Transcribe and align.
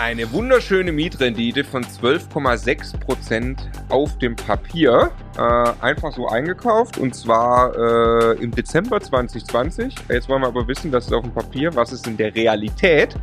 Eine 0.00 0.32
wunderschöne 0.32 0.92
Mietrendite 0.92 1.62
von 1.62 1.84
12,6% 1.84 3.58
auf 3.90 4.16
dem 4.16 4.34
Papier. 4.34 5.10
Äh, 5.36 5.42
einfach 5.82 6.14
so 6.14 6.26
eingekauft 6.26 6.96
und 6.96 7.14
zwar 7.14 7.76
äh, 7.76 8.42
im 8.42 8.50
Dezember 8.50 8.98
2020. 8.98 9.94
Jetzt 10.08 10.30
wollen 10.30 10.40
wir 10.40 10.48
aber 10.48 10.66
wissen, 10.66 10.90
das 10.90 11.04
ist 11.04 11.12
auf 11.12 11.22
dem 11.22 11.34
Papier, 11.34 11.76
was 11.76 11.92
ist 11.92 12.06
in 12.06 12.16
der 12.16 12.34
Realität? 12.34 13.14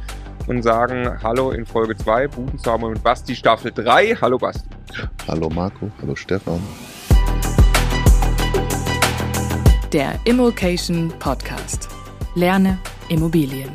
Und 0.45 0.61
sagen 0.61 1.11
Hallo 1.23 1.49
in 1.49 1.65
Folge 1.65 1.97
2, 1.97 2.27
Budenzauber 2.27 2.91
mit 2.91 3.02
Basti, 3.02 3.36
Staffel 3.36 3.71
3. 3.71 4.16
Hallo 4.21 4.38
Basti. 4.38 4.70
Hallo 5.28 5.50
Marco, 5.50 5.89
hallo 6.00 6.16
Stefan. 6.16 6.62
Der 9.91 10.14
Immokation 10.25 11.12
Podcast. 11.18 11.89
Lerne 12.36 12.78
Immobilien. 13.09 13.71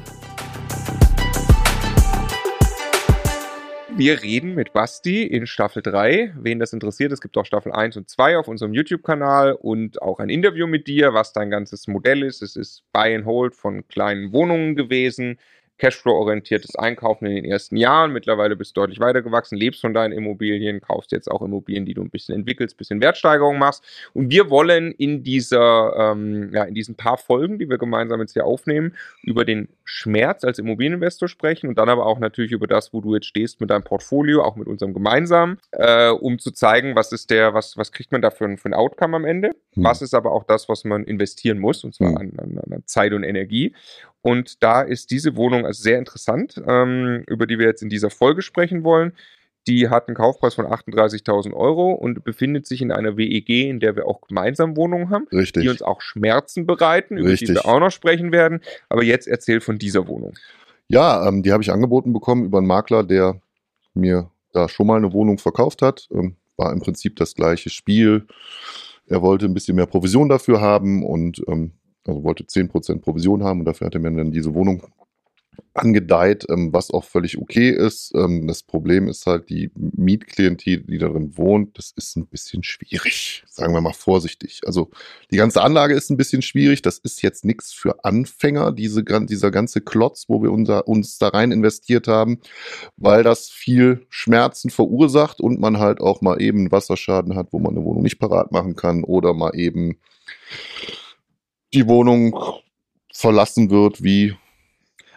Wir 3.95 4.23
reden 4.23 4.55
mit 4.55 4.73
Basti 4.73 5.23
in 5.23 5.47
Staffel 5.47 5.83
3. 5.83 6.33
Wen 6.39 6.59
das 6.59 6.73
interessiert, 6.73 7.13
es 7.13 7.21
gibt 7.21 7.37
auch 7.37 7.45
Staffel 7.45 7.73
1 7.73 7.99
und 7.99 8.09
2 8.09 8.39
auf 8.39 8.49
unserem 8.49 8.73
YouTube-Kanal 8.73 9.53
und 9.53 10.01
auch 10.01 10.19
ein 10.19 10.31
Interview 10.31 10.67
mit 10.67 10.87
dir, 10.87 11.13
was 11.13 11.35
dein 11.35 11.51
ganzes 11.51 11.87
Modell 11.89 12.23
ist. 12.23 12.41
Es 12.41 12.57
ist 12.57 12.85
Buy 12.93 13.15
and 13.15 13.27
Hold 13.27 13.55
von 13.55 13.87
kleinen 13.89 14.33
Wohnungen 14.33 14.77
gewesen. 14.77 15.39
Cashflow-orientiertes 15.83 16.77
Einkaufen 16.77 17.27
in 17.27 17.35
den 17.35 17.45
ersten 17.45 17.77
Jahren. 17.77 18.13
Mittlerweile 18.13 18.55
bist 18.55 18.77
du 18.77 18.83
deutlich 18.83 19.01
weitergewachsen, 19.01 19.59
lebst 19.59 19.81
von 19.81 19.93
deinen 19.93 20.13
Immobilien, 20.13 20.81
kaufst 20.81 21.11
jetzt 21.11 21.29
auch 21.29 21.43
Immobilien, 21.43 21.85
die 21.85 21.95
du 21.95 22.03
ein 22.03 22.11
bisschen 22.11 22.37
entwickelst, 22.37 22.77
ein 22.77 22.79
bisschen 22.79 23.01
Wertsteigerung 23.01 23.59
machst. 23.59 23.83
Und 24.15 24.31
wir 24.31 24.49
wollen 24.49 24.93
in 24.93 25.25
dieser, 25.25 26.13
ähm, 26.13 26.51
ja, 26.55 26.63
in 26.63 26.75
diesen 26.75 26.95
paar 26.95 27.19
Folgen, 27.19 27.59
die 27.59 27.69
wir 27.69 27.79
gemeinsam 27.79 28.21
jetzt 28.21 28.35
hier 28.35 28.45
aufnehmen, 28.45 28.95
über 29.25 29.45
den 29.45 29.71
Schmerz 29.83 30.45
als 30.45 30.61
Immobilieninvestor 30.61 31.27
sprechen 31.27 31.69
und 31.69 31.77
dann 31.79 31.89
aber 31.89 32.07
auch 32.07 32.21
natürlich 32.21 32.53
über 32.53 32.69
das, 32.69 32.93
wo 32.93 33.01
du 33.01 33.15
jetzt 33.15 33.27
stehst 33.27 33.61
mit 33.61 33.71
deinem 33.71 33.83
Portfolio, 33.83 34.45
auch 34.45 34.55
mit 34.55 34.69
unserem 34.69 34.95
gemeinsamen, 34.95 35.59
äh, 35.73 36.11
um 36.11 36.39
zu 36.39 36.53
zeigen, 36.53 36.95
was 36.95 37.11
ist 37.11 37.29
der, 37.31 37.55
was, 37.55 37.77
was 37.77 37.91
kriegt 37.91 38.13
man 38.13 38.23
da 38.23 38.31
für, 38.31 38.57
für 38.57 38.69
ein 38.69 38.75
Outcome 38.75 39.17
am 39.17 39.25
Ende? 39.25 39.51
Hm. 39.75 39.83
Was 39.83 40.01
ist 40.01 40.15
aber 40.15 40.31
auch 40.31 40.45
das, 40.45 40.69
was 40.69 40.85
man 40.85 41.03
investieren 41.03 41.59
muss, 41.59 41.83
und 41.83 41.93
zwar 41.93 42.11
hm. 42.11 42.17
an, 42.17 42.33
an, 42.39 42.73
an 42.73 42.83
Zeit 42.87 43.13
und 43.13 43.25
Energie. 43.25 43.75
Und 44.23 44.63
da 44.63 44.83
ist 44.83 45.11
diese 45.11 45.37
Wohnung 45.37 45.67
also 45.67 45.83
sehr 45.83 45.99
interessant, 45.99 46.61
ähm, 46.67 47.25
über 47.27 47.47
die 47.47 47.59
wir 47.59 47.67
jetzt 47.67 47.83
in 47.83 47.89
dieser 47.89 48.11
Folge 48.11 48.43
sprechen 48.43 48.85
wollen. 48.85 49.13
Die 49.69 49.89
hat 49.89 50.09
einen 50.09 50.17
Kaufpreis 50.17 50.55
von 50.55 50.67
38.000 50.67 51.53
Euro 51.55 51.93
und 51.93 52.25
befindet 52.25 52.67
sich 52.67 52.83
in 52.83 52.91
einer 52.91 53.17
WEG, 53.17 53.49
in 53.49 53.79
der 53.79 53.95
wir 53.95 54.07
auch 54.07 54.21
gemeinsam 54.23 54.77
Wohnungen 54.77 55.11
haben, 55.11 55.29
Richtig. 55.33 55.63
die 55.63 55.69
uns 55.69 55.83
auch 55.83 56.01
Schmerzen 56.01 56.67
bereiten, 56.67 57.17
über 57.17 57.31
Richtig. 57.31 57.49
die 57.49 57.55
wir 57.55 57.67
auch 57.67 57.79
noch 57.79 57.91
sprechen 57.91 58.33
werden. 58.33 58.61
Aber 58.89 59.05
jetzt 59.05 59.29
erzähl 59.29 59.61
von 59.61 59.79
dieser 59.79 60.09
Wohnung. 60.09 60.35
Ja, 60.89 61.29
ähm, 61.29 61.43
die 61.43 61.53
habe 61.53 61.63
ich 61.63 61.71
angeboten 61.71 62.13
bekommen 62.13 62.45
über 62.45 62.59
einen 62.59 62.67
Makler, 62.67 63.05
der 63.05 63.41
mir 63.95 64.31
da 64.53 64.69
schon 64.69 64.87
mal 64.87 64.97
eine 64.97 65.13
Wohnung 65.13 65.39
verkauft 65.39 65.83
hat. 65.83 66.09
Ähm, 66.13 66.37
war 66.57 66.73
im 66.73 66.81
Prinzip 66.81 67.17
das 67.17 67.35
gleiche 67.35 67.71
Spiel. 67.71 68.27
Er 69.07 69.23
wollte 69.23 69.47
ein 69.47 69.55
bisschen 69.55 69.77
mehr 69.77 69.87
Provision 69.87 70.29
dafür 70.29 70.61
haben 70.61 71.05
und 71.05 71.43
ähm, 71.49 71.73
also 72.07 72.25
wollte 72.25 72.45
10% 72.45 73.01
Provision 73.01 73.45
haben 73.45 73.61
und 73.61 73.67
dafür 73.67 73.87
hat 73.87 73.95
er 73.95 74.01
mir 74.01 74.13
dann 74.13 74.33
diese 74.33 74.55
Wohnung 74.55 74.83
angedeiht, 75.75 76.45
ähm, 76.51 76.73
was 76.73 76.91
auch 76.91 77.05
völlig 77.05 77.39
okay 77.39 77.71
ist. 77.71 78.13
Ähm, 78.15 78.47
das 78.47 78.63
Problem 78.63 79.09
ist 79.09 79.27
halt, 79.27 79.49
die 79.49 79.71
Mietklientel, 79.75 80.83
die 80.83 80.99
darin 80.99 81.37
wohnt, 81.39 81.79
das 81.79 81.93
ist 81.97 82.17
ein 82.17 82.27
bisschen 82.27 82.63
schwierig. 82.63 83.45
Sagen 83.49 83.73
wir 83.73 83.81
mal 83.81 83.95
vorsichtig. 83.95 84.61
Also 84.67 84.91
die 85.31 85.37
ganze 85.37 85.63
Anlage 85.63 85.95
ist 85.95 86.11
ein 86.11 86.19
bisschen 86.19 86.43
schwierig. 86.43 86.83
Das 86.83 86.99
ist 86.99 87.23
jetzt 87.23 87.45
nichts 87.45 87.73
für 87.73 88.05
Anfänger, 88.05 88.73
diese, 88.73 89.03
dieser 89.03 89.51
ganze 89.51 89.81
Klotz, 89.81 90.27
wo 90.29 90.43
wir 90.43 90.53
unser, 90.53 90.89
uns 90.89 91.19
da 91.19 91.29
rein 91.29 91.53
investiert 91.53 92.07
haben, 92.07 92.41
weil 92.97 93.23
das 93.23 93.49
viel 93.49 94.07
Schmerzen 94.11 94.69
verursacht 94.69 95.41
und 95.41 95.59
man 95.59 95.79
halt 95.79 96.01
auch 96.01 96.21
mal 96.21 96.41
eben 96.41 96.71
Wasserschaden 96.71 97.35
hat, 97.35 97.49
wo 97.53 97.59
man 97.59 97.77
eine 97.77 97.85
Wohnung 97.85 98.03
nicht 98.03 98.19
parat 98.19 98.53
machen 98.53 98.77
kann 98.77 99.05
oder 99.05 99.33
mal 99.33 99.55
eben 99.55 99.99
die 101.75 101.87
Wohnung 101.87 102.39
verlassen 103.13 103.71
wird 103.71 104.03
wie 104.03 104.35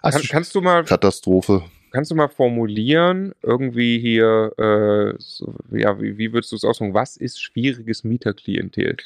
also 0.06 0.20
Kann, 0.20 0.28
kannst 0.28 0.54
du 0.54 0.62
mal 0.62 0.84
Katastrophe. 0.84 1.64
Kannst 1.92 2.12
du 2.12 2.16
mal 2.16 2.28
formulieren, 2.28 3.34
irgendwie 3.42 3.98
hier, 4.00 4.52
äh, 4.60 5.16
so, 5.18 5.56
ja, 5.72 6.00
wie, 6.00 6.18
wie 6.20 6.32
würdest 6.32 6.52
du 6.52 6.58
es 6.58 6.64
ausdrücken? 6.64 6.94
Was 6.94 7.18
ist 7.18 7.42
schwieriges 7.42 8.04
Mieterklientel? 8.04 8.98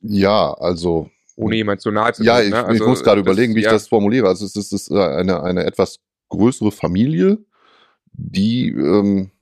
Ja, 0.00 0.52
also. 0.52 1.10
Ohne 1.34 1.56
jemand 1.56 1.80
zu 1.80 1.90
nahe 1.90 2.12
zu 2.12 2.22
Ja, 2.22 2.40
ich, 2.40 2.50
ne? 2.50 2.64
also, 2.64 2.84
ich 2.84 2.88
muss 2.88 3.02
gerade 3.02 3.20
überlegen, 3.20 3.56
wie 3.56 3.62
ja. 3.62 3.70
ich 3.70 3.72
das 3.72 3.88
formuliere. 3.88 4.28
Also 4.28 4.44
es 4.44 4.54
ist, 4.54 4.72
es 4.72 4.82
ist 4.82 4.92
eine, 4.92 5.42
eine 5.42 5.64
etwas 5.64 5.98
größere 6.28 6.70
Familie, 6.70 7.38
die, 8.12 8.68
ähm, 8.68 9.32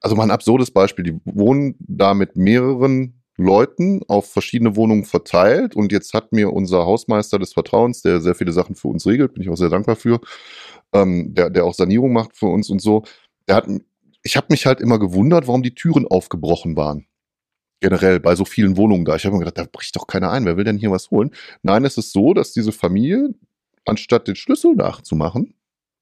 also 0.00 0.14
mal 0.14 0.24
ein 0.24 0.30
absurdes 0.30 0.70
Beispiel, 0.70 1.04
die 1.04 1.20
wohnen 1.24 1.74
da 1.80 2.14
mit 2.14 2.36
mehreren 2.36 3.21
Leuten 3.36 4.02
auf 4.08 4.30
verschiedene 4.30 4.76
Wohnungen 4.76 5.04
verteilt. 5.04 5.74
Und 5.74 5.92
jetzt 5.92 6.14
hat 6.14 6.32
mir 6.32 6.52
unser 6.52 6.84
Hausmeister 6.86 7.38
des 7.38 7.52
Vertrauens, 7.52 8.02
der 8.02 8.20
sehr 8.20 8.34
viele 8.34 8.52
Sachen 8.52 8.74
für 8.74 8.88
uns 8.88 9.06
regelt, 9.06 9.34
bin 9.34 9.42
ich 9.42 9.48
auch 9.48 9.56
sehr 9.56 9.70
dankbar 9.70 9.96
für, 9.96 10.20
ähm, 10.92 11.34
der, 11.34 11.50
der 11.50 11.64
auch 11.64 11.74
Sanierung 11.74 12.12
macht 12.12 12.36
für 12.36 12.46
uns 12.46 12.68
und 12.70 12.80
so, 12.80 13.04
der 13.48 13.56
hat, 13.56 13.66
ich 14.22 14.36
habe 14.36 14.48
mich 14.50 14.66
halt 14.66 14.80
immer 14.80 14.98
gewundert, 14.98 15.46
warum 15.46 15.62
die 15.62 15.74
Türen 15.74 16.06
aufgebrochen 16.06 16.76
waren. 16.76 17.06
Generell 17.80 18.20
bei 18.20 18.36
so 18.36 18.44
vielen 18.44 18.76
Wohnungen 18.76 19.04
da. 19.04 19.16
Ich 19.16 19.24
habe 19.24 19.34
mir 19.34 19.40
gedacht, 19.40 19.58
da 19.58 19.64
bricht 19.70 19.96
doch 19.96 20.06
keiner 20.06 20.30
ein. 20.30 20.44
Wer 20.44 20.56
will 20.56 20.64
denn 20.64 20.78
hier 20.78 20.92
was 20.92 21.10
holen? 21.10 21.32
Nein, 21.62 21.84
es 21.84 21.98
ist 21.98 22.12
so, 22.12 22.32
dass 22.32 22.52
diese 22.52 22.70
Familie, 22.70 23.30
anstatt 23.84 24.28
den 24.28 24.36
Schlüssel 24.36 24.76
nachzumachen, 24.76 25.54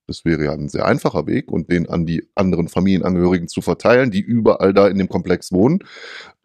das 0.05 0.25
wäre 0.25 0.43
ja 0.43 0.51
ein 0.51 0.69
sehr 0.69 0.85
einfacher 0.85 1.25
Weg 1.25 1.51
und 1.51 1.71
den 1.71 1.89
an 1.89 2.05
die 2.05 2.27
anderen 2.35 2.67
Familienangehörigen 2.67 3.47
zu 3.47 3.61
verteilen, 3.61 4.11
die 4.11 4.19
überall 4.19 4.73
da 4.73 4.87
in 4.87 4.97
dem 4.97 5.09
Komplex 5.09 5.51
wohnen, 5.51 5.79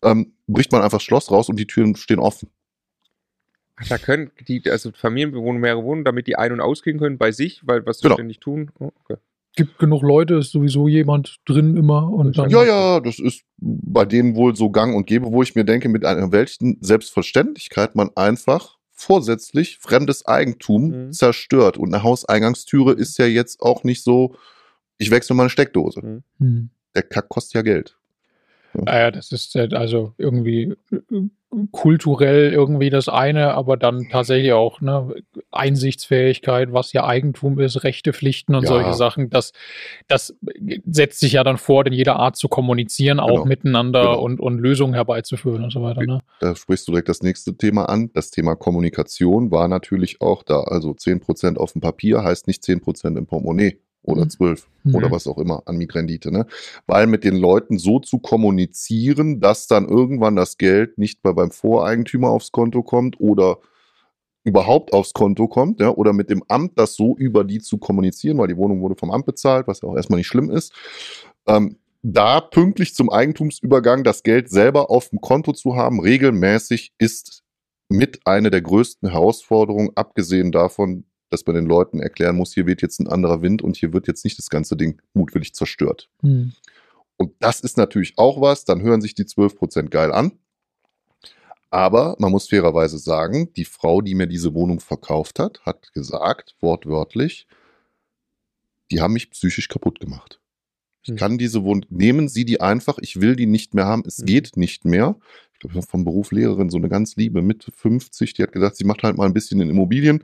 ähm, 0.03 0.36
bricht 0.47 0.73
man 0.73 0.83
einfach 0.83 0.99
das 0.99 1.05
Schloss 1.05 1.31
raus 1.31 1.49
und 1.49 1.59
die 1.59 1.67
Türen 1.67 1.97
stehen 1.97 2.19
offen. 2.19 2.51
Ach, 3.77 3.89
da 3.89 3.99
können 3.99 4.31
die, 4.49 4.63
also 4.71 4.91
Familienbewohner 4.93 5.59
mehrere 5.59 5.85
wohnen, 5.85 6.05
damit 6.05 6.27
die 6.27 6.37
ein- 6.37 6.53
und 6.53 6.61
ausgehen 6.61 6.99
können 6.99 7.19
bei 7.19 7.31
sich, 7.31 7.61
weil 7.67 7.85
was 7.85 7.99
sie 7.99 8.09
genau. 8.09 8.23
nicht 8.23 8.41
tun. 8.41 8.71
Oh, 8.79 8.91
okay. 9.05 9.17
Gibt 9.55 9.79
genug 9.79 10.03
Leute, 10.03 10.35
ist 10.35 10.53
sowieso 10.53 10.89
jemand 10.89 11.37
drin 11.47 11.77
immer. 11.77 12.11
Und 12.11 12.37
dann 12.37 12.51
ja, 12.51 12.65
ja, 12.65 13.01
das 13.01 13.19
ist 13.19 13.43
bei 13.59 14.05
denen 14.05 14.35
wohl 14.35 14.55
so 14.55 14.71
gang 14.71 14.95
und 14.95 15.07
gäbe, 15.07 15.33
wo 15.33 15.43
ich 15.43 15.55
mir 15.55 15.65
denke, 15.65 15.89
mit 15.89 16.05
einer 16.05 16.31
welchen 16.33 16.79
Selbstverständlichkeit 16.83 17.95
man 17.95 18.11
einfach 18.17 18.77
vorsätzlich 18.93 19.79
fremdes 19.79 20.27
Eigentum 20.27 21.07
mhm. 21.07 21.13
zerstört. 21.13 21.77
Und 21.77 21.93
eine 21.93 22.03
Hauseingangstüre 22.03 22.93
ist 22.93 23.19
ja 23.19 23.27
jetzt 23.27 23.61
auch 23.61 23.85
nicht 23.85 24.03
so, 24.03 24.35
ich 24.99 25.11
wechsle 25.11 25.35
mal 25.35 25.45
eine 25.45 25.51
Steckdose. 25.51 26.01
Mhm. 26.03 26.23
mhm. 26.39 26.71
Der 26.95 27.03
Kack 27.03 27.29
kostet 27.29 27.55
ja 27.55 27.63
Geld. 27.63 27.99
Naja, 28.85 29.11
das 29.11 29.33
ist 29.33 29.57
also 29.57 30.15
irgendwie 30.19 30.75
kulturell 31.73 32.53
irgendwie 32.53 32.91
das 32.91 33.09
eine, 33.09 33.55
aber 33.55 33.77
dann 33.77 34.09
tatsächlich 34.11 34.53
auch 34.53 34.81
ne, 34.81 35.15
Einsichtsfähigkeit, 35.53 36.73
was 36.73 36.93
ja 36.93 37.07
Eigentum 37.07 37.59
ist, 37.59 37.83
Rechte, 37.85 38.13
Pflichten 38.13 38.55
und 38.55 38.65
ja. 38.65 38.69
solche 38.69 38.95
Sachen. 38.95 39.31
Das, 39.31 39.53
das 40.07 40.37
setzt 40.87 41.21
sich 41.21 41.33
ja 41.33 41.45
dann 41.45 41.57
fort, 41.57 41.87
in 41.87 41.93
jeder 41.93 42.17
Art 42.17 42.37
zu 42.37 42.49
kommunizieren, 42.49 43.21
auch 43.21 43.29
genau. 43.29 43.45
miteinander 43.47 44.03
genau. 44.03 44.23
Und, 44.23 44.41
und 44.41 44.59
Lösungen 44.59 44.95
herbeizuführen 44.95 45.65
und 45.65 45.73
so 45.73 45.83
weiter. 45.83 46.03
Ne? 46.03 46.21
Da 46.41 46.55
sprichst 46.55 46.89
du 46.89 46.93
direkt 46.93 47.09
das 47.09 47.23
nächste 47.23 47.57
Thema 47.57 47.89
an. 47.89 48.11
Das 48.13 48.31
Thema 48.31 48.55
Kommunikation 48.55 49.51
war 49.51 49.69
natürlich 49.69 50.21
auch 50.21 50.43
da. 50.43 50.61
Also 50.63 50.91
10% 50.91 51.57
auf 51.57 51.73
dem 51.73 51.81
Papier 51.81 52.23
heißt 52.23 52.49
nicht 52.49 52.63
10% 52.65 53.17
im 53.17 53.27
Portemonnaie 53.27 53.79
oder 54.07 54.25
mhm. 54.25 54.31
zwölf 54.31 54.69
mhm. 54.85 54.95
oder 54.95 55.11
was 55.11 55.27
auch 55.27 55.39
immer 55.39 55.63
an 55.67 55.77
Mietrendite, 55.77 56.33
ne? 56.33 56.47
Weil 56.87 57.07
mit 57.07 57.25
den 57.25 57.37
Leuten 57.37 57.79
so 57.79 57.99
zu 57.99 58.19
kommunizieren, 58.19 59.41
dass 59.41 59.67
dann 59.67 59.89
irgendwann 59.89 60.37
das 60.37 60.59
Geld 60.59 60.99
nicht 60.99 61.23
mehr 61.25 61.35
beim 61.35 61.51
Voreigentümer 61.51 62.31
aufs 62.31 62.53
Konto 62.53 62.83
kommt 62.83 63.21
oder 63.21 63.59
überhaupt 64.45 64.93
aufs 64.93 65.13
Konto 65.13 65.49
kommt, 65.49 65.81
ja, 65.81 65.91
oder 65.91 66.13
mit 66.13 66.31
dem 66.31 66.45
Amt 66.47 66.79
das 66.79 66.95
so 66.95 67.17
über 67.17 67.43
die 67.43 67.59
zu 67.59 67.79
kommunizieren, 67.79 68.39
weil 68.39 68.47
die 68.47 68.57
Wohnung 68.57 68.81
wurde 68.81 68.95
vom 68.95 69.11
Amt 69.11 69.27
bezahlt, 69.27 69.67
was 69.67 69.81
ja 69.81 69.89
auch 69.89 69.97
erstmal 69.97 70.19
nicht 70.19 70.29
schlimm 70.29 70.51
ist. 70.51 70.73
Ähm, 71.49 71.79
da 72.03 72.41
pünktlich 72.41 72.95
zum 72.95 73.11
Eigentumsübergang 73.11 74.05
das 74.05 74.23
Geld 74.23 74.49
selber 74.49 74.91
auf 74.91 75.09
dem 75.09 75.21
Konto 75.21 75.53
zu 75.53 75.75
haben, 75.75 75.99
regelmäßig 75.99 76.93
ist 76.99 77.43
mit 77.89 78.25
einer 78.25 78.51
der 78.51 78.63
größten 78.63 79.11
Herausforderungen, 79.11 79.91
abgesehen 79.97 80.53
davon, 80.53 81.06
dass 81.31 81.45
man 81.47 81.57
den 81.57 81.67
Leuten 81.67 82.01
erklären 82.01 82.37
muss, 82.37 82.55
hier 82.55 82.67
wird 82.67 82.83
jetzt 82.83 83.01
ein 83.01 83.09
anderer 83.09 83.43
Wind 83.43 83.63
und 83.63 83.77
hier 83.77 83.93
wird 83.93 84.07
jetzt 84.07 84.25
nicht 84.25 84.39
das 84.39 84.51
ganze 84.51 84.77
Ding 84.77 85.01
mutwillig 85.15 85.55
zerstört. 85.55 86.09
Mhm. 86.23 86.53
Und 87.17 87.33
das 87.41 87.61
ist 87.61 87.77
natürlich 87.77 88.15
auch 88.17 88.41
was, 88.41 88.65
dann 88.65 88.83
hören 88.83 89.01
sich 89.01 89.15
die 89.15 89.25
12% 89.25 89.89
geil 89.89 90.13
an. 90.13 90.33
Aber 91.71 92.17
man 92.19 92.31
muss 92.31 92.49
fairerweise 92.49 92.99
sagen, 92.99 93.53
die 93.55 93.65
Frau, 93.65 94.01
die 94.01 94.15
mir 94.15 94.27
diese 94.27 94.55
Wohnung 94.55 94.81
verkauft 94.81 95.39
hat, 95.39 95.61
hat 95.67 95.93
gesagt, 95.93 96.55
wortwörtlich, 96.61 97.47
die 98.91 99.01
haben 99.01 99.15
mich 99.15 99.31
psychisch 99.31 99.69
kaputt 99.69 99.99
gemacht. 99.99 100.41
Ich 101.03 101.11
hm. 101.11 101.17
kann 101.17 101.39
diese 101.39 101.65
Wohnung, 101.65 101.85
nehmen 101.89 102.29
Sie 102.29 102.45
die 102.45 102.61
einfach, 102.61 102.99
ich 102.99 103.21
will 103.21 103.35
die 103.35 103.47
nicht 103.47 103.75
mehr 103.75 103.87
haben, 103.87 104.05
es 104.07 104.19
hm. 104.19 104.27
geht 104.27 104.57
nicht 104.57 104.85
mehr. 104.85 105.17
Ich 105.53 105.61
glaube, 105.61 105.83
vom 105.83 106.05
Beruf 106.05 106.33
Lehrerin, 106.33 106.71
so 106.71 106.77
eine 106.77 106.89
ganz 106.89 107.17
liebe 107.17 107.43
Mitte 107.43 107.73
50, 107.73 108.35
die 108.35 108.43
hat 108.43 108.53
gesagt, 108.53 108.77
sie 108.77 108.85
macht 108.85 109.03
halt 109.03 109.17
mal 109.17 109.25
ein 109.25 109.33
bisschen 109.33 109.61
in 109.61 109.71
Immobilien 109.71 110.23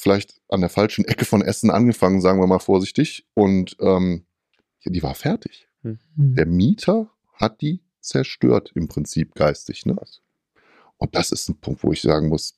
vielleicht 0.00 0.40
an 0.48 0.60
der 0.60 0.70
falschen 0.70 1.04
Ecke 1.04 1.24
von 1.24 1.42
Essen 1.42 1.70
angefangen, 1.70 2.20
sagen 2.20 2.40
wir 2.40 2.46
mal 2.46 2.58
vorsichtig. 2.58 3.26
Und 3.34 3.76
ähm, 3.80 4.24
ja, 4.80 4.92
die 4.92 5.02
war 5.02 5.14
fertig. 5.14 5.68
Mhm. 5.82 5.98
Der 6.16 6.46
Mieter 6.46 7.10
hat 7.34 7.60
die 7.60 7.82
zerstört 8.00 8.72
im 8.74 8.88
Prinzip 8.88 9.34
geistig. 9.34 9.86
Ne? 9.86 9.96
Und 10.96 11.14
das 11.14 11.32
ist 11.32 11.48
ein 11.48 11.60
Punkt, 11.60 11.82
wo 11.82 11.92
ich 11.92 12.00
sagen 12.00 12.28
muss, 12.28 12.54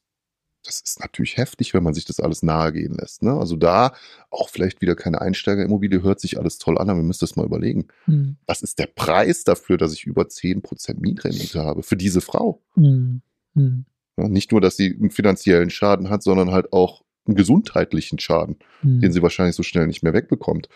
das 0.64 0.80
ist 0.80 1.00
natürlich 1.00 1.36
heftig, 1.36 1.74
wenn 1.74 1.82
man 1.82 1.94
sich 1.94 2.04
das 2.04 2.20
alles 2.20 2.42
nahegehen 2.44 2.94
lässt. 2.94 3.22
Ne? 3.22 3.32
Also 3.32 3.56
da 3.56 3.94
auch 4.30 4.48
vielleicht 4.48 4.80
wieder 4.80 4.94
keine 4.94 5.20
Einsteigerimmobilie, 5.20 6.02
hört 6.02 6.20
sich 6.20 6.38
alles 6.38 6.58
toll 6.58 6.78
an, 6.78 6.88
aber 6.88 7.00
wir 7.00 7.04
müssen 7.04 7.24
das 7.24 7.34
mal 7.34 7.46
überlegen. 7.46 7.88
Mhm. 8.06 8.36
Was 8.46 8.62
ist 8.62 8.78
der 8.78 8.86
Preis 8.86 9.42
dafür, 9.42 9.76
dass 9.76 9.92
ich 9.92 10.04
über 10.04 10.22
10% 10.22 11.00
Mietrendite 11.00 11.64
habe 11.64 11.82
für 11.82 11.96
diese 11.96 12.20
Frau? 12.20 12.62
Mhm. 12.76 13.22
Mhm. 13.54 13.86
Ja, 14.16 14.28
nicht 14.28 14.52
nur, 14.52 14.60
dass 14.60 14.76
sie 14.76 14.94
einen 14.94 15.10
finanziellen 15.10 15.70
Schaden 15.70 16.10
hat, 16.10 16.22
sondern 16.22 16.52
halt 16.52 16.72
auch 16.72 17.01
einen 17.26 17.36
gesundheitlichen 17.36 18.18
Schaden, 18.18 18.56
Mhm. 18.82 19.00
den 19.00 19.12
sie 19.12 19.22
wahrscheinlich 19.22 19.56
so 19.56 19.62
schnell 19.62 19.86
nicht 19.86 20.02
mehr 20.02 20.12
wegbekommt. 20.12 20.68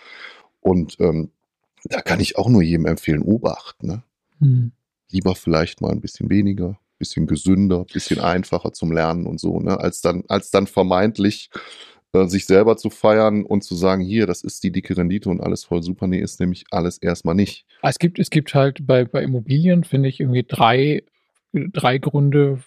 Und 0.60 0.96
ähm, 1.00 1.30
da 1.84 2.00
kann 2.00 2.20
ich 2.20 2.36
auch 2.38 2.48
nur 2.48 2.62
jedem 2.62 2.86
empfehlen, 2.86 3.22
Obacht. 3.22 3.82
Ne? 3.82 4.02
Mhm. 4.40 4.72
Lieber 5.10 5.34
vielleicht 5.34 5.80
mal 5.80 5.92
ein 5.92 6.00
bisschen 6.00 6.30
weniger, 6.30 6.78
bisschen 6.98 7.26
gesünder, 7.26 7.84
bisschen 7.92 8.20
einfacher 8.20 8.72
zum 8.72 8.92
Lernen 8.92 9.26
und 9.26 9.38
so, 9.40 9.60
ne? 9.60 9.78
als, 9.78 10.00
dann, 10.00 10.24
als 10.28 10.50
dann 10.50 10.66
vermeintlich 10.66 11.50
äh, 12.12 12.26
sich 12.26 12.46
selber 12.46 12.76
zu 12.76 12.90
feiern 12.90 13.44
und 13.44 13.62
zu 13.62 13.74
sagen, 13.74 14.02
hier, 14.02 14.26
das 14.26 14.42
ist 14.42 14.64
die 14.64 14.72
dicke 14.72 14.96
Rendite 14.96 15.28
und 15.30 15.40
alles 15.40 15.64
voll 15.64 15.82
super. 15.82 16.06
Nee, 16.06 16.20
ist 16.20 16.40
nämlich 16.40 16.64
alles 16.70 16.98
erstmal 16.98 17.34
nicht. 17.34 17.66
Es 17.82 17.98
gibt, 17.98 18.18
es 18.18 18.30
gibt 18.30 18.54
halt 18.54 18.86
bei, 18.86 19.04
bei 19.04 19.22
Immobilien, 19.22 19.84
finde 19.84 20.08
ich, 20.08 20.20
irgendwie 20.20 20.44
drei, 20.44 21.02
drei 21.72 21.98
Gründe 21.98 22.58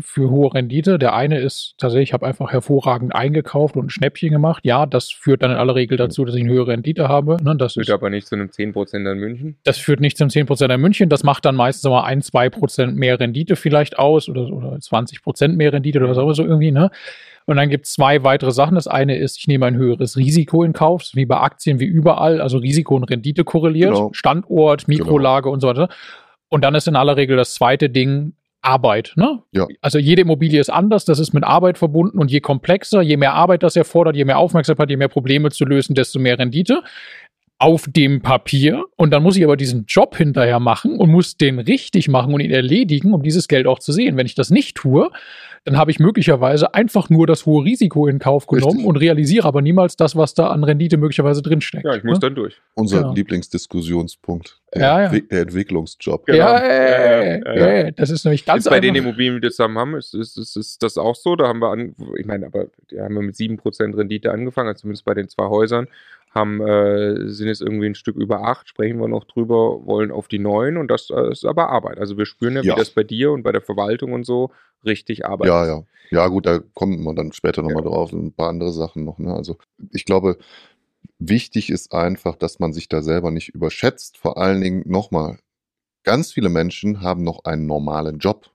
für, 0.00 0.30
hohe 0.30 0.52
Rendite. 0.54 0.98
Der 0.98 1.14
eine 1.14 1.38
ist 1.38 1.74
tatsächlich, 1.78 2.10
ich 2.10 2.12
habe 2.12 2.26
einfach 2.26 2.52
hervorragend 2.52 3.14
eingekauft 3.14 3.76
und 3.76 3.86
ein 3.86 3.90
Schnäppchen 3.90 4.30
gemacht. 4.30 4.64
Ja, 4.64 4.86
das 4.86 5.10
führt 5.10 5.42
dann 5.42 5.50
in 5.50 5.56
aller 5.56 5.74
Regel 5.74 5.96
dazu, 5.96 6.24
dass 6.24 6.34
ich 6.34 6.42
eine 6.42 6.52
höhere 6.52 6.68
Rendite 6.68 7.08
habe. 7.08 7.36
Ne, 7.42 7.56
das, 7.56 7.74
Führt 7.74 7.88
ist, 7.88 7.94
aber 7.94 8.10
nicht 8.10 8.26
zu 8.26 8.34
einem 8.34 8.48
10% 8.48 9.10
in 9.10 9.18
München. 9.18 9.56
das 9.64 9.78
führt 9.78 10.00
nicht 10.00 10.16
zum 10.16 10.28
10% 10.28 10.72
in 10.72 10.80
München. 10.80 11.08
Das 11.08 11.22
macht 11.22 11.44
dann 11.44 11.54
meistens 11.54 11.88
mal 11.88 12.04
ein, 12.04 12.22
zwei 12.22 12.50
Prozent 12.50 12.96
mehr 12.96 13.18
Rendite 13.20 13.56
vielleicht 13.56 13.98
aus 13.98 14.28
oder, 14.28 14.50
oder 14.52 14.78
20 14.78 15.22
Prozent 15.22 15.56
mehr 15.56 15.72
Rendite 15.72 15.98
oder 15.98 16.08
was 16.08 16.18
auch 16.18 16.24
immer 16.24 16.34
so 16.34 16.44
irgendwie. 16.44 16.72
Ne? 16.72 16.90
Und 17.46 17.56
dann 17.56 17.68
gibt 17.68 17.86
es 17.86 17.92
zwei 17.92 18.24
weitere 18.24 18.52
Sachen. 18.52 18.74
Das 18.74 18.86
eine 18.88 19.18
ist, 19.18 19.38
ich 19.38 19.46
nehme 19.46 19.66
ein 19.66 19.76
höheres 19.76 20.16
Risiko 20.16 20.62
in 20.64 20.72
Kauf, 20.72 21.10
wie 21.12 21.26
bei 21.26 21.36
Aktien, 21.36 21.78
wie 21.78 21.84
überall, 21.84 22.40
also 22.40 22.58
Risiko 22.58 22.96
und 22.96 23.04
Rendite 23.04 23.44
korreliert, 23.44 23.92
Genau. 23.92 24.10
Standort, 24.12 24.88
Mikrolage 24.88 25.50
und 25.50 25.60
so 25.60 25.68
weiter. 25.68 25.88
Und 26.54 26.62
dann 26.62 26.76
ist 26.76 26.86
in 26.86 26.94
aller 26.94 27.16
Regel 27.16 27.36
das 27.36 27.54
zweite 27.54 27.90
Ding 27.90 28.34
Arbeit. 28.62 29.12
Ne? 29.16 29.42
Ja. 29.50 29.66
Also 29.80 29.98
jede 29.98 30.22
Immobilie 30.22 30.60
ist 30.60 30.70
anders, 30.70 31.04
das 31.04 31.18
ist 31.18 31.34
mit 31.34 31.42
Arbeit 31.42 31.78
verbunden 31.78 32.16
und 32.18 32.30
je 32.30 32.40
komplexer, 32.40 33.02
je 33.02 33.16
mehr 33.16 33.34
Arbeit 33.34 33.64
das 33.64 33.74
erfordert, 33.74 34.14
je 34.14 34.24
mehr 34.24 34.38
Aufmerksamkeit, 34.38 34.88
je 34.88 34.96
mehr 34.96 35.08
Probleme 35.08 35.50
zu 35.50 35.64
lösen, 35.64 35.96
desto 35.96 36.20
mehr 36.20 36.38
Rendite 36.38 36.84
auf 37.64 37.86
dem 37.88 38.20
Papier. 38.20 38.84
Und 38.96 39.10
dann 39.10 39.22
muss 39.22 39.36
ich 39.38 39.44
aber 39.44 39.56
diesen 39.56 39.86
Job 39.86 40.14
hinterher 40.16 40.60
machen 40.60 40.98
und 40.98 41.08
muss 41.10 41.38
den 41.38 41.58
richtig 41.58 42.08
machen 42.08 42.34
und 42.34 42.40
ihn 42.40 42.50
erledigen, 42.50 43.14
um 43.14 43.22
dieses 43.22 43.48
Geld 43.48 43.66
auch 43.66 43.78
zu 43.78 43.90
sehen. 43.90 44.18
Wenn 44.18 44.26
ich 44.26 44.34
das 44.34 44.50
nicht 44.50 44.76
tue, 44.76 45.10
dann 45.64 45.78
habe 45.78 45.90
ich 45.90 45.98
möglicherweise 45.98 46.74
einfach 46.74 47.08
nur 47.08 47.26
das 47.26 47.46
hohe 47.46 47.64
Risiko 47.64 48.06
in 48.06 48.18
Kauf 48.18 48.46
genommen 48.46 48.72
Richtig. 48.72 48.86
und 48.86 48.96
realisiere 48.98 49.48
aber 49.48 49.62
niemals 49.62 49.96
das, 49.96 50.14
was 50.14 50.34
da 50.34 50.48
an 50.48 50.62
Rendite 50.62 50.98
möglicherweise 50.98 51.40
drinsteckt. 51.40 51.86
Ja, 51.86 51.94
ich 51.96 52.04
muss 52.04 52.16
ne? 52.16 52.20
dann 52.20 52.34
durch. 52.34 52.60
Unser 52.74 53.00
Ja. 53.00 53.12
Lieblingsdiskussionspunkt. 53.12 54.60
Der, 54.74 54.82
Ja, 54.82 55.00
ja. 55.02 55.06
Entwick- 55.08 55.28
der 55.30 55.40
Entwicklungsjob. 55.42 56.26
Genau. 56.26 56.38
Ja, 56.38 56.62
ja, 56.62 56.68
ja, 56.68 56.82
Ja, 56.82 57.22
ja, 57.24 57.24
ja, 57.54 57.54
ja, 57.54 57.84
ja, 57.84 57.90
das 57.92 58.10
ist 58.10 58.24
nämlich 58.26 58.44
ganz 58.44 58.66
Ist 58.66 58.70
bei 58.70 58.80
den. 58.80 58.94
Immobilien, 58.94 59.36
die 59.36 59.42
wir 59.42 59.50
zusammen 59.50 59.78
haben, 59.78 59.94
ist, 59.96 60.14
ist, 60.14 60.36
ist, 60.36 60.56
ist 60.56 60.82
das 60.82 60.98
auch 60.98 61.14
so. 61.14 61.34
Da 61.36 61.46
haben 61.48 61.60
wir 61.60 61.70
an, 61.70 61.94
ich 62.18 62.26
meine, 62.26 62.44
aber 62.46 62.66
da 62.90 63.04
haben 63.04 63.14
wir 63.14 63.22
mit 63.22 63.34
7% 63.36 63.96
Rendite 63.96 64.32
angefangen, 64.32 64.68
also 64.68 64.82
zumindest 64.82 65.04
bei 65.06 65.14
den 65.14 65.28
zwei 65.28 65.46
Häusern, 65.46 65.88
haben, 66.34 66.60
äh, 66.60 67.28
sind 67.28 67.48
jetzt 67.48 67.60
irgendwie 67.62 67.86
ein 67.86 67.94
Stück 67.94 68.16
über 68.16 68.42
8, 68.42 68.68
sprechen 68.68 68.98
wir 69.00 69.08
noch 69.08 69.24
drüber, 69.24 69.84
wollen 69.86 70.10
auf 70.10 70.28
die 70.28 70.38
9 70.38 70.76
und 70.76 70.88
das 70.90 71.10
äh, 71.10 71.30
ist 71.30 71.44
aber 71.44 71.68
Arbeit. 71.70 71.98
Also 71.98 72.16
wir 72.18 72.26
spüren 72.26 72.54
ja, 72.56 72.62
Ja. 72.62 72.74
wie 72.74 72.78
das 72.78 72.90
bei 72.90 73.04
dir 73.04 73.32
und 73.32 73.42
bei 73.42 73.52
der 73.52 73.62
Verwaltung 73.62 74.12
und 74.12 74.24
so 74.26 74.50
richtig 74.84 75.24
Arbeit 75.26 75.48
Ja, 75.48 75.62
ist. 75.62 75.68
ja. 75.68 75.84
Ja, 76.10 76.28
gut, 76.28 76.46
da 76.46 76.58
kommen 76.74 77.02
wir 77.02 77.14
dann 77.14 77.32
später 77.32 77.62
nochmal 77.62 77.82
Ja. 77.84 77.88
drauf. 77.90 78.12
Ein 78.12 78.32
paar 78.32 78.48
andere 78.50 78.72
Sachen 78.72 79.04
noch. 79.04 79.18
Ne? 79.18 79.32
Also 79.34 79.56
ich 79.92 80.04
glaube, 80.04 80.36
wichtig 81.18 81.70
ist 81.70 81.92
einfach, 81.94 82.36
dass 82.36 82.58
man 82.58 82.72
sich 82.72 82.88
da 82.88 83.02
selber 83.02 83.30
nicht 83.30 83.48
überschätzt. 83.54 84.18
Vor 84.18 84.36
allen 84.38 84.60
Dingen 84.60 84.82
nochmal, 84.86 85.38
ganz 86.04 86.32
viele 86.32 86.50
Menschen 86.50 87.00
haben 87.00 87.22
noch 87.24 87.44
einen 87.44 87.66
normalen 87.66 88.18
Job, 88.18 88.50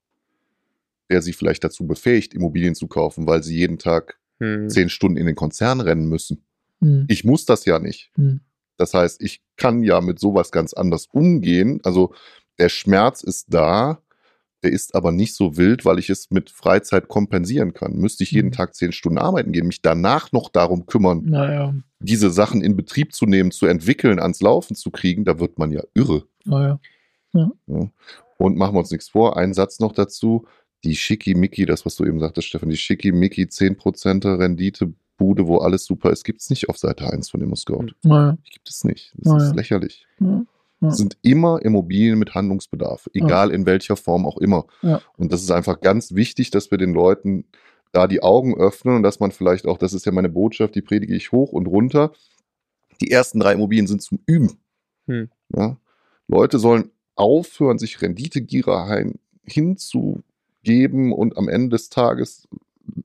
der 1.10 1.22
sie 1.22 1.34
vielleicht 1.34 1.64
dazu 1.64 1.88
befähigt, 1.88 2.34
Immobilien 2.34 2.76
zu 2.76 2.88
kaufen, 2.88 3.26
weil 3.28 3.42
sie 3.44 3.58
jeden 3.58 3.80
Tag 3.80 4.20
Hm. 4.40 4.70
zehn 4.70 4.90
Stunden 4.90 5.18
in 5.18 5.26
den 5.26 5.36
Konzern 5.36 5.82
rennen 5.82 6.08
müssen. 6.08 6.46
Hm, 6.82 7.06
Ich 7.10 7.24
muss 7.24 7.46
das 7.46 7.66
ja 7.66 7.80
nicht. 7.80 8.12
hm, 8.16 8.42
Das 8.78 8.94
heißt, 8.94 9.22
ich 9.22 9.42
kann 9.58 9.84
ja 9.84 10.00
mit 10.02 10.20
sowas 10.20 10.52
ganz 10.52 10.74
anders 10.74 11.08
umgehen. 11.12 11.80
Also 11.84 12.14
der 12.58 12.70
Schmerz 12.70 13.24
ist 13.24 13.48
da, 13.54 14.02
der 14.64 14.72
ist 14.72 14.94
aber 14.96 15.12
nicht 15.14 15.36
so 15.36 15.56
wild, 15.58 15.86
weil 15.86 16.00
ich 16.00 16.10
es 16.10 16.32
mit 16.32 16.50
Freizeit 16.50 17.08
kompensieren 17.08 17.74
kann. 17.74 17.94
Müsste 17.96 18.24
ich 18.24 18.32
jeden 18.32 18.48
Mhm. 18.48 18.54
Tag 18.54 18.76
zehn 18.76 18.92
Stunden 18.92 19.18
arbeiten 19.18 19.52
gehen, 19.54 19.68
mich 19.68 19.82
danach 19.82 20.32
noch 20.34 20.50
darum 20.50 20.86
kümmern, 20.86 21.24
Naja, 21.26 21.74
diese 22.00 22.30
Sachen 22.30 22.62
in 22.62 22.76
Betrieb 22.76 23.14
zu 23.14 23.26
nehmen, 23.26 23.52
zu 23.52 23.66
entwickeln, 23.68 24.20
ans 24.20 24.42
Laufen 24.42 24.76
zu 24.76 24.92
kriegen, 24.92 25.24
da 25.26 25.40
wird 25.40 25.58
man 25.60 25.72
ja 25.72 25.82
irre. 25.94 26.26
naja. 26.46 26.80
Ja. 27.34 27.52
Und 28.38 28.58
machen 28.58 28.74
wir 28.76 28.80
uns 28.80 28.92
nichts 28.92 29.10
vor, 29.10 29.38
ein 29.38 29.54
Satz 29.54 29.80
noch 29.80 29.92
dazu. 29.94 30.46
Die 30.86 30.96
Schickimicki, 30.96 31.66
das, 31.66 31.86
was 31.86 31.96
du 31.98 32.06
eben 32.06 32.20
sagtest, 32.20 32.48
Stefan, 32.48 32.70
die 32.70 32.78
Schickimicki 32.78 33.48
10% 33.48 34.26
Renditebude, 35.20 35.48
wo 35.48 35.58
alles 35.58 35.86
super 35.86 36.12
ist, 36.12 36.24
gibt 36.24 36.42
es 36.42 36.50
nicht 36.50 36.70
auf 36.70 36.78
Seite 36.78 37.12
1 37.12 37.30
von 37.30 37.42
ImmoScout. 37.42 37.88
Naja. 38.04 38.38
Die 38.46 38.52
gibt 38.52 38.70
es 38.70 38.84
nicht. 38.84 39.14
Das 39.18 39.34
Ah, 39.34 39.38
ist 39.38 39.50
ja. 39.50 39.54
lächerlich. 39.54 40.08
Ja. 40.20 40.46
Ja. 40.82 40.88
Es 40.88 40.98
sind 40.98 41.18
immer 41.22 41.62
Immobilien 41.62 42.18
mit 42.18 42.34
Handlungsbedarf, 42.36 43.10
egal 43.14 43.52
in 43.52 43.66
welcher 43.66 43.98
Form 43.98 44.26
auch 44.26 44.38
immer. 44.38 44.66
Ja. 44.82 45.02
Und 45.18 45.34
das 45.34 45.42
ist 45.42 45.52
einfach 45.52 45.82
ganz 45.82 46.16
wichtig, 46.16 46.52
dass 46.52 46.72
wir 46.72 46.78
den 46.78 46.94
Leuten 46.94 47.46
da 47.92 48.08
die 48.08 48.24
Augen 48.24 48.56
öffnen 48.56 48.96
und 48.96 49.04
dass 49.04 49.20
man 49.20 49.32
vielleicht 49.32 49.66
auch, 49.68 49.78
das 49.78 49.92
ist 49.94 50.06
ja 50.06 50.14
meine 50.14 50.30
Botschaft, 50.30 50.76
die 50.76 50.82
predige 50.82 51.16
ich 51.16 51.34
hoch 51.34 51.52
und 51.52 51.66
runter. 51.68 52.14
Die 53.02 53.12
ersten 53.12 53.42
drei 53.42 53.54
Immobilien 53.54 53.88
sind 53.88 54.02
zum 54.02 54.20
Üben. 54.26 54.60
Hm. 55.08 55.30
Ja? 55.54 55.78
Leute 56.30 56.60
sollen 56.60 56.92
aufhören, 57.16 57.78
sich 57.78 58.02
Renditegier 58.02 59.12
hinzugeben 59.44 61.12
und 61.12 61.38
am 61.38 61.50
Ende 61.50 61.76
des 61.76 61.90
Tages 61.90 62.48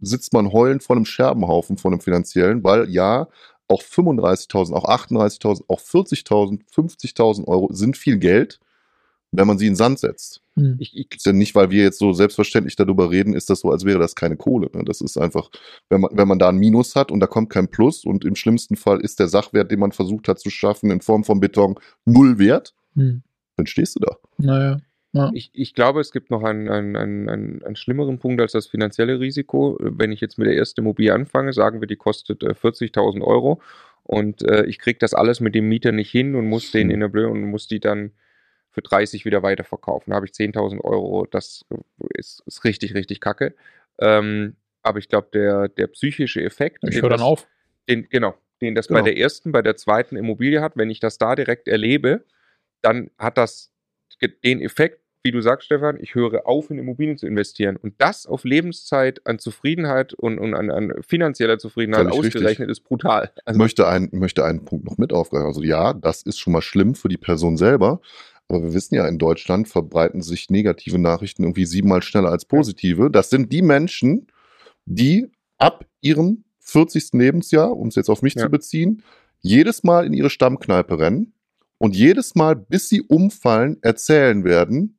sitzt 0.00 0.32
man 0.32 0.52
heulend 0.52 0.82
vor 0.82 0.96
einem 0.96 1.04
Scherbenhaufen 1.04 1.76
von 1.76 1.92
einem 1.92 2.00
finanziellen, 2.00 2.64
weil 2.64 2.90
ja, 2.90 3.28
auch 3.68 3.82
35.000, 3.82 4.72
auch 4.74 4.84
38.000, 4.84 5.64
auch 5.68 5.80
40.000, 5.80 6.60
50.000 6.72 7.46
Euro 7.46 7.72
sind 7.72 7.96
viel 7.96 8.18
Geld, 8.18 8.60
wenn 9.32 9.46
man 9.46 9.58
sie 9.58 9.66
in 9.66 9.72
den 9.72 9.76
Sand 9.76 9.98
setzt. 9.98 10.42
Hm. 10.56 10.76
Ich, 10.78 10.96
ich, 10.96 11.08
Ist 11.14 11.26
ja 11.26 11.32
nicht, 11.32 11.54
weil 11.54 11.70
wir 11.70 11.82
jetzt 11.82 11.98
so 11.98 12.12
selbstverständlich 12.12 12.76
darüber 12.76 13.10
reden, 13.10 13.34
ist 13.34 13.50
das 13.50 13.60
so, 13.60 13.70
als 13.70 13.84
wäre 13.84 13.98
das 13.98 14.14
keine 14.14 14.36
Kohle. 14.36 14.70
Ne? 14.72 14.84
Das 14.84 15.00
ist 15.00 15.16
einfach, 15.16 15.50
wenn 15.88 16.02
man, 16.02 16.10
wenn 16.12 16.28
man 16.28 16.38
da 16.38 16.50
ein 16.50 16.58
Minus 16.58 16.94
hat 16.94 17.10
und 17.10 17.20
da 17.20 17.26
kommt 17.26 17.50
kein 17.50 17.68
Plus 17.68 18.04
und 18.04 18.24
im 18.24 18.36
schlimmsten 18.36 18.76
Fall 18.76 19.00
ist 19.00 19.18
der 19.18 19.28
Sachwert, 19.28 19.70
den 19.70 19.80
man 19.80 19.92
versucht 19.92 20.28
hat 20.28 20.38
zu 20.38 20.50
schaffen, 20.50 20.90
in 20.90 21.00
Form 21.00 21.24
von 21.24 21.40
Beton 21.40 21.76
null 22.04 22.38
wert, 22.38 22.74
Hm. 22.94 23.22
dann 23.56 23.66
stehst 23.66 23.96
du 23.96 24.00
da. 24.00 24.16
Naja. 24.38 24.78
Ja. 25.14 25.30
Ich, 25.32 25.50
ich 25.54 25.74
glaube, 25.74 26.00
es 26.00 26.10
gibt 26.10 26.30
noch 26.30 26.42
einen, 26.42 26.68
einen, 26.68 26.96
einen, 26.96 27.62
einen, 27.62 27.76
schlimmeren 27.76 28.18
Punkt 28.18 28.40
als 28.40 28.50
das 28.52 28.66
finanzielle 28.66 29.20
Risiko. 29.20 29.78
Wenn 29.80 30.10
ich 30.10 30.20
jetzt 30.20 30.38
mit 30.38 30.48
der 30.48 30.56
ersten 30.56 30.80
Immobilie 30.80 31.14
anfange, 31.14 31.52
sagen 31.52 31.80
wir, 31.80 31.86
die 31.86 31.94
kostet 31.96 32.42
äh, 32.42 32.50
40.000 32.50 33.22
Euro 33.22 33.62
und 34.02 34.42
äh, 34.42 34.64
ich 34.66 34.80
kriege 34.80 34.98
das 34.98 35.14
alles 35.14 35.38
mit 35.38 35.54
dem 35.54 35.68
Mieter 35.68 35.92
nicht 35.92 36.10
hin 36.10 36.34
und 36.34 36.46
muss 36.48 36.72
den 36.72 36.88
Hm. 36.88 36.94
in 36.94 37.00
der 37.00 37.08
Blöde 37.08 37.28
und 37.28 37.42
muss 37.44 37.68
die 37.68 37.78
dann 37.78 38.10
für 38.70 38.82
30 38.82 39.24
wieder 39.24 39.44
weiterverkaufen. 39.44 40.10
Da 40.10 40.16
habe 40.16 40.26
ich 40.26 40.32
10.000 40.32 40.80
Euro. 40.82 41.26
Das 41.30 41.64
äh, 41.70 41.76
ist, 42.18 42.42
ist 42.46 42.64
richtig, 42.64 42.94
richtig 42.94 43.20
kacke. 43.20 43.54
Ähm, 44.00 44.56
aber 44.82 44.98
ich 44.98 45.08
glaube, 45.08 45.28
der, 45.32 45.68
der 45.68 45.86
psychische 45.86 46.42
Effekt, 46.42 46.78
Ich 46.82 46.90
den 46.90 47.02
höre 47.02 47.10
dann 47.10 47.18
das- 47.20 47.26
auf. 47.26 47.46
den, 47.88 48.08
genau, 48.08 48.34
den 48.60 48.74
das 48.74 48.88
Genau. 48.88 48.98
bei 48.98 49.04
der 49.04 49.16
ersten, 49.16 49.52
bei 49.52 49.62
der 49.62 49.76
zweiten 49.76 50.16
Immobilie 50.16 50.60
hat, 50.60 50.76
wenn 50.76 50.90
ich 50.90 50.98
das 50.98 51.18
da 51.18 51.36
direkt 51.36 51.68
erlebe, 51.68 52.24
dann 52.82 53.12
hat 53.16 53.38
das 53.38 53.70
den 54.44 54.60
Effekt, 54.60 55.00
wie 55.24 55.32
du 55.32 55.40
sagst, 55.40 55.64
Stefan, 55.66 55.96
ich 56.00 56.14
höre 56.14 56.46
auf, 56.46 56.70
in 56.70 56.78
Immobilien 56.78 57.16
zu 57.16 57.26
investieren. 57.26 57.76
Und 57.76 57.94
das 57.96 58.26
auf 58.26 58.44
Lebenszeit 58.44 59.26
an 59.26 59.38
Zufriedenheit 59.38 60.12
und, 60.12 60.38
und 60.38 60.54
an, 60.54 60.70
an 60.70 60.92
finanzieller 61.00 61.58
Zufriedenheit 61.58 62.02
Völlig 62.02 62.18
richtig. 62.24 62.36
ausgerechnet 62.36 62.70
ist 62.70 62.80
brutal. 62.80 63.30
Ich 63.34 63.42
Also, 63.46 63.58
möchte, 63.58 63.88
ein, 63.88 64.10
möchte 64.12 64.44
einen 64.44 64.66
Punkt 64.66 64.84
noch 64.84 64.98
mit 64.98 65.14
aufgreifen. 65.14 65.46
Also 65.46 65.62
ja, 65.62 65.94
das 65.94 66.22
ist 66.22 66.38
schon 66.38 66.52
mal 66.52 66.60
schlimm 66.60 66.94
für 66.94 67.08
die 67.08 67.16
Person 67.16 67.56
selber. 67.56 68.02
Aber 68.48 68.62
wir 68.62 68.74
wissen 68.74 68.94
ja, 68.96 69.08
in 69.08 69.16
Deutschland 69.18 69.66
verbreiten 69.66 70.20
sich 70.20 70.50
negative 70.50 70.98
Nachrichten 70.98 71.42
irgendwie 71.44 71.64
siebenmal 71.64 72.02
schneller 72.02 72.28
als 72.30 72.44
positive. 72.44 73.10
Das 73.10 73.30
sind 73.30 73.50
die 73.50 73.62
Menschen, 73.62 74.26
die 74.84 75.30
ab 75.56 75.86
ihrem 76.02 76.44
40. 76.60 77.12
Lebensjahr, 77.14 77.74
um 77.74 77.88
es 77.88 77.94
jetzt 77.94 78.10
auf 78.10 78.20
mich 78.20 78.34
Ja. 78.34 78.42
zu 78.42 78.50
beziehen, 78.50 79.02
jedes 79.40 79.84
Mal 79.84 80.04
in 80.04 80.12
ihre 80.12 80.28
Stammkneipe 80.28 80.98
rennen 80.98 81.32
und 81.78 81.96
jedes 81.96 82.34
Mal, 82.34 82.56
bis 82.56 82.90
sie 82.90 83.00
umfallen, 83.00 83.78
erzählen 83.80 84.44
werden, 84.44 84.98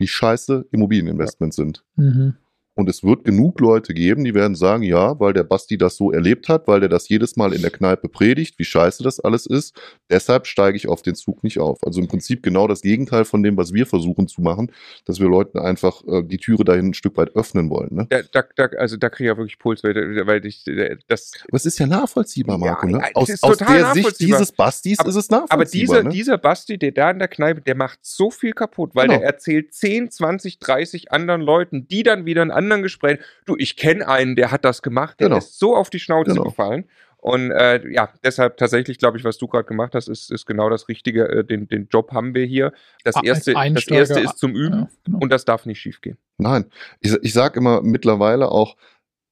wie 0.00 0.08
scheiße 0.08 0.66
Immobilieninvestments 0.72 1.56
sind. 1.56 1.84
Mhm. 1.96 2.36
Und 2.80 2.88
es 2.88 3.04
wird 3.04 3.24
genug 3.24 3.60
Leute 3.60 3.92
geben, 3.94 4.24
die 4.24 4.34
werden 4.34 4.54
sagen, 4.54 4.82
ja, 4.82 5.20
weil 5.20 5.32
der 5.34 5.44
Basti 5.44 5.76
das 5.76 5.96
so 5.96 6.10
erlebt 6.12 6.48
hat, 6.48 6.66
weil 6.66 6.80
der 6.80 6.88
das 6.88 7.08
jedes 7.10 7.36
Mal 7.36 7.52
in 7.52 7.60
der 7.60 7.70
Kneipe 7.70 8.08
predigt, 8.08 8.58
wie 8.58 8.64
scheiße 8.64 9.02
das 9.02 9.20
alles 9.20 9.44
ist. 9.44 9.78
Deshalb 10.08 10.46
steige 10.46 10.76
ich 10.76 10.88
auf 10.88 11.02
den 11.02 11.14
Zug 11.14 11.44
nicht 11.44 11.58
auf. 11.58 11.78
Also 11.84 12.00
im 12.00 12.08
Prinzip 12.08 12.42
genau 12.42 12.66
das 12.66 12.80
Gegenteil 12.80 13.24
von 13.26 13.42
dem, 13.42 13.56
was 13.58 13.74
wir 13.74 13.84
versuchen 13.86 14.28
zu 14.28 14.40
machen, 14.40 14.72
dass 15.04 15.20
wir 15.20 15.28
Leuten 15.28 15.58
einfach 15.58 16.02
äh, 16.08 16.22
die 16.22 16.38
Türe 16.38 16.64
dahin 16.64 16.86
ein 16.86 16.94
Stück 16.94 17.16
weit 17.18 17.36
öffnen 17.36 17.68
wollen. 17.68 17.94
Ne? 17.94 18.06
Da, 18.08 18.22
da, 18.32 18.44
da, 18.56 18.64
also 18.78 18.96
da 18.96 19.10
kriege 19.10 19.28
ich 19.28 19.32
ja 19.34 19.36
wirklich 19.36 19.58
Puls, 19.58 19.84
weil, 19.84 19.94
weil 20.26 20.44
ich 20.46 20.64
das. 21.06 21.32
Aber 21.48 21.56
es 21.56 21.66
ist 21.66 21.78
ja 21.78 21.86
nachvollziehbar, 21.86 22.56
Marco. 22.56 22.86
Ja, 22.88 22.96
ne? 22.98 23.04
Aus, 23.14 23.30
aus 23.42 23.58
der 23.58 23.92
Sicht 23.92 24.18
dieses 24.20 24.52
Bastis 24.52 24.98
Aber- 24.98 25.08
ist 25.10 25.16
es 25.16 25.28
Aber 25.30 25.42
nachvollziehbar. 25.42 25.96
dieser, 25.98 26.02
ne? 26.04 26.10
dieser 26.10 26.38
Basti, 26.38 26.78
der 26.78 26.92
da 26.92 27.10
in 27.10 27.18
der 27.18 27.28
Kneipe, 27.28 27.60
der 27.60 27.74
macht 27.76 27.98
so 28.02 28.30
viel 28.30 28.52
kaputt, 28.52 28.94
weil 28.94 29.08
Genau. 29.08 29.18
der 29.18 29.26
erzählt 29.28 29.74
10, 29.74 30.10
20, 30.10 30.58
30 30.60 31.12
anderen 31.12 31.40
Leuten, 31.42 31.86
die 31.88 32.02
dann 32.04 32.24
wieder 32.24 32.42
in 32.42 32.50
anderen 32.50 32.69
Gesprächen, 32.78 33.22
du, 33.44 33.56
ich 33.58 33.76
kenne 33.76 34.06
einen, 34.08 34.36
der 34.36 34.50
hat 34.50 34.64
das 34.64 34.82
gemacht, 34.82 35.20
der 35.20 35.28
Genau. 35.28 35.38
ist 35.38 35.58
so 35.58 35.76
auf 35.76 35.90
die 35.90 35.98
Schnauze 36.00 36.30
Genau. 36.30 36.44
gefallen. 36.44 36.84
Und 37.18 37.50
äh, 37.50 37.86
ja, 37.92 38.08
deshalb 38.24 38.56
tatsächlich 38.56 38.96
glaube 38.96 39.18
ich, 39.18 39.24
was 39.24 39.36
du 39.36 39.46
gerade 39.46 39.64
gemacht 39.66 39.94
hast, 39.94 40.08
ist, 40.08 40.30
ist 40.30 40.46
genau 40.46 40.70
das 40.70 40.88
Richtige. 40.88 41.28
Äh, 41.28 41.44
den, 41.44 41.68
den 41.68 41.86
Job 41.88 42.12
haben 42.12 42.34
wir 42.34 42.46
hier. 42.46 42.72
Das 43.04 43.14
Ah, 43.16 43.20
erste, 43.22 43.52
das 43.52 43.86
erste 43.88 44.20
ist 44.20 44.38
zum 44.38 44.54
Üben 44.54 44.74
Ja, 44.80 44.88
genau. 45.04 45.18
und 45.18 45.30
das 45.30 45.44
darf 45.44 45.66
nicht 45.66 45.80
schief 45.80 46.00
gehen. 46.00 46.16
Nein, 46.38 46.64
ich, 47.00 47.12
ich 47.20 47.34
sage 47.34 47.58
immer 47.60 47.82
mittlerweile 47.82 48.50
auch, 48.50 48.74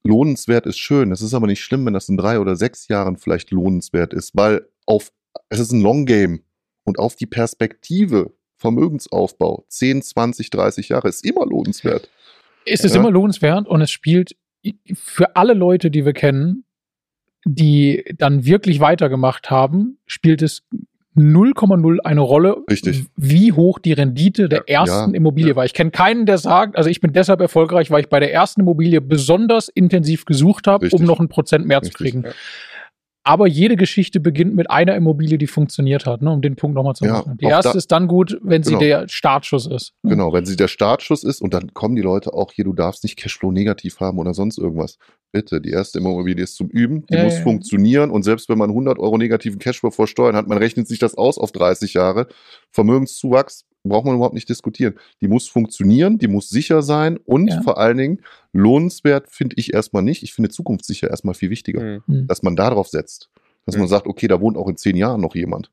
lohnenswert 0.04 0.66
ist 0.66 0.78
schön. 0.78 1.12
Es 1.12 1.22
ist 1.22 1.32
aber 1.32 1.46
nicht 1.46 1.62
schlimm, 1.64 1.86
wenn 1.86 1.94
das 1.94 2.08
in 2.10 2.18
drei 2.18 2.38
oder 2.40 2.56
sechs 2.56 2.88
Jahren 2.88 3.16
vielleicht 3.16 3.50
lohnenswert 3.52 4.12
ist, 4.12 4.36
weil 4.36 4.68
auf, 4.84 5.10
es 5.48 5.58
ist 5.58 5.72
ein 5.72 5.80
Long 5.80 6.04
Game 6.04 6.42
und 6.84 6.98
auf 6.98 7.16
die 7.16 7.26
Perspektive 7.26 8.32
Vermögensaufbau 8.56 9.64
10, 9.68 10.02
20, 10.02 10.50
30 10.50 10.88
Jahre 10.90 11.08
ist 11.08 11.24
immer 11.24 11.46
lohnenswert. 11.46 12.08
Es 12.70 12.84
ist 12.84 12.94
Ja. 12.94 13.00
immer 13.00 13.10
lohnenswert 13.10 13.66
und 13.66 13.80
es 13.80 13.90
spielt 13.90 14.36
für 14.94 15.36
alle 15.36 15.54
Leute, 15.54 15.90
die 15.90 16.04
wir 16.04 16.12
kennen, 16.12 16.64
die 17.44 18.04
dann 18.16 18.44
wirklich 18.44 18.80
weitergemacht 18.80 19.50
haben, 19.50 19.98
spielt 20.06 20.42
es 20.42 20.62
0,0 21.16 21.98
eine 22.04 22.20
Rolle, 22.20 22.58
Richtig. 22.70 23.06
wie 23.16 23.52
hoch 23.52 23.78
die 23.80 23.92
Rendite 23.92 24.48
der 24.48 24.68
ersten 24.68 25.10
Ja. 25.10 25.16
Immobilie 25.16 25.56
war. 25.56 25.64
Ich 25.64 25.74
kenne 25.74 25.90
keinen, 25.90 26.26
der 26.26 26.38
sagt, 26.38 26.76
also 26.76 26.88
ich 26.90 27.00
bin 27.00 27.12
deshalb 27.12 27.40
erfolgreich, 27.40 27.90
weil 27.90 28.02
ich 28.02 28.08
bei 28.08 28.20
der 28.20 28.32
ersten 28.32 28.60
Immobilie 28.60 29.00
besonders 29.00 29.68
intensiv 29.68 30.24
gesucht 30.26 30.66
habe, 30.66 30.88
um 30.92 31.04
noch 31.04 31.18
ein 31.18 31.28
Prozent 31.28 31.66
mehr 31.66 31.82
zu 31.82 31.88
Richtig. 31.88 32.12
kriegen. 32.12 32.24
Aber 33.28 33.46
jede 33.46 33.76
Geschichte 33.76 34.20
beginnt 34.20 34.54
mit 34.56 34.70
einer 34.70 34.96
Immobilie, 34.96 35.36
die 35.36 35.46
funktioniert 35.46 36.06
hat, 36.06 36.22
ne, 36.22 36.30
um 36.32 36.40
den 36.40 36.56
Punkt 36.56 36.74
nochmal 36.74 36.94
zu 36.94 37.04
Ja, 37.04 37.12
machen. 37.12 37.36
Die 37.36 37.44
erste 37.44 37.72
da- 37.72 37.78
ist 37.78 37.92
dann 37.92 38.08
gut, 38.08 38.38
wenn 38.42 38.62
sie 38.62 38.70
Genau. 38.70 38.80
der 38.80 39.08
Startschuss 39.08 39.66
ist. 39.66 39.92
ne? 40.02 40.12
Genau, 40.12 40.32
wenn 40.32 40.46
sie 40.46 40.56
der 40.56 40.68
Startschuss 40.68 41.24
ist 41.24 41.42
und 41.42 41.52
dann 41.52 41.74
kommen 41.74 41.94
die 41.94 42.00
Leute 42.00 42.32
auch 42.32 42.52
hier, 42.52 42.64
du 42.64 42.72
darfst 42.72 43.02
nicht 43.04 43.16
Cashflow 43.18 43.50
negativ 43.52 44.00
haben 44.00 44.18
oder 44.18 44.32
sonst 44.32 44.56
irgendwas. 44.56 44.96
Bitte, 45.30 45.60
die 45.60 45.68
erste 45.72 45.98
Immobilie 45.98 46.42
ist 46.42 46.56
zum 46.56 46.68
Üben, 46.68 47.04
die 47.04 47.16
Ja, 47.16 47.24
muss 47.24 47.36
ja. 47.36 47.42
funktionieren 47.42 48.10
und 48.10 48.22
selbst 48.22 48.48
wenn 48.48 48.56
man 48.56 48.70
100 48.70 48.98
Euro 48.98 49.18
negativen 49.18 49.58
Cashflow 49.58 49.90
vor 49.90 50.06
Steuern 50.06 50.34
hat, 50.34 50.48
man 50.48 50.56
rechnet 50.56 50.88
sich 50.88 50.98
das 50.98 51.14
aus 51.14 51.36
auf 51.36 51.52
30 51.52 51.92
Jahre, 51.92 52.28
Vermögenszuwachs, 52.72 53.66
braucht 53.84 54.04
man 54.06 54.16
überhaupt 54.16 54.34
nicht 54.34 54.48
diskutieren. 54.48 54.94
Die 55.20 55.28
muss 55.28 55.48
funktionieren, 55.48 56.18
die 56.18 56.28
muss 56.28 56.48
sicher 56.48 56.82
sein 56.82 57.16
und 57.16 57.48
Ja. 57.48 57.62
vor 57.62 57.78
allen 57.78 57.96
Dingen 57.96 58.20
lohnenswert 58.52 59.28
finde 59.30 59.56
ich 59.58 59.72
erstmal 59.74 60.02
nicht. 60.02 60.22
Ich 60.22 60.34
finde 60.34 60.50
zukunftssicher 60.50 61.08
erstmal 61.10 61.34
viel 61.34 61.50
wichtiger, 61.50 61.80
Mhm. 61.82 62.02
Hm. 62.06 62.26
dass 62.26 62.42
man 62.42 62.56
darauf 62.56 62.88
setzt. 62.88 63.30
Dass 63.66 63.76
man 63.76 63.84
Mhm. 63.86 63.90
sagt, 63.90 64.06
okay, 64.06 64.28
da 64.28 64.40
wohnt 64.40 64.56
auch 64.56 64.68
in 64.68 64.76
zehn 64.76 64.96
Jahren 64.96 65.20
noch 65.20 65.34
jemand. 65.34 65.70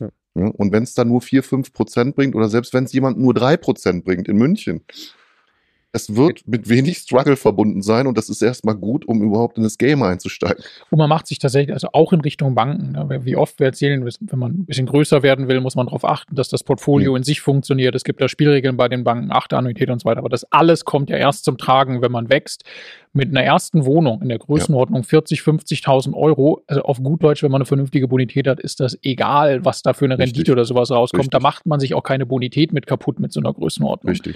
Ja. 0.00 0.08
Ja, 0.36 0.46
und 0.48 0.72
wenn 0.72 0.82
es 0.82 0.94
dann 0.94 1.08
nur 1.08 1.20
4, 1.20 1.42
5 1.42 1.72
Prozent 1.72 2.16
bringt 2.16 2.34
oder 2.34 2.48
selbst 2.48 2.72
wenn 2.74 2.84
es 2.84 2.92
jemand 2.92 3.18
nur 3.18 3.34
3 3.34 3.56
Prozent 3.56 4.04
bringt 4.04 4.28
in 4.28 4.36
München, 4.36 4.82
es 5.94 6.16
wird 6.16 6.46
mit 6.48 6.68
wenig 6.68 6.98
Struggle 6.98 7.36
verbunden 7.36 7.80
sein 7.80 8.08
und 8.08 8.18
das 8.18 8.28
ist 8.28 8.42
erstmal 8.42 8.74
gut, 8.74 9.06
um 9.06 9.22
überhaupt 9.22 9.56
in 9.58 9.62
das 9.62 9.78
Game 9.78 10.02
einzusteigen. 10.02 10.62
Und 10.90 10.98
man 10.98 11.08
macht 11.08 11.28
sich 11.28 11.38
tatsächlich, 11.38 11.72
also 11.72 11.88
auch 11.92 12.12
in 12.12 12.20
Richtung 12.20 12.56
Banken, 12.56 12.92
ne, 12.92 13.20
wie 13.24 13.36
oft 13.36 13.60
wir 13.60 13.66
erzählen, 13.66 14.04
wenn 14.04 14.38
man 14.38 14.52
ein 14.52 14.66
bisschen 14.66 14.86
größer 14.86 15.22
werden 15.22 15.46
will, 15.46 15.60
muss 15.60 15.76
man 15.76 15.86
darauf 15.86 16.04
achten, 16.04 16.34
dass 16.34 16.48
das 16.48 16.64
Portfolio 16.64 17.12
Mhm. 17.12 17.18
in 17.18 17.22
sich 17.22 17.40
funktioniert. 17.40 17.94
Es 17.94 18.02
gibt 18.02 18.20
da 18.20 18.28
Spielregeln 18.28 18.76
bei 18.76 18.88
den 18.88 19.04
Banken, 19.04 19.30
achte 19.30 19.56
Annuität 19.56 19.88
und 19.88 20.00
so 20.00 20.06
weiter. 20.06 20.18
Aber 20.18 20.28
das 20.28 20.44
alles 20.50 20.84
kommt 20.84 21.10
ja 21.10 21.16
erst 21.16 21.44
zum 21.44 21.58
Tragen, 21.58 22.02
wenn 22.02 22.10
man 22.10 22.28
wächst. 22.28 22.64
Mit 23.12 23.28
einer 23.28 23.44
ersten 23.44 23.84
Wohnung 23.84 24.20
in 24.22 24.28
der 24.28 24.38
Größenordnung 24.38 25.04
40, 25.04 25.42
50.000 25.42 26.14
Euro, 26.16 26.62
also 26.66 26.82
auf 26.82 27.00
gut 27.00 27.22
Deutsch, 27.22 27.44
wenn 27.44 27.52
man 27.52 27.60
eine 27.60 27.66
vernünftige 27.66 28.08
Bonität 28.08 28.48
hat, 28.48 28.58
ist 28.58 28.80
das 28.80 28.98
egal, 29.04 29.64
was 29.64 29.82
da 29.82 29.92
für 29.92 30.06
eine 30.06 30.18
Richtig. 30.18 30.38
Rendite 30.38 30.50
oder 30.52 30.64
sowas 30.64 30.90
rauskommt. 30.90 31.20
Richtig. 31.20 31.30
Da 31.30 31.38
macht 31.38 31.64
man 31.66 31.78
sich 31.78 31.94
auch 31.94 32.02
keine 32.02 32.26
Bonität 32.26 32.72
mit 32.72 32.88
kaputt 32.88 33.20
mit 33.20 33.32
so 33.32 33.38
einer 33.38 33.52
Größenordnung. 33.52 34.10
Richtig. 34.10 34.34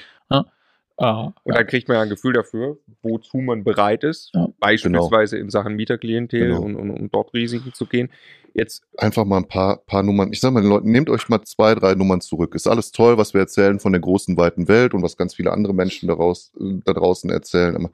Äh, 0.98 1.04
Und 1.44 1.54
dann 1.54 1.66
kriegt 1.66 1.88
man 1.88 1.96
ja 1.96 2.02
ein 2.02 2.08
Gefühl 2.08 2.32
dafür, 2.32 2.76
wozu 3.02 3.38
man 3.38 3.62
bereit 3.64 4.02
ist, 4.04 4.32
Ja. 4.34 4.48
beispielsweise 4.58 5.38
in 5.38 5.48
Sachen 5.48 5.74
Mieterklientel 5.76 6.48
Genau. 6.48 6.60
und, 6.60 6.74
und, 6.76 6.90
und 6.90 7.14
dort 7.14 7.32
Risiken 7.34 7.72
zu 7.72 7.86
gehen. 7.86 8.10
Jetzt 8.54 8.82
Einfach 8.96 9.24
mal 9.24 9.36
ein 9.36 9.46
paar, 9.46 9.76
paar 9.86 10.02
Nummern. 10.02 10.32
Ich 10.32 10.40
sag 10.40 10.52
mal 10.52 10.60
den 10.62 10.70
Leuten, 10.70 10.90
nehmt 10.90 11.08
euch 11.10 11.28
mal 11.28 11.42
zwei, 11.42 11.74
drei 11.76 11.94
Nummern 11.94 12.20
zurück. 12.20 12.54
Ist 12.56 12.66
alles 12.66 12.90
toll, 12.90 13.16
was 13.16 13.32
wir 13.32 13.40
erzählen 13.42 13.78
von 13.78 13.92
der 13.92 14.00
großen, 14.00 14.36
weiten 14.36 14.66
Welt 14.66 14.92
und 14.94 15.02
was 15.02 15.16
ganz 15.16 15.34
viele 15.34 15.52
andere 15.52 15.72
Menschen 15.74 16.08
daraus, 16.08 16.52
äh, 16.60 16.80
da 16.84 16.92
draußen 16.94 17.30
erzählen. 17.30 17.76
Aber 17.76 17.90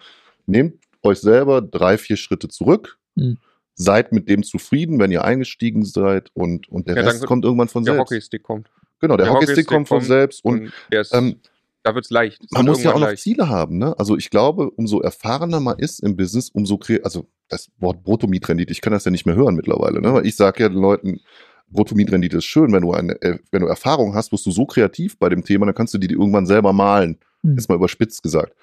nehmt 0.47 0.77
euch 1.03 1.19
selber 1.21 1.61
drei, 1.61 1.99
vier 1.99 2.17
Schritte 2.17 2.49
zurück. 2.49 2.99
Mhm. 3.17 3.37
Seid 3.75 4.13
mit 4.13 4.29
dem 4.31 4.45
zufrieden, 4.45 4.99
wenn 5.01 5.11
ihr 5.11 5.25
eingestiegen 5.25 5.85
seid 5.85 6.31
und, 6.33 6.69
und 6.71 6.87
der 6.89 6.97
Ja, 6.97 7.03
Rest 7.03 7.27
kommt 7.27 7.45
irgendwann 7.45 7.69
von 7.69 7.85
der 7.85 7.95
selbst. 7.95 8.11
Hockeystick 8.13 8.43
kommt. 8.45 8.71
Genau, 9.01 9.17
der, 9.19 9.27
der 9.27 9.35
Hockeystick 9.35 9.57
Hockeystick 9.57 9.67
kommt 9.67 9.89
von 9.89 9.99
kommt 9.99 10.09
selbst 10.09 10.45
und 10.45 10.61
Und 10.61 10.73
der 10.93 11.01
ist, 11.03 11.13
ähm, 11.13 11.37
da 11.85 11.95
wird's 11.95 12.11
leicht. 12.11 12.43
Es 12.43 12.51
man 12.51 12.67
wird 12.67 12.77
muss 12.77 12.83
ja 12.83 12.95
auch 12.95 12.99
noch 12.99 13.15
Ziele 13.15 13.49
haben, 13.49 13.79
ne? 13.79 13.97
Also 13.99 14.17
ich 14.17 14.31
glaube, 14.31 14.71
umso 14.71 15.01
erfahrener 15.01 15.61
man 15.61 15.79
ist 15.79 16.01
im 16.01 16.17
Business, 16.17 16.49
umso 16.49 16.81
also 17.03 17.29
das 17.49 17.71
Wort 17.79 18.03
Bruttomietrendite, 18.03 18.73
ich 18.73 18.81
kann 18.81 18.93
das 18.93 19.05
ja 19.05 19.11
nicht 19.11 19.27
mehr 19.27 19.37
hören 19.37 19.55
mittlerweile, 19.55 20.01
ne? 20.01 20.15
Weil 20.15 20.27
ich 20.27 20.35
sage 20.35 20.63
ja 20.63 20.69
den 20.71 20.81
Leuten, 20.81 21.21
Bruttomietrendite 21.69 22.39
ist 22.39 22.47
schön, 22.47 22.73
wenn 22.73 22.83
du 22.83 22.93
eine, 22.93 23.21
äh, 23.21 23.39
wenn 23.51 23.61
du 23.61 23.67
Erfahrung 23.67 24.15
hast, 24.15 24.33
wirst 24.33 24.47
du 24.47 24.51
so 24.51 24.65
kreativ 24.65 25.19
bei 25.19 25.29
dem 25.29 25.45
Thema, 25.45 25.67
dann 25.67 25.75
kannst 25.75 25.93
du 25.93 25.99
die 25.99 26.11
irgendwann 26.11 26.47
selber 26.47 26.73
malen. 26.73 27.19
Hm. 27.43 27.59
Ist 27.59 27.69
mal 27.69 27.77
überspitzt 27.77 28.23
gesagt. 28.23 28.55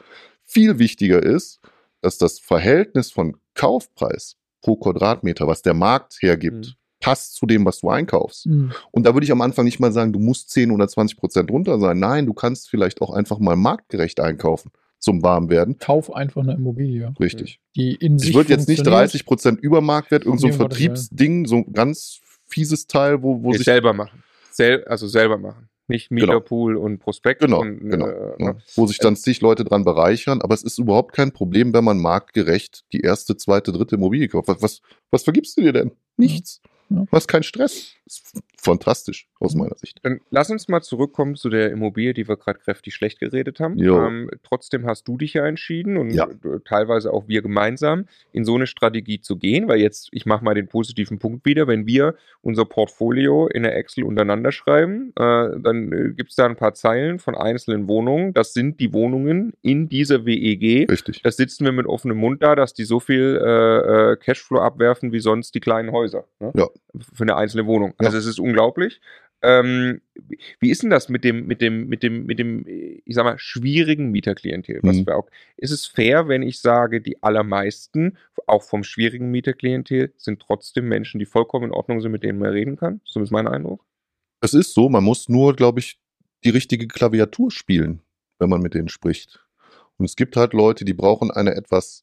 Viel 0.43 0.79
wichtiger 0.79 1.21
ist, 1.21 1.59
dass 2.01 2.17
das 2.17 2.39
Verhältnis 2.39 3.11
von 3.11 3.37
Kaufpreis 3.53 4.37
pro 4.61 4.77
Quadratmeter, 4.77 5.47
was 5.47 5.61
der 5.61 5.75
Markt 5.75 6.17
hergibt, 6.21 6.65
Mhm. 6.65 6.80
Passt 7.01 7.35
zu 7.35 7.45
dem, 7.45 7.65
was 7.65 7.81
du 7.81 7.89
einkaufst. 7.89 8.45
Hm. 8.45 8.71
Und 8.91 9.05
da 9.05 9.13
würde 9.13 9.25
ich 9.25 9.31
am 9.31 9.41
Anfang 9.41 9.65
nicht 9.65 9.79
mal 9.79 9.91
sagen, 9.91 10.13
du 10.13 10.19
musst 10.19 10.51
10 10.51 10.71
oder 10.71 10.87
20 10.87 11.17
Prozent 11.17 11.51
runter 11.51 11.79
sein. 11.79 11.99
Nein, 11.99 12.25
du 12.25 12.33
kannst 12.33 12.69
vielleicht 12.69 13.01
auch 13.01 13.11
einfach 13.11 13.39
mal 13.39 13.57
marktgerecht 13.57 14.21
einkaufen 14.21 14.71
zum 14.99 15.23
Warmwerden. 15.23 15.79
Kauf 15.79 16.13
einfach 16.13 16.43
eine 16.43 16.53
Immobilie, 16.53 17.13
Richtig. 17.19 17.59
die 17.75 17.95
in 17.95 18.19
sich 18.19 18.29
Ich 18.29 18.35
würde 18.35 18.51
jetzt 18.51 18.69
nicht 18.69 18.77
funktioniert. 18.77 19.09
30 19.09 19.25
Prozent 19.25 19.59
über 19.59 19.81
Marktwert, 19.81 20.25
irgend 20.25 20.39
so 20.39 20.47
ein 20.47 20.53
Vertriebsding, 20.53 21.47
so 21.47 21.57
ein 21.57 21.73
ganz 21.73 22.21
fieses 22.45 22.87
Teil, 22.87 23.23
wo, 23.23 23.43
wo 23.43 23.51
sich 23.51 23.65
selber 23.65 23.93
machen. 23.93 24.23
Sel 24.51 24.85
also 24.85 25.07
selber 25.07 25.37
machen. 25.37 25.69
Nicht 25.87 26.09
Genau. 26.09 26.21
Mieterpool 26.21 26.77
und 26.77 26.99
Prospekt. 26.99 27.41
Genau, 27.41 27.61
und, 27.61 27.89
genau. 27.89 28.07
Äh, 28.07 28.43
ne, 28.43 28.57
wo 28.75 28.85
sich 28.85 28.99
dann 28.99 29.15
zig 29.15 29.41
Leute 29.41 29.65
dran 29.65 29.83
bereichern, 29.83 30.41
aber 30.41 30.53
es 30.53 30.63
ist 30.63 30.77
überhaupt 30.77 31.13
kein 31.13 31.31
Problem, 31.31 31.73
wenn 31.73 31.83
man 31.83 31.99
marktgerecht 31.99 32.85
die 32.93 33.01
erste, 33.01 33.35
zweite, 33.35 33.71
dritte 33.71 33.95
Immobilie 33.95 34.27
kauft. 34.27 34.47
Was, 34.47 34.61
was, 34.61 34.81
was 35.09 35.23
vergibst 35.23 35.57
du 35.57 35.61
dir 35.61 35.73
denn? 35.73 35.91
Nichts. 36.15 36.61
Ja. 36.63 36.69
Du 36.91 37.07
hast 37.11 37.27
keinen 37.27 37.43
Stress. 37.43 37.95
Fantastisch 38.57 39.27
aus 39.39 39.55
meiner 39.55 39.75
Sicht. 39.75 39.99
Dann 40.03 40.19
lass 40.29 40.49
uns 40.51 40.67
mal 40.67 40.81
zurückkommen 40.81 41.35
zu 41.35 41.49
der 41.49 41.71
Immobilie, 41.71 42.13
die 42.13 42.27
wir 42.27 42.37
gerade 42.37 42.59
kräftig 42.59 42.93
schlecht 42.93 43.19
geredet 43.19 43.59
haben. 43.59 43.77
Ähm, 44.07 44.29
trotzdem 44.43 44.85
hast 44.85 45.07
du 45.07 45.17
dich 45.17 45.33
ja 45.33 45.45
entschieden 45.47 45.97
und 45.97 46.11
Ja. 46.11 46.25
äh, 46.25 46.59
teilweise 46.63 47.11
auch 47.11 47.27
wir 47.27 47.41
gemeinsam 47.41 48.05
in 48.33 48.45
so 48.45 48.53
eine 48.55 48.67
Strategie 48.67 49.19
zu 49.19 49.37
gehen, 49.37 49.67
weil 49.67 49.79
jetzt, 49.79 50.09
ich 50.11 50.25
mache 50.27 50.43
mal 50.43 50.53
den 50.53 50.67
positiven 50.67 51.17
Punkt 51.17 51.45
wieder, 51.45 51.67
wenn 51.67 51.87
wir 51.87 52.15
unser 52.41 52.65
Portfolio 52.65 53.47
in 53.47 53.63
der 53.63 53.75
Excel 53.77 54.03
untereinander 54.03 54.51
schreiben, 54.51 55.11
äh, 55.15 55.59
dann 55.59 55.91
äh, 55.91 56.09
gibt 56.13 56.29
es 56.29 56.35
da 56.35 56.45
ein 56.45 56.55
paar 56.55 56.73
Zeilen 56.75 57.17
von 57.17 57.35
einzelnen 57.35 57.87
Wohnungen. 57.87 58.33
Das 58.33 58.53
sind 58.53 58.79
die 58.79 58.93
Wohnungen 58.93 59.53
in 59.63 59.89
dieser 59.89 60.25
WEG. 60.25 60.89
Richtig. 60.91 61.21
Da 61.23 61.31
sitzen 61.31 61.65
wir 61.65 61.71
mit 61.71 61.87
offenem 61.87 62.17
Mund 62.17 62.43
da, 62.43 62.55
dass 62.55 62.73
die 62.73 62.83
so 62.83 62.99
viel 62.99 63.39
äh, 63.43 64.11
äh, 64.11 64.17
Cashflow 64.17 64.59
abwerfen 64.59 65.11
wie 65.11 65.19
sonst 65.19 65.55
die 65.55 65.59
kleinen 65.59 65.91
Häuser. 65.91 66.25
Ne? 66.39 66.51
Ja. 66.55 66.67
Für 67.13 67.23
eine 67.23 67.35
einzelne 67.35 67.65
Wohnung. 67.65 67.93
Also 68.05 68.17
es 68.17 68.25
ist 68.25 68.39
unglaublich. 68.39 69.01
Ähm, 69.43 70.01
wie 70.59 70.69
ist 70.69 70.83
denn 70.83 70.91
das 70.91 71.09
mit 71.09 71.23
dem, 71.23 71.47
mit 71.47 71.61
dem, 71.61 71.87
mit 71.87 72.03
dem, 72.03 72.25
mit 72.27 72.37
dem, 72.37 72.63
ich 72.67 73.15
sag 73.15 73.23
mal, 73.23 73.39
schwierigen 73.39 74.11
Mieterklientel? 74.11 74.79
Was 74.83 74.97
Mhm. 74.97 75.07
wir 75.07 75.17
auch, 75.17 75.27
ist 75.57 75.71
es 75.71 75.87
fair, 75.87 76.27
wenn 76.27 76.43
ich 76.43 76.59
sage, 76.59 77.01
die 77.01 77.23
allermeisten, 77.23 78.17
auch 78.45 78.61
vom 78.63 78.83
schwierigen 78.83 79.31
Mieterklientel, 79.31 80.13
sind 80.17 80.41
trotzdem 80.41 80.87
Menschen, 80.87 81.17
die 81.17 81.25
vollkommen 81.25 81.65
in 81.65 81.71
Ordnung 81.71 82.01
sind, 82.01 82.11
mit 82.11 82.21
denen 82.23 82.37
man 82.37 82.51
reden 82.51 82.75
kann? 82.75 83.01
So 83.03 83.19
ist 83.21 83.31
mein 83.31 83.47
Eindruck. 83.47 83.83
Es 84.41 84.53
ist 84.53 84.73
so, 84.73 84.89
man 84.89 85.03
muss 85.03 85.27
nur, 85.27 85.55
glaube 85.55 85.79
ich, 85.79 85.99
die 86.43 86.49
richtige 86.49 86.87
Klaviatur 86.87 87.49
spielen, 87.51 88.01
wenn 88.39 88.49
man 88.49 88.61
mit 88.61 88.73
denen 88.75 88.89
spricht. 88.89 89.43
Und 89.97 90.05
es 90.05 90.15
gibt 90.15 90.35
halt 90.35 90.53
Leute, 90.53 90.85
die 90.85 90.93
brauchen 90.93 91.31
eine 91.31 91.55
etwas 91.55 92.01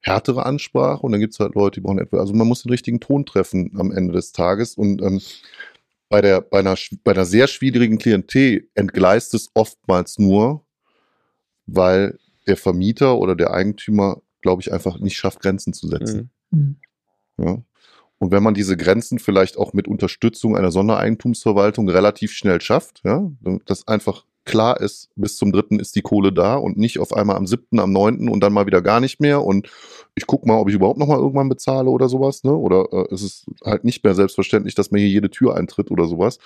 härtere 0.00 0.46
Ansprache 0.46 1.02
und 1.02 1.12
dann 1.12 1.20
gibt 1.20 1.32
es 1.34 1.40
halt 1.40 1.54
Leute, 1.54 1.80
die 1.80 1.84
brauchen 1.84 1.98
etwas, 1.98 2.20
also 2.20 2.34
man 2.34 2.46
muss 2.46 2.62
den 2.62 2.70
richtigen 2.70 3.00
Ton 3.00 3.26
treffen 3.26 3.72
am 3.76 3.90
Ende 3.90 4.12
des 4.12 4.32
Tages 4.32 4.74
und 4.74 5.02
ähm, 5.02 5.20
bei, 6.08 6.20
der, 6.20 6.40
bei, 6.40 6.60
einer, 6.60 6.76
bei 7.02 7.12
einer 7.12 7.24
sehr 7.24 7.48
schwierigen 7.48 7.98
Klientel 7.98 8.68
entgleist 8.74 9.34
es 9.34 9.50
oftmals 9.54 10.18
nur, 10.18 10.64
weil 11.66 12.18
der 12.46 12.56
Vermieter 12.56 13.18
oder 13.18 13.34
der 13.34 13.50
Eigentümer, 13.52 14.22
glaube 14.40 14.62
ich, 14.62 14.72
einfach 14.72 14.98
nicht 14.98 15.16
schafft, 15.16 15.40
Grenzen 15.40 15.72
zu 15.72 15.88
setzen. 15.88 16.30
Mhm. 16.50 16.76
Ja. 17.38 17.62
Und 18.18 18.30
wenn 18.30 18.42
man 18.42 18.54
diese 18.54 18.76
Grenzen 18.76 19.18
vielleicht 19.18 19.58
auch 19.58 19.72
mit 19.72 19.88
Unterstützung 19.88 20.56
einer 20.56 20.70
Sondereigentumsverwaltung 20.70 21.88
relativ 21.88 22.32
schnell 22.32 22.60
schafft, 22.60 23.02
ja, 23.04 23.30
dass 23.66 23.86
einfach 23.88 24.24
klar 24.46 24.80
ist, 24.80 25.10
bis 25.16 25.36
zum 25.36 25.52
dritten 25.52 25.78
ist 25.78 25.94
die 25.96 26.02
Kohle 26.02 26.32
da 26.32 26.56
und 26.56 26.78
nicht 26.78 26.98
auf 26.98 27.12
einmal 27.12 27.36
am 27.36 27.46
siebten, 27.46 27.78
am 27.78 27.92
neunten 27.92 28.28
und 28.28 28.40
dann 28.40 28.52
mal 28.52 28.66
wieder 28.66 28.80
gar 28.80 29.00
nicht 29.00 29.20
mehr 29.20 29.44
und 29.44 29.68
ich 30.14 30.26
gucke 30.26 30.48
mal, 30.48 30.58
ob 30.58 30.68
ich 30.68 30.74
überhaupt 30.74 30.98
noch 30.98 31.08
mal 31.08 31.18
irgendwann 31.18 31.48
bezahle 31.50 31.90
oder 31.90 32.08
sowas, 32.08 32.42
ne? 32.44 32.54
Oder 32.54 32.86
äh, 32.92 33.14
es 33.14 33.22
ist 33.22 33.46
halt 33.64 33.84
nicht 33.84 34.02
mehr 34.02 34.14
selbstverständlich, 34.14 34.74
dass 34.74 34.90
man 34.90 35.00
hier 35.00 35.10
jede 35.10 35.30
Tür 35.30 35.56
eintritt 35.56 35.90
oder 35.90 36.06
sowas. 36.06 36.38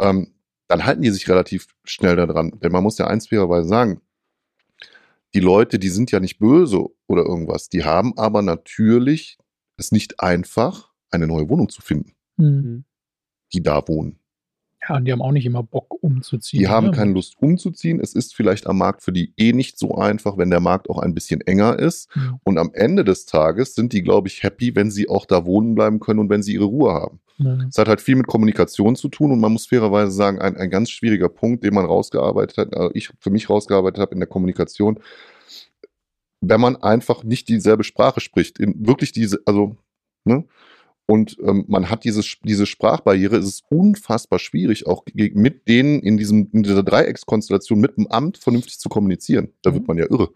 Ähm, 0.00 0.34
dann 0.68 0.84
halten 0.86 1.02
die 1.02 1.10
sich 1.10 1.28
relativ 1.28 1.66
schnell 1.84 2.16
daran. 2.16 2.52
Denn 2.62 2.72
man 2.72 2.82
muss 2.84 2.98
ja 2.98 3.06
eins 3.08 3.28
fairerweise 3.28 3.68
sagen, 3.68 4.00
die 5.34 5.40
Leute, 5.40 5.78
die 5.78 5.88
sind 5.88 6.10
ja 6.12 6.20
nicht 6.20 6.38
böse 6.38 6.86
oder 7.06 7.22
irgendwas. 7.24 7.68
Die 7.68 7.84
haben 7.84 8.16
aber 8.16 8.42
natürlich 8.42 9.38
es 9.76 9.90
nicht 9.92 10.20
einfach, 10.20 10.92
eine 11.10 11.26
neue 11.26 11.48
Wohnung 11.48 11.68
zu 11.68 11.82
finden, 11.82 12.14
Mhm. 12.36 12.84
die 13.52 13.62
da 13.62 13.86
wohnen. 13.88 14.18
Ja, 14.88 14.96
und 14.96 15.04
die 15.04 15.12
haben 15.12 15.22
auch 15.22 15.32
nicht 15.32 15.46
immer 15.46 15.62
Bock 15.62 16.02
umzuziehen. 16.02 16.60
Die 16.60 16.68
haben 16.68 16.86
ne? 16.86 16.92
keine 16.92 17.12
Lust 17.12 17.36
umzuziehen. 17.40 18.00
Es 18.00 18.14
ist 18.14 18.34
vielleicht 18.34 18.66
am 18.66 18.78
Markt 18.78 19.02
für 19.02 19.12
die 19.12 19.32
eh 19.36 19.52
nicht 19.52 19.78
so 19.78 19.94
einfach, 19.96 20.38
wenn 20.38 20.50
der 20.50 20.60
Markt 20.60 20.90
auch 20.90 20.98
ein 20.98 21.14
bisschen 21.14 21.40
enger 21.40 21.78
ist. 21.78 22.14
Mhm. 22.16 22.40
Und 22.42 22.58
am 22.58 22.70
Ende 22.74 23.04
des 23.04 23.26
Tages 23.26 23.74
sind 23.74 23.92
die, 23.92 24.02
glaube 24.02 24.28
ich, 24.28 24.42
happy, 24.42 24.74
wenn 24.74 24.90
sie 24.90 25.08
auch 25.08 25.26
da 25.26 25.44
wohnen 25.44 25.74
bleiben 25.74 26.00
können 26.00 26.18
und 26.18 26.30
wenn 26.30 26.42
sie 26.42 26.54
ihre 26.54 26.64
Ruhe 26.64 26.92
haben. 26.92 27.20
Es 27.68 27.78
hat 27.78 27.88
halt 27.88 28.00
viel 28.00 28.16
mit 28.16 28.26
Kommunikation 28.26 28.96
zu 28.96 29.08
tun 29.08 29.32
und 29.32 29.40
man 29.40 29.52
muss 29.52 29.66
fairerweise 29.66 30.12
sagen, 30.12 30.38
ein, 30.38 30.56
ein 30.56 30.70
ganz 30.70 30.90
schwieriger 30.90 31.28
Punkt, 31.28 31.64
den 31.64 31.74
man 31.74 31.84
rausgearbeitet 31.84 32.58
hat, 32.58 32.76
also 32.76 32.90
ich 32.94 33.10
für 33.18 33.30
mich 33.30 33.50
rausgearbeitet 33.50 34.00
habe 34.00 34.12
in 34.14 34.20
der 34.20 34.28
Kommunikation, 34.28 35.00
wenn 36.40 36.60
man 36.60 36.76
einfach 36.76 37.24
nicht 37.24 37.48
dieselbe 37.48 37.84
Sprache 37.84 38.20
spricht, 38.20 38.58
in 38.58 38.86
wirklich 38.86 39.12
diese, 39.12 39.40
also, 39.46 39.76
ne? 40.24 40.44
Und 41.12 41.36
ähm, 41.46 41.64
man 41.68 41.90
hat 41.90 42.04
dieses, 42.04 42.38
diese 42.42 42.64
Sprachbarriere, 42.64 43.36
es 43.36 43.46
ist 43.46 43.64
unfassbar 43.68 44.38
schwierig, 44.38 44.86
auch 44.86 45.02
mit 45.14 45.68
denen 45.68 46.00
in, 46.00 46.16
diesem, 46.16 46.48
in 46.52 46.62
dieser 46.62 46.82
Dreieckskonstellation 46.82 47.78
mit 47.80 47.96
dem 47.98 48.06
Amt 48.06 48.38
vernünftig 48.38 48.78
zu 48.78 48.88
kommunizieren. 48.88 49.48
Da 49.62 49.72
wird 49.74 49.82
Mhm. 49.82 49.86
man 49.88 49.98
ja 49.98 50.06
irre. 50.10 50.28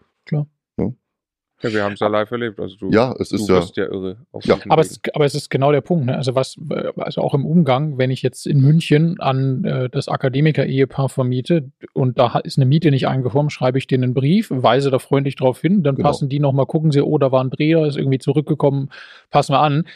Ja, 1.63 1.73
wir 1.73 1.83
haben 1.83 1.93
es 1.93 1.99
ja 2.01 2.07
live 2.07 2.29
erlebt. 2.29 2.59
Also 2.59 2.75
du, 2.77 2.91
Ja, 2.91 3.15
es 3.17 3.29
du 3.29 3.35
ist 3.37 3.49
ja. 3.49 3.55
wirst 3.55 3.77
ja 3.77 3.85
irre. 3.85 4.17
Auf 4.31 4.45
Ja. 4.45 4.57
Aber 4.69 4.81
es, 4.83 4.99
aber 5.13 5.25
es 5.25 5.33
ist 5.33 5.49
genau 5.49 5.71
der 5.71 5.81
Punkt. 5.81 6.05
Ne? 6.05 6.15
Also 6.15 6.35
was, 6.35 6.55
also 6.97 7.21
auch 7.21 7.33
im 7.33 7.47
Umgang, 7.47 7.97
wenn 7.97 8.11
ich 8.11 8.21
jetzt 8.21 8.45
in 8.45 8.59
München 8.61 9.19
an 9.19 9.63
äh, 9.63 9.89
das 9.89 10.07
Akademiker-Ehepaar 10.07 11.09
vermiete 11.09 11.71
und 11.93 12.19
da 12.19 12.37
ist 12.43 12.59
eine 12.59 12.67
Miete 12.67 12.91
nicht 12.91 13.07
eingekommen, 13.07 13.49
schreibe 13.49 13.79
ich 13.79 13.87
denen 13.87 14.03
einen 14.03 14.13
Brief, 14.13 14.51
weise 14.51 14.91
da 14.91 14.99
freundlich 14.99 15.35
drauf 15.35 15.59
hin, 15.59 15.81
dann 15.81 15.95
Genau. 15.95 16.09
passen 16.09 16.29
die 16.29 16.39
nochmal, 16.39 16.67
gucken 16.67 16.91
sie, 16.91 17.01
oh, 17.01 17.17
da 17.17 17.31
war 17.31 17.43
ein 17.43 17.49
Dreher, 17.49 17.87
ist 17.87 17.97
irgendwie 17.97 18.19
zurückgekommen, 18.19 18.91
passen 19.31 19.53
wir 19.53 19.59
an. 19.61 19.87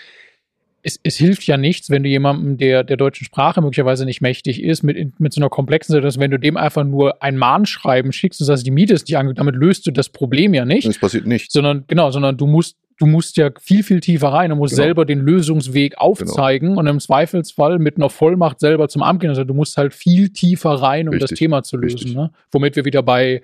Es, 0.83 0.99
es 1.03 1.15
hilft 1.17 1.45
ja 1.45 1.57
nichts, 1.57 1.89
wenn 1.89 2.03
du 2.03 2.09
jemandem, 2.09 2.57
der 2.57 2.83
der 2.83 2.97
deutschen 2.97 3.25
Sprache 3.25 3.61
möglicherweise 3.61 4.05
nicht 4.05 4.21
mächtig 4.21 4.63
ist, 4.63 4.81
mit, 4.83 5.19
mit 5.19 5.31
so 5.33 5.39
einer 5.39 5.49
komplexen 5.49 5.93
Situation, 5.93 6.21
wenn 6.21 6.31
du 6.31 6.39
dem 6.39 6.57
einfach 6.57 6.83
nur 6.83 7.21
ein 7.21 7.37
Mahnschreiben 7.37 8.11
schickst 8.11 8.39
und 8.41 8.45
sagst, 8.47 8.65
die 8.65 8.71
Miete 8.71 8.93
ist 8.93 9.07
nicht 9.07 9.17
angekommen, 9.17 9.37
damit 9.37 9.55
löst 9.55 9.85
du 9.85 9.91
das 9.91 10.09
Problem 10.09 10.53
ja 10.53 10.65
nicht 10.65 10.87
Es 10.87 10.97
passiert 10.99 11.27
nichts. 11.27 11.53
sondern 11.53 11.83
genau, 11.87 12.09
sondern 12.11 12.35
du 12.37 12.47
musst 12.47 12.77
du 12.97 13.05
musst 13.07 13.37
ja 13.37 13.49
viel 13.59 13.83
viel 13.83 13.99
tiefer 13.99 14.29
rein 14.29 14.51
und 14.51 14.57
musst 14.59 14.75
Genau. 14.75 14.83
selber 14.85 15.05
den 15.05 15.19
Lösungsweg 15.21 15.97
aufzeigen 15.97 16.77
und 16.77 16.85
im 16.87 16.99
Zweifelsfall 16.99 17.79
mit 17.79 17.97
einer 17.97 18.09
Vollmacht 18.09 18.59
selber 18.59 18.89
zum 18.89 19.01
Amt 19.03 19.21
gehen. 19.21 19.29
Also 19.29 19.43
du 19.43 19.53
musst 19.53 19.77
halt 19.77 19.93
viel 19.93 20.29
tiefer 20.29 20.71
rein, 20.71 21.07
um 21.09 21.13
das 21.17 21.31
Richtig, 21.31 21.39
Thema 21.39 21.63
zu 21.63 21.77
lösen. 21.77 22.13
Ne? 22.13 22.31
Womit 22.51 22.75
wir 22.75 22.85
wieder 22.85 23.01
bei 23.03 23.41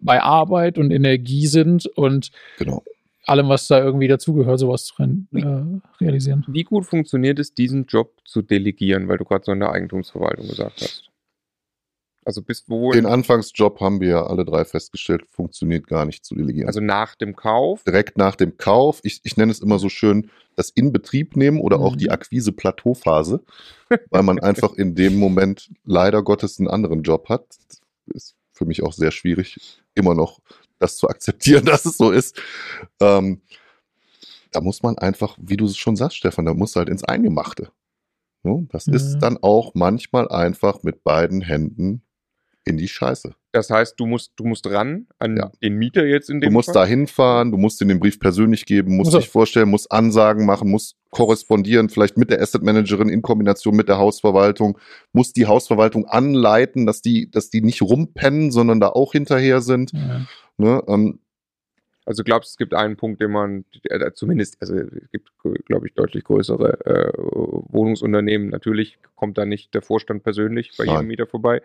bei 0.00 0.22
Arbeit 0.22 0.78
und 0.78 0.90
Energie 0.92 1.46
sind 1.46 1.86
und 1.86 2.30
Genau. 2.58 2.82
Allem, 3.26 3.48
was 3.48 3.68
da 3.68 3.82
irgendwie 3.82 4.08
dazugehört, 4.08 4.58
sowas 4.58 4.84
zu 4.84 4.94
äh, 5.02 5.80
realisieren. 6.00 6.44
Wie 6.48 6.64
gut 6.64 6.86
funktioniert 6.86 7.38
es, 7.38 7.54
diesen 7.54 7.86
Job 7.86 8.20
zu 8.24 8.42
delegieren, 8.42 9.08
weil 9.08 9.18
du 9.18 9.24
gerade 9.24 9.44
so 9.44 9.52
in 9.52 9.60
der 9.60 9.72
Eigentumsverwaltung 9.72 10.48
gesagt 10.48 10.80
hast? 10.80 11.06
Also 12.24 12.42
bis 12.42 12.68
wo? 12.68 12.92
Den 12.92 13.06
Anfangsjob 13.06 13.80
haben 13.80 14.00
wir 14.00 14.08
ja 14.08 14.26
alle 14.26 14.44
drei 14.44 14.64
festgestellt, 14.64 15.24
funktioniert 15.30 15.86
gar 15.86 16.04
nicht 16.04 16.24
zu 16.24 16.34
delegieren. 16.34 16.66
also 16.68 16.80
nach 16.80 17.14
dem 17.14 17.34
Kauf? 17.34 17.82
direkt 17.84 18.18
nach 18.18 18.36
dem 18.36 18.58
Kauf, 18.58 19.00
ich, 19.04 19.20
ich 19.24 19.36
nenne 19.38 19.50
es 19.50 19.60
immer 19.60 19.78
so 19.78 19.88
schön, 19.88 20.30
das 20.54 20.68
Inbetrieb 20.70 21.36
nehmen 21.36 21.60
oder 21.60 21.80
auch 21.80 21.94
Mhm. 21.94 21.98
die 21.98 22.10
Akquise-Plateauphase, 22.10 23.42
weil 24.10 24.22
man 24.22 24.38
einfach 24.38 24.74
in 24.74 24.94
dem 24.94 25.18
Moment 25.18 25.70
leider 25.84 26.22
Gottes 26.22 26.58
einen 26.58 26.68
anderen 26.68 27.02
Job 27.02 27.28
hat. 27.30 27.46
Ist 28.06 28.36
für 28.52 28.66
mich 28.66 28.82
auch 28.82 28.92
sehr 28.92 29.12
schwierig, 29.12 29.80
immer 29.94 30.14
noch 30.14 30.40
das 30.80 30.96
zu 30.96 31.08
akzeptieren, 31.08 31.64
dass 31.64 31.84
es 31.84 31.96
so 31.96 32.10
ist. 32.10 32.40
Ähm, 33.00 33.40
da 34.52 34.60
muss 34.60 34.82
man 34.82 34.98
einfach, 34.98 35.36
wie 35.40 35.56
du 35.56 35.66
es 35.66 35.76
schon 35.76 35.94
sagst, 35.94 36.16
Stefan, 36.16 36.44
da 36.44 36.54
muss 36.54 36.74
halt 36.74 36.88
ins 36.88 37.04
Eingemachte. 37.04 37.70
Ne? 38.42 38.66
Das 38.72 38.88
ist 38.88 39.18
dann 39.20 39.38
auch 39.40 39.74
manchmal 39.74 40.28
einfach 40.28 40.82
mit 40.82 41.04
beiden 41.04 41.40
Händen 41.42 42.02
in 42.64 42.76
die 42.76 42.88
Scheiße. 42.88 43.34
Das 43.52 43.68
heißt, 43.70 43.98
du 43.98 44.06
musst, 44.06 44.32
du 44.36 44.44
musst 44.44 44.66
ran 44.68 45.06
an 45.18 45.36
Ja. 45.36 45.50
den 45.62 45.74
Mieter 45.76 46.04
jetzt 46.04 46.30
in 46.30 46.40
dem 46.40 46.50
Du 46.50 46.52
musst 46.52 46.66
Fall? 46.72 46.74
da 46.74 46.86
hinfahren, 46.86 47.50
du 47.50 47.56
musst 47.58 47.80
dir 47.80 47.86
den 47.86 47.98
Brief 47.98 48.18
persönlich 48.20 48.64
geben, 48.64 48.96
musst 48.96 49.08
Also- 49.08 49.18
dich 49.18 49.28
vorstellen, 49.28 49.68
musst 49.68 49.90
Ansagen 49.90 50.46
machen, 50.46 50.70
musst 50.70 50.96
korrespondieren, 51.10 51.88
vielleicht 51.88 52.16
mit 52.16 52.30
der 52.30 52.40
Asset 52.40 52.62
Managerin 52.62 53.08
in 53.08 53.22
Kombination 53.22 53.74
mit 53.74 53.88
der 53.88 53.98
Hausverwaltung, 53.98 54.78
musst 55.12 55.36
die 55.36 55.46
Hausverwaltung 55.46 56.06
anleiten, 56.06 56.86
dass 56.86 57.02
die, 57.02 57.30
dass 57.30 57.50
die 57.50 57.62
nicht 57.62 57.82
rumpennen, 57.82 58.52
sondern 58.52 58.78
da 58.78 58.88
auch 58.88 59.12
hinterher 59.12 59.60
sind. 59.62 59.92
Ja. 59.92 60.26
Ne? 60.60 60.82
Ähm, 60.88 61.18
Also 62.06 62.22
glaubst 62.24 62.50
du, 62.50 62.52
es 62.52 62.56
gibt 62.58 62.74
einen 62.74 62.96
Punkt, 62.96 63.20
den 63.20 63.30
man 63.30 63.64
äh, 63.84 64.10
zumindest, 64.12 64.56
also 64.60 64.74
es 64.76 65.10
gibt, 65.12 65.30
glaube 65.66 65.86
ich, 65.86 65.94
deutlich 65.94 66.24
größere 66.24 66.84
äh, 66.86 67.12
Wohnungsunternehmen. 67.16 68.48
Natürlich 68.48 68.98
kommt 69.14 69.38
da 69.38 69.44
nicht 69.46 69.74
der 69.74 69.82
Vorstand 69.82 70.22
persönlich 70.22 70.72
bei 70.76 70.84
Nein. 70.84 70.94
jedem 70.96 71.06
Mieter 71.08 71.26
vorbei. 71.26 71.62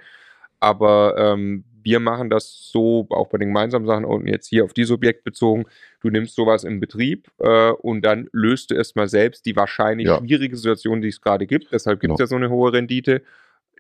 Aber 0.59 1.15
ähm, 1.17 1.63
wir 1.83 1.99
machen 1.99 2.29
das 2.29 2.69
so, 2.71 3.05
auch 3.09 3.27
bei 3.27 3.37
den 3.37 3.49
gemeinsamen 3.49 3.85
Sachen 3.85 4.05
und 4.05 4.27
jetzt 4.27 4.47
hier 4.47 4.63
auf 4.63 4.73
dieses 4.73 4.91
Objekt 4.91 5.23
bezogen. 5.23 5.65
Du 5.99 6.09
nimmst 6.09 6.35
sowas 6.35 6.63
im 6.63 6.79
Betrieb 6.79 7.29
äh, 7.39 7.71
und 7.71 8.01
dann 8.03 8.29
löst 8.31 8.71
du 8.71 8.75
erstmal 8.75 9.07
selbst 9.07 9.45
die 9.45 9.55
wahrscheinlich 9.55 10.07
Ja. 10.07 10.17
schwierige 10.19 10.55
Situation, 10.55 11.01
die 11.01 11.09
es 11.09 11.21
gerade 11.21 11.45
gibt. 11.47 11.71
Deshalb 11.71 11.99
gibt 11.99 12.13
es 12.13 12.17
Genau. 12.17 12.23
ja 12.23 12.27
so 12.27 12.35
eine 12.35 12.49
hohe 12.49 12.71
Rendite. 12.73 13.21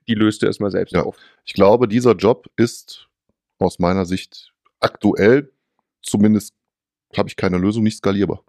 Die 0.07 0.13
löst 0.15 0.41
du 0.41 0.45
erstmal 0.47 0.71
selbst 0.71 0.93
Ja. 0.93 1.03
auf. 1.03 1.17
ich 1.45 1.53
glaube, 1.53 1.87
dieser 1.87 2.13
Job 2.15 2.47
ist 2.57 3.07
aus 3.59 3.79
meiner 3.79 4.05
Sicht 4.05 4.51
aktuell, 4.79 5.51
zumindest 6.01 6.53
habe 7.17 7.29
ich 7.29 7.35
keine 7.35 7.57
Lösung, 7.57 7.83
nicht 7.83 7.97
skalierbar. 7.97 8.43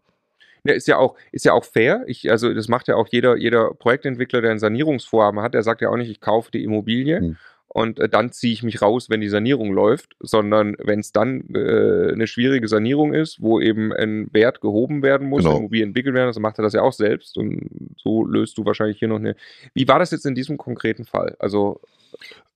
Ja, 0.64 0.74
ist 0.74 0.88
ja 0.88 0.98
auch, 0.98 1.16
ist 1.30 1.44
ja 1.44 1.52
auch 1.52 1.64
fair. 1.64 2.02
Ich, 2.08 2.28
also 2.30 2.52
das 2.52 2.66
macht 2.68 2.88
ja 2.88 2.96
auch 2.96 3.06
jeder, 3.08 3.36
jeder 3.36 3.72
Projektentwickler, 3.74 4.40
der 4.40 4.50
ein 4.50 4.58
Sanierungsvorhaben 4.58 5.40
hat, 5.40 5.54
der 5.54 5.62
sagt 5.62 5.80
ja 5.80 5.90
auch 5.90 5.96
nicht, 5.96 6.10
ich 6.10 6.20
kaufe 6.20 6.50
die 6.50 6.64
Immobilie 6.64 7.20
Hm. 7.20 7.36
und 7.68 8.00
äh, 8.00 8.08
dann 8.08 8.32
ziehe 8.32 8.52
ich 8.52 8.64
mich 8.64 8.82
raus, 8.82 9.08
wenn 9.08 9.20
die 9.20 9.28
Sanierung 9.28 9.72
läuft, 9.72 10.16
sondern 10.18 10.74
wenn 10.80 10.98
es 10.98 11.12
dann 11.12 11.44
äh, 11.54 12.12
eine 12.12 12.26
schwierige 12.26 12.66
Sanierung 12.66 13.14
ist, 13.14 13.40
wo 13.40 13.60
eben 13.60 13.92
ein 13.92 14.28
Wert 14.32 14.60
gehoben 14.60 15.04
werden 15.04 15.28
muss, 15.28 15.44
Genau. 15.44 15.58
Immobilien 15.58 15.90
entwickelt 15.90 16.16
werden, 16.16 16.26
also 16.26 16.40
macht 16.40 16.58
er 16.58 16.62
das 16.62 16.72
ja 16.72 16.82
auch 16.82 16.92
selbst 16.92 17.38
und 17.38 17.68
so 17.96 18.24
löst 18.24 18.58
du 18.58 18.64
wahrscheinlich 18.64 18.98
hier 18.98 19.08
noch 19.08 19.20
eine. 19.20 19.36
Wie 19.72 19.86
war 19.86 20.00
das 20.00 20.10
jetzt 20.10 20.26
in 20.26 20.34
diesem 20.34 20.56
konkreten 20.58 21.04
Fall? 21.04 21.36
Also 21.38 21.80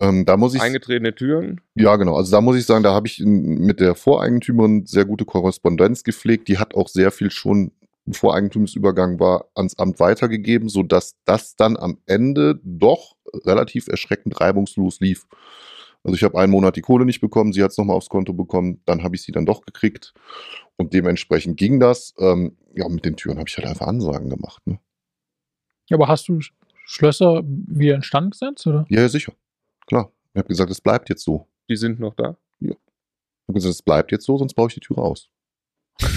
Ähm, 0.00 0.24
da 0.24 0.36
muss 0.36 0.54
ich 0.54 0.62
eingetretene 0.62 1.14
Türen? 1.14 1.60
Ja, 1.74 1.96
genau. 1.96 2.16
Also 2.16 2.30
da 2.32 2.40
muss 2.40 2.56
ich 2.56 2.64
sagen, 2.64 2.82
da 2.82 2.94
habe 2.94 3.06
ich 3.06 3.20
mit 3.24 3.80
der 3.80 3.94
Voreigentümerin 3.94 4.86
sehr 4.86 5.04
gute 5.04 5.24
Korrespondenz 5.24 6.04
gepflegt. 6.04 6.48
Die 6.48 6.58
hat 6.58 6.74
auch 6.74 6.88
sehr 6.88 7.10
viel 7.10 7.30
schon, 7.30 7.72
bevor 8.06 8.34
Eigentumsübergang 8.34 9.20
war, 9.20 9.46
ans 9.54 9.78
Amt 9.78 10.00
weitergegeben, 10.00 10.68
sodass 10.68 11.16
das 11.24 11.56
dann 11.56 11.76
am 11.76 11.98
Ende 12.06 12.60
doch 12.64 13.16
relativ 13.44 13.88
erschreckend 13.88 14.40
reibungslos 14.40 15.00
lief. 15.00 15.26
Also 16.02 16.16
ich 16.16 16.24
habe 16.24 16.38
einen 16.38 16.50
Monat 16.50 16.76
die 16.76 16.80
Kohle 16.80 17.04
nicht 17.04 17.20
bekommen, 17.20 17.52
sie 17.52 17.62
hat 17.62 17.72
es 17.72 17.76
nochmal 17.76 17.94
aufs 17.96 18.08
Konto 18.08 18.32
bekommen, 18.32 18.80
dann 18.86 19.02
habe 19.02 19.16
ich 19.16 19.22
sie 19.22 19.32
dann 19.32 19.44
doch 19.44 19.60
gekriegt 19.60 20.14
und 20.76 20.94
dementsprechend 20.94 21.58
ging 21.58 21.78
das. 21.78 22.14
Ähm, 22.18 22.56
ja, 22.74 22.88
mit 22.88 23.04
den 23.04 23.16
Türen 23.16 23.36
habe 23.38 23.50
ich 23.50 23.56
halt 23.58 23.68
einfach 23.68 23.86
Ansagen 23.86 24.30
gemacht. 24.30 24.62
Ne? 24.66 24.78
Aber 25.92 26.08
hast 26.08 26.26
du 26.28 26.38
Sch- 26.38 26.52
Schlösser 26.86 27.42
wieder 27.44 27.96
instand 27.96 28.30
gesetzt, 28.32 28.66
oder? 28.66 28.86
Ja, 28.88 29.02
ja, 29.02 29.08
sicher. 29.10 29.32
Klar. 29.90 30.12
Ich 30.35 30.38
habe 30.38 30.46
gesagt, 30.46 30.70
es 30.70 30.81
bleibt 30.81 31.09
jetzt 31.09 31.24
so. 31.24 31.48
Die 31.68 31.74
sind 31.74 31.98
noch 31.98 32.14
da. 32.14 32.37
Ich 32.61 32.70
habe 32.70 33.55
gesagt, 33.55 33.74
es 33.74 33.83
bleibt 33.83 34.12
jetzt 34.12 34.24
so, 34.24 34.38
sonst 34.38 34.55
baue 34.55 34.68
ich 34.68 34.74
die 34.74 34.81
Türe 34.81 35.03
aus. 35.03 35.29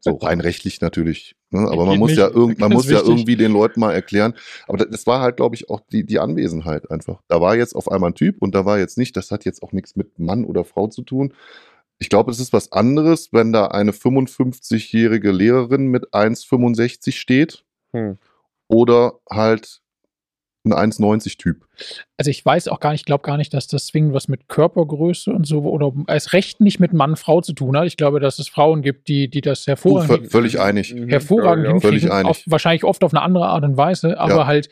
So 0.00 0.14
rein 0.14 0.40
rechtlich 0.40 0.80
natürlich. 0.80 1.34
Ne? 1.50 1.68
Aber 1.68 1.84
man 1.86 1.98
muss 1.98 2.10
nicht. 2.10 2.18
ja, 2.20 2.28
irgend, 2.28 2.58
man 2.60 2.72
muss 2.72 2.88
ja 2.88 3.00
irgendwie 3.00 3.34
den 3.34 3.52
Leuten 3.52 3.80
mal 3.80 3.92
erklären. 3.92 4.34
Aber 4.68 4.78
das, 4.78 4.88
das 4.90 5.06
war 5.08 5.20
halt, 5.20 5.36
glaube 5.36 5.56
ich, 5.56 5.70
auch 5.70 5.80
die, 5.80 6.06
die 6.06 6.20
Anwesenheit 6.20 6.88
einfach. 6.88 7.20
Da 7.26 7.40
war 7.40 7.56
jetzt 7.56 7.74
auf 7.74 7.90
einmal 7.90 8.10
ein 8.10 8.14
Typ 8.14 8.40
und 8.40 8.54
da 8.54 8.64
war 8.64 8.78
jetzt 8.78 8.96
nicht, 8.96 9.16
das 9.16 9.32
hat 9.32 9.44
jetzt 9.44 9.60
auch 9.60 9.72
nichts 9.72 9.96
mit 9.96 10.20
Mann 10.20 10.44
oder 10.44 10.62
Frau 10.62 10.86
zu 10.86 11.02
tun. 11.02 11.34
Ich 11.98 12.08
glaube, 12.10 12.30
es 12.30 12.38
ist 12.38 12.52
was 12.52 12.70
anderes, 12.70 13.32
wenn 13.32 13.52
da 13.52 13.66
eine 13.66 13.90
55-jährige 13.90 15.32
Lehrerin 15.32 15.88
mit 15.88 16.14
1,65 16.14 17.10
steht 17.12 17.64
Hm. 17.92 18.18
oder 18.68 19.14
halt 19.28 19.81
ein 20.64 20.72
1,90-Typ. 20.72 21.66
Also 22.16 22.30
ich 22.30 22.44
weiß 22.44 22.68
auch 22.68 22.78
gar 22.80 22.92
nicht, 22.92 23.00
ich 23.00 23.04
glaube 23.04 23.22
gar 23.24 23.36
nicht, 23.36 23.52
dass 23.52 23.66
das 23.66 23.86
zwingend 23.86 24.14
was 24.14 24.28
mit 24.28 24.48
Körpergröße 24.48 25.32
und 25.32 25.46
so 25.46 25.62
oder 25.62 25.92
als 26.06 26.32
Recht 26.32 26.60
nicht 26.60 26.78
mit 26.78 26.92
Mann-Frau 26.92 27.40
zu 27.40 27.52
tun 27.52 27.76
hat. 27.76 27.86
Ich 27.86 27.96
glaube, 27.96 28.20
dass 28.20 28.38
es 28.38 28.48
Frauen 28.48 28.82
gibt, 28.82 29.08
die, 29.08 29.28
die 29.28 29.40
das 29.40 29.66
hervorragend, 29.66 30.26
Oh, 30.26 30.30
völlig 30.30 30.60
einig. 30.60 30.94
hervorragend 31.08 31.66
Ja, 31.66 31.72
ja. 31.74 31.80
Völlig 31.80 32.10
einig. 32.10 32.30
Auf, 32.30 32.42
wahrscheinlich 32.46 32.84
oft 32.84 33.02
auf 33.02 33.12
eine 33.12 33.22
andere 33.22 33.46
Art 33.46 33.64
und 33.64 33.76
Weise, 33.76 34.18
aber 34.20 34.36
Ja. 34.36 34.46
halt, 34.46 34.68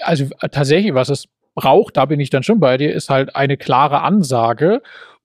also 0.00 0.26
tatsächlich, 0.50 0.94
was 0.94 1.08
es 1.10 1.28
braucht, 1.54 1.96
da 1.98 2.06
bin 2.06 2.18
ich 2.20 2.30
dann 2.30 2.42
schon 2.42 2.60
bei 2.60 2.78
dir, 2.78 2.92
ist 2.94 3.10
halt 3.10 3.36
eine 3.36 3.56
klare 3.58 4.00
Ansage 4.00 4.80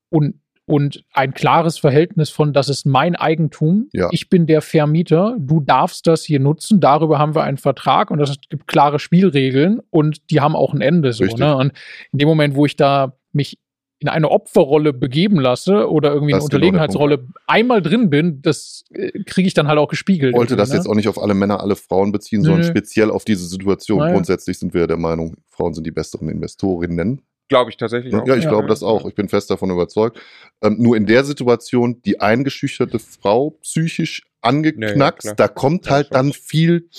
und 0.09 0.41
und 0.67 1.05
ein 1.13 1.33
klares 1.33 1.79
Verhältnis 1.79 2.29
von, 2.29 2.51
das 2.51 2.67
ist 2.67 2.85
mein 2.85 3.15
Eigentum, 3.15 3.87
Ja. 3.93 4.09
ich 4.11 4.29
bin 4.29 4.45
der 4.47 4.61
Vermieter, 4.61 5.37
du 5.39 5.61
darfst 5.61 6.05
das 6.07 6.23
hier 6.23 6.41
nutzen, 6.41 6.81
darüber 6.81 7.17
haben 7.17 7.35
wir 7.35 7.43
einen 7.43 7.57
Vertrag 7.57 8.11
und 8.11 8.19
es 8.19 8.35
gibt 8.49 8.67
klare 8.67 8.99
Spielregeln 8.99 9.79
und 9.89 10.29
die 10.29 10.41
haben 10.41 10.55
auch 10.55 10.73
ein 10.73 10.81
Ende 10.81 11.13
so. 11.13 11.23
Ne? 11.23 11.55
Und 11.55 11.71
in 12.11 12.19
dem 12.19 12.27
Moment, 12.27 12.55
wo 12.55 12.65
ich 12.65 12.75
da 12.75 13.13
mich 13.31 13.57
in 13.99 14.09
eine 14.09 14.29
Opferrolle 14.29 14.91
begeben 14.93 15.39
lasse 15.39 15.89
oder 15.89 16.09
irgendwie 16.09 16.33
eine 16.33 16.39
Das 16.39 16.43
ist 16.43 16.49
genau 16.51 16.57
Unterlegenheitsrolle 16.57 17.27
einmal 17.47 17.81
drin 17.81 18.09
bin, 18.09 18.41
das 18.41 18.83
äh, 18.91 19.23
kriege 19.23 19.47
ich 19.47 19.53
dann 19.53 19.67
halt 19.69 19.79
auch 19.79 19.87
gespiegelt. 19.87 20.33
Ich 20.33 20.37
wollte 20.37 20.57
das 20.57 20.69
irgendwie, 20.69 20.77
jetzt 20.77 20.87
auch 20.87 20.95
nicht 20.95 21.07
auf 21.07 21.19
alle 21.19 21.33
Männer, 21.33 21.61
alle 21.61 21.77
Frauen 21.77 22.11
beziehen, 22.11 22.43
sondern 22.43 22.61
Nö. 22.61 22.67
speziell 22.67 23.09
auf 23.09 23.23
diese 23.25 23.47
Situation. 23.47 23.99
Naja. 23.99 24.13
Grundsätzlich 24.13 24.59
sind 24.59 24.73
wir 24.73 24.85
der 24.85 24.97
Meinung, 24.97 25.37
Frauen 25.49 25.73
sind 25.73 25.87
die 25.87 25.91
besseren 25.91 26.29
Investorinnen. 26.29 27.21
Glaube 27.49 27.69
ich 27.71 27.77
tatsächlich 27.77 28.13
Ja, 28.13 28.19
auch. 28.21 28.27
ich 28.27 28.43
Ja, 28.43 28.49
glaube 28.49 28.63
ja. 28.63 28.69
das 28.69 28.83
auch. 28.83 29.05
Ich 29.07 29.15
bin 29.15 29.29
fest 29.29 29.49
davon 29.49 29.69
überzeugt. 29.69 30.19
Ähm, 30.61 30.77
nur 30.79 30.97
in 30.97 31.05
der 31.05 31.23
Situation, 31.23 32.01
die 32.01 32.19
eingeschüchterte 32.19 32.99
Frau 32.99 33.51
psychisch 33.61 34.23
angeknackst, 34.41 35.25
Ja, 35.25 35.31
ja, 35.31 35.35
da 35.35 35.47
kommt 35.47 35.85
Ja, 35.85 35.91
halt 35.93 36.13
dann 36.13 36.33
viel 36.33 36.89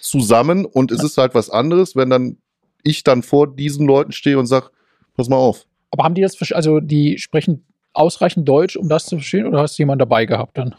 zusammen 0.00 0.64
und 0.64 0.90
es 0.92 1.02
ist 1.02 1.18
halt 1.18 1.34
was 1.34 1.50
anderes, 1.50 1.94
wenn 1.96 2.10
dann 2.10 2.38
ich 2.82 3.02
dann 3.04 3.22
vor 3.22 3.46
diesen 3.54 3.86
Leuten 3.86 4.12
stehe 4.12 4.38
und 4.38 4.46
sage, 4.46 4.70
pass 5.16 5.28
mal 5.28 5.36
auf. 5.36 5.66
Aber 5.90 6.04
haben 6.04 6.14
die 6.14 6.22
das, 6.22 6.36
also 6.52 6.80
die 6.80 7.18
sprechen 7.18 7.64
ausreichend 7.92 8.48
Deutsch, 8.48 8.76
um 8.76 8.88
das 8.88 9.06
zu 9.06 9.16
verstehen, 9.16 9.46
oder 9.46 9.60
hast 9.60 9.78
du 9.78 9.82
jemanden 9.82 10.00
dabei 10.00 10.24
gehabt 10.26 10.56
dann? 10.58 10.74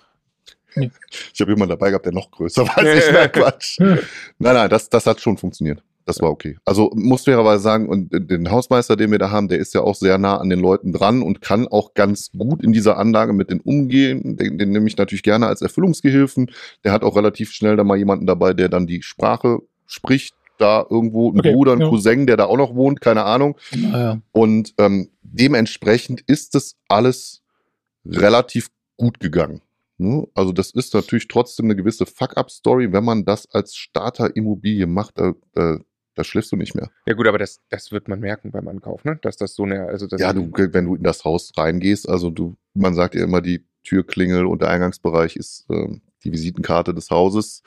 Ich 0.76 1.42
habe 1.42 1.52
jemanden 1.52 1.70
dabei 1.72 1.90
gehabt, 1.90 2.06
der 2.06 2.14
noch 2.14 2.30
größer 2.32 2.68
war 2.68 2.78
als 2.78 3.06
ich. 3.08 3.12
Nein, 3.12 3.32
Quatsch. 3.32 3.80
Nein, 3.80 4.00
nein, 4.40 4.70
das, 4.70 4.88
das 4.90 5.06
hat 5.06 5.20
schon 5.20 5.38
funktioniert. 5.38 5.84
Das 6.10 6.22
war 6.22 6.32
okay. 6.32 6.58
Also 6.66 6.90
muss 6.96 7.26
fairerweise 7.26 7.62
sagen, 7.62 7.88
und 7.88 8.10
den 8.12 8.50
Hausmeister, 8.50 8.96
den 8.96 9.12
wir 9.12 9.20
da 9.20 9.30
haben, 9.30 9.48
der 9.48 9.60
ist 9.60 9.76
ja 9.76 9.82
auch 9.82 9.94
sehr 9.94 10.18
nah 10.18 10.38
an 10.38 10.50
den 10.50 10.60
Leuten 10.60 10.92
dran 10.92 11.22
und 11.22 11.40
kann 11.40 11.68
auch 11.68 11.94
ganz 11.94 12.32
gut 12.32 12.64
in 12.64 12.74
dieser 12.74 12.98
Anlage 12.98 13.32
mit 13.32 13.52
denen 13.52 13.60
umgehen. 13.60 14.36
Den, 14.36 14.58
den 14.58 14.72
nehme 14.72 14.88
ich 14.88 14.98
natürlich 14.98 15.22
gerne 15.22 15.46
als 15.46 15.62
Erfüllungsgehilfen. 15.62 16.50
Der 16.84 16.94
hat 16.94 17.04
auch 17.04 17.16
relativ 17.16 17.52
schnell 17.52 17.76
da 17.76 17.84
mal 17.84 17.96
jemanden 17.96 18.26
dabei, 18.26 18.56
der 18.56 18.70
dann 18.70 18.88
die 18.88 19.04
Sprache 19.04 19.60
spricht. 19.86 20.34
Da 20.58 20.84
irgendwo 20.90 21.32
ein 21.32 21.42
Okay, 21.42 21.54
Bruder, 21.54 21.74
ein 21.74 21.82
ja. 21.82 21.90
Cousin, 21.90 22.26
der 22.26 22.38
da 22.38 22.46
auch 22.46 22.58
noch 22.58 22.74
wohnt, 22.74 23.02
keine 23.02 23.24
Ahnung. 23.26 23.56
Naja. 23.76 24.20
Und 24.32 24.74
ähm, 24.80 25.10
dementsprechend 25.22 26.22
ist 26.22 26.56
das 26.56 26.76
alles 26.88 27.44
relativ 28.04 28.70
gut 28.98 29.20
gegangen. 29.20 29.62
Ne? 30.00 30.26
Also 30.34 30.54
das 30.54 30.72
ist 30.72 30.94
natürlich 30.94 31.28
trotzdem 31.28 31.66
eine 31.66 31.76
gewisse 31.76 32.06
Fuck-up-Story, 32.06 32.94
wenn 32.94 33.04
man 33.04 33.26
das 33.26 33.48
als 33.52 33.76
Starter-Immobilie 33.76 34.88
macht, 34.88 35.20
da, 35.20 35.34
da, 35.54 35.78
da 36.16 36.24
schläfst 36.24 36.52
du 36.52 36.56
nicht 36.56 36.76
mehr. 36.76 36.90
Ja 37.06 37.14
gut, 37.14 37.28
aber 37.28 37.38
das, 37.38 37.62
das 37.70 37.92
wird 37.92 38.08
man 38.08 38.20
merken 38.20 38.52
beim 38.52 38.68
Ankauf, 38.68 39.06
ne? 39.06 39.18
Dass 39.22 39.38
das 39.38 39.56
so 39.56 39.64
eine, 39.64 39.88
also 39.88 40.08
das 40.08 40.20
Ja, 40.20 40.34
du, 40.34 40.52
wenn 40.54 40.86
du 40.86 40.96
in 40.96 41.04
das 41.04 41.24
Haus 41.24 41.52
reingehst, 41.58 42.10
also 42.10 42.30
du, 42.30 42.56
man 42.74 42.94
sagt 42.96 43.16
ja 43.16 43.24
immer, 43.24 43.42
die 43.42 43.66
Türklingel 43.84 44.46
und 44.46 44.62
der 44.62 44.70
Eingangsbereich 44.70 45.36
ist 45.36 45.66
ähm, 45.70 46.02
die 46.24 46.32
Visitenkarte 46.32 46.94
des 46.94 47.10
Hauses. 47.10 47.64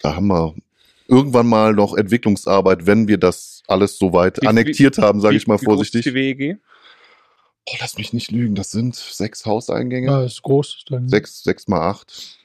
Da 0.00 0.16
haben 0.16 0.26
wir 0.26 0.54
irgendwann 1.06 1.46
mal 1.46 1.74
noch 1.74 1.94
Entwicklungsarbeit, 1.96 2.86
wenn 2.86 3.06
wir 3.06 3.18
das 3.18 3.62
alles 3.68 3.98
soweit 3.98 4.42
Wie- 4.42 4.46
annektiert 4.48 4.98
haben, 4.98 5.20
sage 5.20 5.34
Wie- 5.34 5.36
ich 5.38 5.46
mal 5.46 5.60
wie 5.60 5.64
groß 5.64 5.80
ist 5.82 5.92
vorsichtig. 5.92 6.04
Die 6.04 6.14
WEG? 6.14 6.58
Oh, 7.68 7.74
lass 7.80 7.96
mich 7.96 8.12
nicht 8.12 8.32
lügen, 8.32 8.56
das 8.56 8.72
sind 8.72 8.96
sechs 8.96 9.46
Hauseingänge. 9.46 10.08
Ja, 10.08 10.24
ist 10.24 10.42
groß. 10.42 10.84
Dann. 10.88 11.08
Sechs, 11.08 11.44
sechs 11.44 11.68
mal 11.68 11.80
acht. 11.88 12.38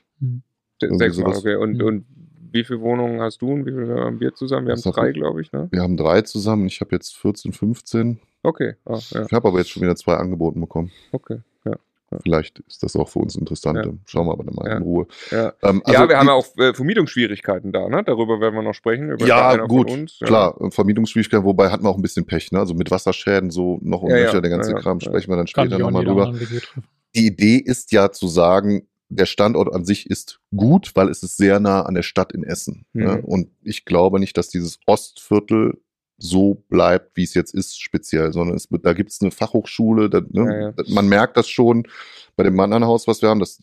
Irgendwie 0.79 1.05
Sechs 1.05 1.17
Mal, 1.17 1.35
okay. 1.35 1.55
Und, 1.55 1.77
Mhm. 1.77 1.81
und 1.85 2.05
wie 2.51 2.63
viele 2.63 2.81
Wohnungen 2.81 3.21
hast 3.21 3.41
du 3.41 3.51
und 3.51 3.65
wie 3.65 3.71
viele 3.71 3.95
haben 3.99 4.19
wir 4.19 4.33
zusammen? 4.33 4.67
Wir 4.67 4.71
haben 4.73 4.77
Das 4.81 4.85
hat- 4.85 4.97
drei, 4.97 5.11
glaube 5.11 5.41
ich, 5.41 5.51
ne? 5.51 5.67
Wir 5.71 5.81
haben 5.81 5.97
drei 5.97 6.21
zusammen. 6.21 6.67
Ich 6.67 6.81
habe 6.81 6.95
jetzt 6.95 7.15
14, 7.17 7.53
15. 7.53 8.19
Okay, 8.43 8.75
ah, 8.85 8.99
ja, 9.11 9.25
Ich 9.25 9.33
habe 9.33 9.47
aber 9.47 9.57
jetzt 9.59 9.69
schon 9.71 9.81
wieder 9.83 9.95
zwei 9.95 10.15
angeboten 10.15 10.61
bekommen. 10.61 10.91
okay. 11.11 11.39
Vielleicht 12.23 12.59
ist 12.59 12.81
das 12.83 12.95
auch 12.95 13.09
für 13.09 13.19
uns 13.19 13.35
interessant. 13.35 13.85
Ja. 13.85 13.91
Schauen 14.05 14.27
wir 14.27 14.31
aber 14.31 14.45
dann 14.45 14.55
mal 14.55 14.65
Ja. 14.65 14.77
in 14.77 14.83
Ruhe. 14.83 15.07
Ja, 15.29 15.51
Ähm, 15.61 15.81
ja 15.85 15.99
also 15.99 16.07
wir 16.09 16.17
haben 16.17 16.25
die- 16.27 16.27
ja 16.27 16.33
auch 16.35 16.47
äh, 16.57 16.73
Vermietungsschwierigkeiten 16.73 17.73
da, 17.73 17.89
ne? 17.89 18.01
Darüber 18.05 18.39
werden 18.39 18.55
wir 18.55 18.61
noch 18.61 18.73
sprechen. 18.75 19.11
Über 19.11 19.25
Ja, 19.27 19.57
gut, 19.57 19.91
uns, 19.91 20.17
ja. 20.21 20.27
klar, 20.27 20.55
äh, 20.61 20.71
Vermietungsschwierigkeiten, 20.71 21.45
wobei 21.45 21.69
hatten 21.69 21.83
wir 21.83 21.89
auch 21.89 21.97
ein 21.97 22.01
bisschen 22.01 22.25
Pech, 22.25 22.53
ne? 22.53 22.59
Also 22.59 22.75
mit 22.75 22.91
Wasserschäden 22.91 23.49
so 23.51 23.77
noch 23.81 24.03
und 24.03 24.11
Ja, 24.11 24.19
ja, 24.19 24.23
nöcher, 24.27 24.39
der 24.41 24.51
ganze 24.51 24.73
Kram, 24.75 24.99
ja. 24.99 25.09
sprechen 25.09 25.29
wir 25.31 25.35
dann 25.35 25.47
Kann 25.47 25.65
später 25.67 25.79
nochmal 25.79 26.05
drüber. 26.05 26.33
Die 27.13 27.25
Idee 27.27 27.57
ist 27.57 27.91
ja 27.91 28.09
zu 28.09 28.29
sagen, 28.29 28.87
der 29.09 29.25
Standort 29.25 29.73
an 29.73 29.85
sich 29.85 30.09
ist 30.09 30.39
gut, 30.55 30.91
weil 30.95 31.09
es 31.09 31.23
ist 31.23 31.37
sehr 31.37 31.59
nah 31.59 31.83
an 31.83 31.95
der 31.95 32.03
Stadt 32.03 32.31
in 32.33 32.43
Essen. 32.43 32.85
Mhm. 32.93 33.03
Ne? 33.03 33.21
Und 33.21 33.49
ich 33.63 33.85
glaube 33.85 34.19
nicht, 34.19 34.37
dass 34.37 34.49
dieses 34.49 34.79
Ostviertel 34.85 35.77
so 36.19 36.63
bleibt, 36.69 37.15
wie 37.15 37.23
es 37.23 37.35
jetzt 37.35 37.53
ist, 37.53 37.79
speziell, 37.79 38.33
sondern 38.33 38.55
es 38.55 38.67
da 38.81 38.93
gibt 38.93 39.11
es 39.11 39.21
eine 39.21 39.29
Fachhochschule, 39.29 40.09
da, 40.09 40.19
ne? 40.19 40.51
Ja, 40.51 40.59
ja. 40.69 40.73
man 40.93 41.07
merkt 41.07 41.37
das 41.37 41.47
schon 41.47 41.87
bei 42.35 42.43
dem 42.43 42.59
anderen 42.59 42.85
Haus, 42.85 43.07
was 43.07 43.21
wir 43.21 43.29
haben, 43.29 43.39
das 43.39 43.59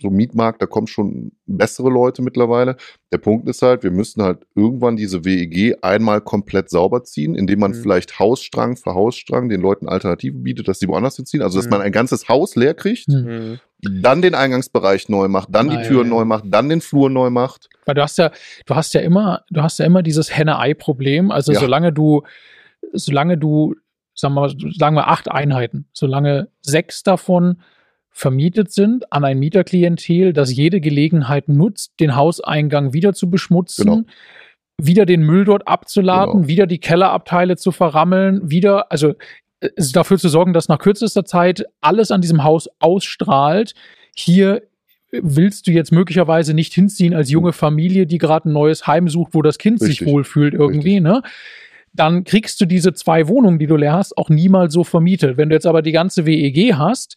so 0.00 0.10
Mietmarkt, 0.10 0.62
da 0.62 0.66
kommen 0.66 0.86
schon 0.86 1.32
bessere 1.46 1.90
Leute 1.90 2.22
mittlerweile. 2.22 2.76
Der 3.12 3.18
Punkt 3.18 3.46
ist 3.48 3.60
halt, 3.62 3.82
wir 3.82 3.90
müssen 3.90 4.22
halt 4.22 4.46
irgendwann 4.54 4.96
diese 4.96 5.24
WEG 5.24 5.76
einmal 5.82 6.20
komplett 6.22 6.70
sauber 6.70 7.04
ziehen, 7.04 7.34
indem 7.34 7.58
man 7.60 7.72
Mhm. 7.72 7.82
vielleicht 7.82 8.18
Hausstrang 8.18 8.76
für 8.76 8.94
Hausstrang 8.94 9.48
den 9.50 9.60
Leuten 9.60 9.88
Alternativen 9.88 10.42
bietet, 10.42 10.68
dass 10.68 10.78
sie 10.78 10.88
woanders 10.88 11.16
hinziehen. 11.16 11.42
Also, 11.42 11.58
dass 11.58 11.66
Mhm. 11.66 11.70
man 11.72 11.80
ein 11.82 11.92
ganzes 11.92 12.28
Haus 12.28 12.54
leer 12.56 12.74
kriegt, 12.74 13.06
Hm. 13.08 13.24
Mhm. 13.24 13.60
Dann 13.80 14.22
den 14.22 14.34
Eingangsbereich 14.34 15.08
neu 15.08 15.28
macht, 15.28 15.48
dann 15.52 15.68
Ah, 15.70 15.76
die 15.76 15.82
ja, 15.82 15.88
Türen 15.88 16.08
neu 16.08 16.24
macht, 16.24 16.44
dann 16.48 16.68
den 16.68 16.80
Flur 16.80 17.10
neu 17.10 17.30
macht. 17.30 17.68
Weil 17.86 17.94
du 17.94 18.02
hast 18.02 18.18
ja, 18.18 18.30
du 18.66 18.74
hast 18.74 18.92
ja 18.94 19.00
immer, 19.00 19.42
du 19.50 19.62
hast 19.62 19.78
ja 19.78 19.84
immer 19.86 20.02
dieses 20.02 20.36
Henne-Ei-Problem. 20.36 21.30
Also 21.30 21.52
Ja. 21.52 21.60
solange 21.60 21.92
du, 21.92 22.22
solange 22.92 23.38
du, 23.38 23.74
sagen 24.14 24.34
wir, 24.34 24.40
mal, 24.42 24.54
sagen 24.76 24.96
wir 24.96 25.08
acht 25.08 25.30
Einheiten, 25.30 25.86
solange 25.92 26.48
sechs 26.60 27.02
davon 27.02 27.62
vermietet 28.10 28.72
sind 28.72 29.12
an 29.12 29.24
ein 29.24 29.38
Mieterklientel, 29.38 30.32
das 30.32 30.52
jede 30.52 30.80
Gelegenheit 30.80 31.48
nutzt, 31.48 31.92
den 32.00 32.16
Hauseingang 32.16 32.92
wieder 32.92 33.12
zu 33.12 33.30
beschmutzen, 33.30 33.84
Genau. 33.84 34.02
wieder 34.80 35.06
den 35.06 35.22
Müll 35.22 35.44
dort 35.44 35.68
abzuladen, 35.68 36.32
Genau. 36.34 36.48
wieder 36.48 36.66
die 36.66 36.78
Kellerabteile 36.80 37.56
zu 37.56 37.70
verrammeln, 37.70 38.50
wieder, 38.50 38.90
also 38.90 39.14
dafür 39.92 40.18
zu 40.18 40.28
sorgen, 40.28 40.52
dass 40.52 40.68
nach 40.68 40.78
kürzester 40.78 41.24
Zeit 41.24 41.64
alles 41.80 42.10
an 42.10 42.20
diesem 42.20 42.44
Haus 42.44 42.68
ausstrahlt. 42.78 43.74
Hier 44.14 44.62
willst 45.10 45.66
du 45.66 45.70
jetzt 45.70 45.92
möglicherweise 45.92 46.54
nicht 46.54 46.74
hinziehen 46.74 47.14
als 47.14 47.30
junge 47.30 47.52
Familie, 47.52 48.06
die 48.06 48.18
gerade 48.18 48.48
ein 48.48 48.52
neues 48.52 48.86
Heim 48.86 49.08
sucht, 49.08 49.34
wo 49.34 49.42
das 49.42 49.58
Kind 49.58 49.80
sich 49.80 50.00
Richtig. 50.00 50.08
wohlfühlt 50.08 50.54
irgendwie, 50.54 51.00
ne? 51.00 51.22
Dann 51.94 52.24
kriegst 52.24 52.60
du 52.60 52.66
diese 52.66 52.92
zwei 52.92 53.26
Wohnungen, 53.28 53.58
die 53.58 53.66
du 53.66 53.76
leer 53.76 53.94
hast, 53.94 54.16
auch 54.18 54.28
niemals 54.28 54.74
so 54.74 54.84
vermietet. 54.84 55.36
Wenn 55.36 55.48
du 55.48 55.54
jetzt 55.54 55.66
aber 55.66 55.82
die 55.82 55.92
ganze 55.92 56.26
WEG 56.26 56.74
hast, 56.74 57.16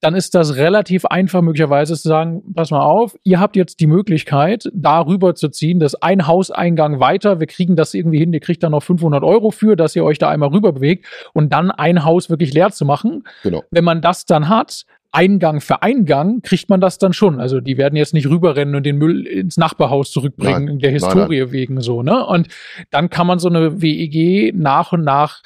dann 0.00 0.14
ist 0.14 0.34
das 0.34 0.56
relativ 0.56 1.04
einfach 1.06 1.42
möglicherweise 1.42 1.94
zu 1.94 2.08
sagen, 2.08 2.42
pass 2.54 2.70
mal 2.70 2.82
auf, 2.82 3.16
ihr 3.24 3.40
habt 3.40 3.56
jetzt 3.56 3.80
die 3.80 3.86
Möglichkeit, 3.86 4.68
da 4.72 5.00
rüber 5.00 5.34
zu 5.34 5.48
ziehen, 5.48 5.80
das 5.80 5.94
ein 5.96 6.26
Hauseingang 6.26 7.00
weiter, 7.00 7.40
wir 7.40 7.46
kriegen 7.46 7.74
das 7.74 7.94
irgendwie 7.94 8.18
hin, 8.18 8.32
ihr 8.32 8.40
kriegt 8.40 8.62
da 8.62 8.70
noch 8.70 8.82
500 8.82 9.24
Euro 9.24 9.50
für, 9.50 9.76
dass 9.76 9.96
ihr 9.96 10.04
euch 10.04 10.18
da 10.18 10.28
einmal 10.28 10.50
rüber 10.50 10.72
bewegt 10.72 11.06
und 11.32 11.52
dann 11.52 11.70
ein 11.70 12.04
Haus 12.04 12.30
wirklich 12.30 12.52
leer 12.52 12.70
zu 12.70 12.84
machen. 12.84 13.24
Genau. 13.42 13.62
Wenn 13.70 13.84
man 13.84 14.00
das 14.00 14.24
dann 14.24 14.48
hat, 14.48 14.84
Eingang 15.10 15.60
für 15.60 15.82
Eingang, 15.82 16.42
kriegt 16.42 16.68
man 16.68 16.80
das 16.80 16.98
dann 16.98 17.12
schon. 17.12 17.40
Also 17.40 17.60
die 17.60 17.78
werden 17.78 17.96
jetzt 17.96 18.12
nicht 18.12 18.28
rüberrennen 18.28 18.74
und 18.74 18.84
den 18.84 18.98
Müll 18.98 19.26
ins 19.26 19.56
Nachbarhaus 19.56 20.10
zurückbringen, 20.10 20.66
Nein. 20.66 20.78
der 20.80 20.90
Nein, 20.92 21.00
Historie 21.00 21.50
wegen 21.50 21.80
so, 21.80 22.02
ne? 22.02 22.26
Und 22.26 22.48
dann 22.90 23.08
kann 23.08 23.26
man 23.26 23.38
so 23.38 23.48
eine 23.48 23.80
WEG 23.80 24.54
nach 24.54 24.92
und 24.92 25.02
nach 25.02 25.42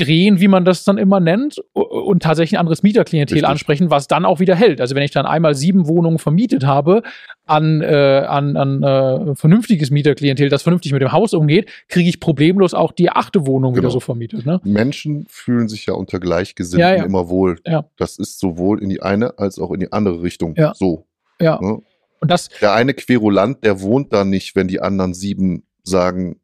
drehen, 0.00 0.40
wie 0.40 0.48
man 0.48 0.64
das 0.64 0.84
dann 0.84 0.98
immer 0.98 1.20
nennt, 1.20 1.58
und 1.72 2.22
tatsächlich 2.22 2.56
ein 2.56 2.60
anderes 2.60 2.82
Mieterklientel 2.82 3.34
Richtig. 3.34 3.48
ansprechen, 3.48 3.90
was 3.90 4.06
dann 4.08 4.24
auch 4.24 4.40
wieder 4.40 4.54
hält. 4.54 4.80
Also 4.80 4.94
wenn 4.94 5.02
ich 5.02 5.10
dann 5.10 5.26
einmal 5.26 5.54
sieben 5.54 5.86
Wohnungen 5.88 6.18
vermietet 6.18 6.64
habe 6.64 7.02
an, 7.46 7.80
äh, 7.82 8.24
an, 8.28 8.56
an 8.56 8.82
äh, 8.82 9.34
vernünftiges 9.34 9.90
Mieterklientel, 9.90 10.48
das 10.48 10.62
vernünftig 10.62 10.92
mit 10.92 11.02
dem 11.02 11.12
Haus 11.12 11.34
umgeht, 11.34 11.70
kriege 11.88 12.08
ich 12.08 12.20
problemlos 12.20 12.74
auch 12.74 12.92
die 12.92 13.10
achte 13.10 13.46
Wohnung 13.46 13.72
wieder 13.72 13.82
Genau. 13.82 13.92
so 13.92 14.00
vermietet. 14.00 14.46
Ne? 14.46 14.60
Menschen 14.64 15.26
fühlen 15.28 15.68
sich 15.68 15.86
ja 15.86 15.94
unter 15.94 16.20
Gleichgesinnten 16.20 16.80
Ja, 16.88 16.94
ja. 16.96 17.04
immer 17.04 17.28
wohl. 17.28 17.58
Ja. 17.66 17.84
Das 17.96 18.18
ist 18.18 18.38
sowohl 18.38 18.82
in 18.82 18.88
die 18.90 19.02
eine 19.02 19.38
als 19.38 19.58
auch 19.58 19.70
in 19.72 19.80
die 19.80 19.92
andere 19.92 20.22
Richtung 20.22 20.54
Ja. 20.56 20.72
so. 20.74 21.06
Ja. 21.40 21.60
Ne? 21.60 21.80
Und 22.20 22.30
das, 22.30 22.48
Der 22.60 22.72
eine 22.74 22.94
Querulant, 22.94 23.62
der 23.64 23.80
wohnt 23.80 24.12
da 24.12 24.24
nicht, 24.24 24.56
wenn 24.56 24.66
die 24.68 24.80
anderen 24.80 25.14
sieben 25.14 25.62
sagen 25.84 26.36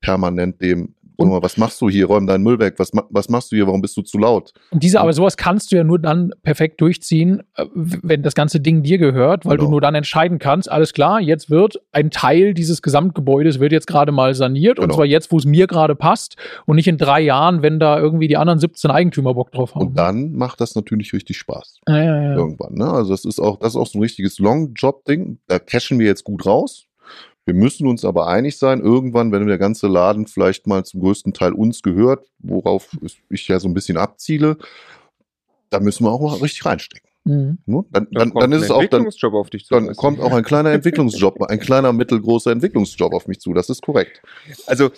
permanent 0.00 0.60
dem, 0.60 0.94
Und 1.20 1.30
mal, 1.30 1.42
was 1.42 1.56
machst 1.56 1.80
du 1.80 1.88
hier? 1.88 2.06
Räum 2.06 2.26
deinen 2.26 2.42
Müll 2.42 2.58
weg. 2.58 2.74
Was, 2.78 2.90
was 3.10 3.28
machst 3.28 3.52
du 3.52 3.56
hier? 3.56 3.66
Warum 3.66 3.80
bist 3.80 3.96
du 3.96 4.02
zu 4.02 4.18
laut? 4.18 4.52
Und 4.70 4.82
diese, 4.82 5.00
aber 5.00 5.12
sowas 5.12 5.36
kannst 5.36 5.72
du 5.72 5.76
ja 5.76 5.84
nur 5.84 5.98
dann 5.98 6.32
perfekt 6.42 6.80
durchziehen, 6.80 7.42
äh, 7.56 7.66
wenn 7.74 8.22
das 8.22 8.34
ganze 8.34 8.60
Ding 8.60 8.82
dir 8.82 8.98
gehört, 8.98 9.44
weil 9.44 9.56
genau. 9.56 9.66
du 9.66 9.70
nur 9.72 9.80
dann 9.80 9.94
entscheiden 9.94 10.38
kannst, 10.38 10.70
alles 10.70 10.92
klar, 10.92 11.20
jetzt 11.20 11.50
wird 11.50 11.80
ein 11.92 12.10
Teil 12.10 12.54
dieses 12.54 12.82
Gesamtgebäudes 12.82 13.60
wird 13.60 13.72
jetzt 13.72 13.86
gerade 13.86 14.12
mal 14.12 14.34
saniert 14.34 14.76
genau. 14.76 14.88
und 14.88 14.94
zwar 14.94 15.06
jetzt, 15.06 15.32
wo 15.32 15.38
es 15.38 15.44
mir 15.44 15.66
gerade 15.66 15.94
passt 15.94 16.36
und 16.66 16.76
nicht 16.76 16.88
in 16.88 16.98
drei 16.98 17.20
Jahren, 17.20 17.62
wenn 17.62 17.78
da 17.78 17.98
irgendwie 17.98 18.28
die 18.28 18.36
anderen 18.36 18.58
17 18.58 18.90
Eigentümer 18.90 19.34
Bock 19.34 19.52
drauf 19.52 19.74
haben. 19.74 19.88
Und 19.88 19.98
dann 19.98 20.32
macht 20.32 20.60
das 20.60 20.74
natürlich 20.74 21.12
richtig 21.12 21.36
Spaß. 21.38 21.80
Ja, 21.88 22.02
ja, 22.02 22.22
ja. 22.22 22.34
Irgendwann, 22.34 22.74
ne? 22.74 22.90
Also 22.90 23.10
das 23.10 23.24
ist 23.24 23.40
auch, 23.40 23.58
das 23.58 23.70
ist 23.70 23.76
auch 23.76 23.86
so 23.86 23.98
ein 23.98 24.02
richtiges 24.02 24.38
Long-Job-Ding. 24.38 25.38
Da 25.46 25.58
cashen 25.58 25.98
wir 25.98 26.06
jetzt 26.06 26.24
gut 26.24 26.46
raus. 26.46 26.86
Wir 27.46 27.54
müssen 27.54 27.86
uns 27.86 28.04
aber 28.04 28.28
einig 28.28 28.58
sein, 28.58 28.80
irgendwann, 28.80 29.32
wenn 29.32 29.46
der 29.46 29.58
ganze 29.58 29.88
Laden 29.88 30.26
vielleicht 30.26 30.66
mal 30.66 30.84
zum 30.84 31.00
größten 31.00 31.32
Teil 31.32 31.52
uns 31.52 31.82
gehört, 31.82 32.28
worauf 32.38 32.96
ich 33.28 33.48
ja 33.48 33.58
so 33.58 33.68
ein 33.68 33.74
bisschen 33.74 33.96
abziele, 33.96 34.58
da 35.70 35.80
müssen 35.80 36.04
wir 36.04 36.10
auch 36.10 36.20
mal 36.20 36.34
richtig 36.36 36.64
reinstecken. 36.64 37.10
Mhm. 37.24 37.58
Ne? 37.66 37.84
Dann, 37.90 38.08
dann, 38.10 38.32
dann, 38.32 38.52
ist 38.52 38.64
es 38.64 38.70
auch 38.70 38.84
dann, 38.86 39.08
dann 39.70 39.94
kommt 39.94 40.20
auch 40.20 40.32
ein 40.32 40.42
kleiner 40.42 40.70
Entwicklungsjob, 40.72 41.42
ein 41.42 41.60
kleiner 41.60 41.92
mittelgroßer 41.92 42.50
Entwicklungsjob 42.50 43.12
auf 43.12 43.26
mich 43.26 43.40
zu. 43.40 43.52
Das 43.52 43.68
ist 43.68 43.82
korrekt. 43.82 44.22
Also 44.66 44.90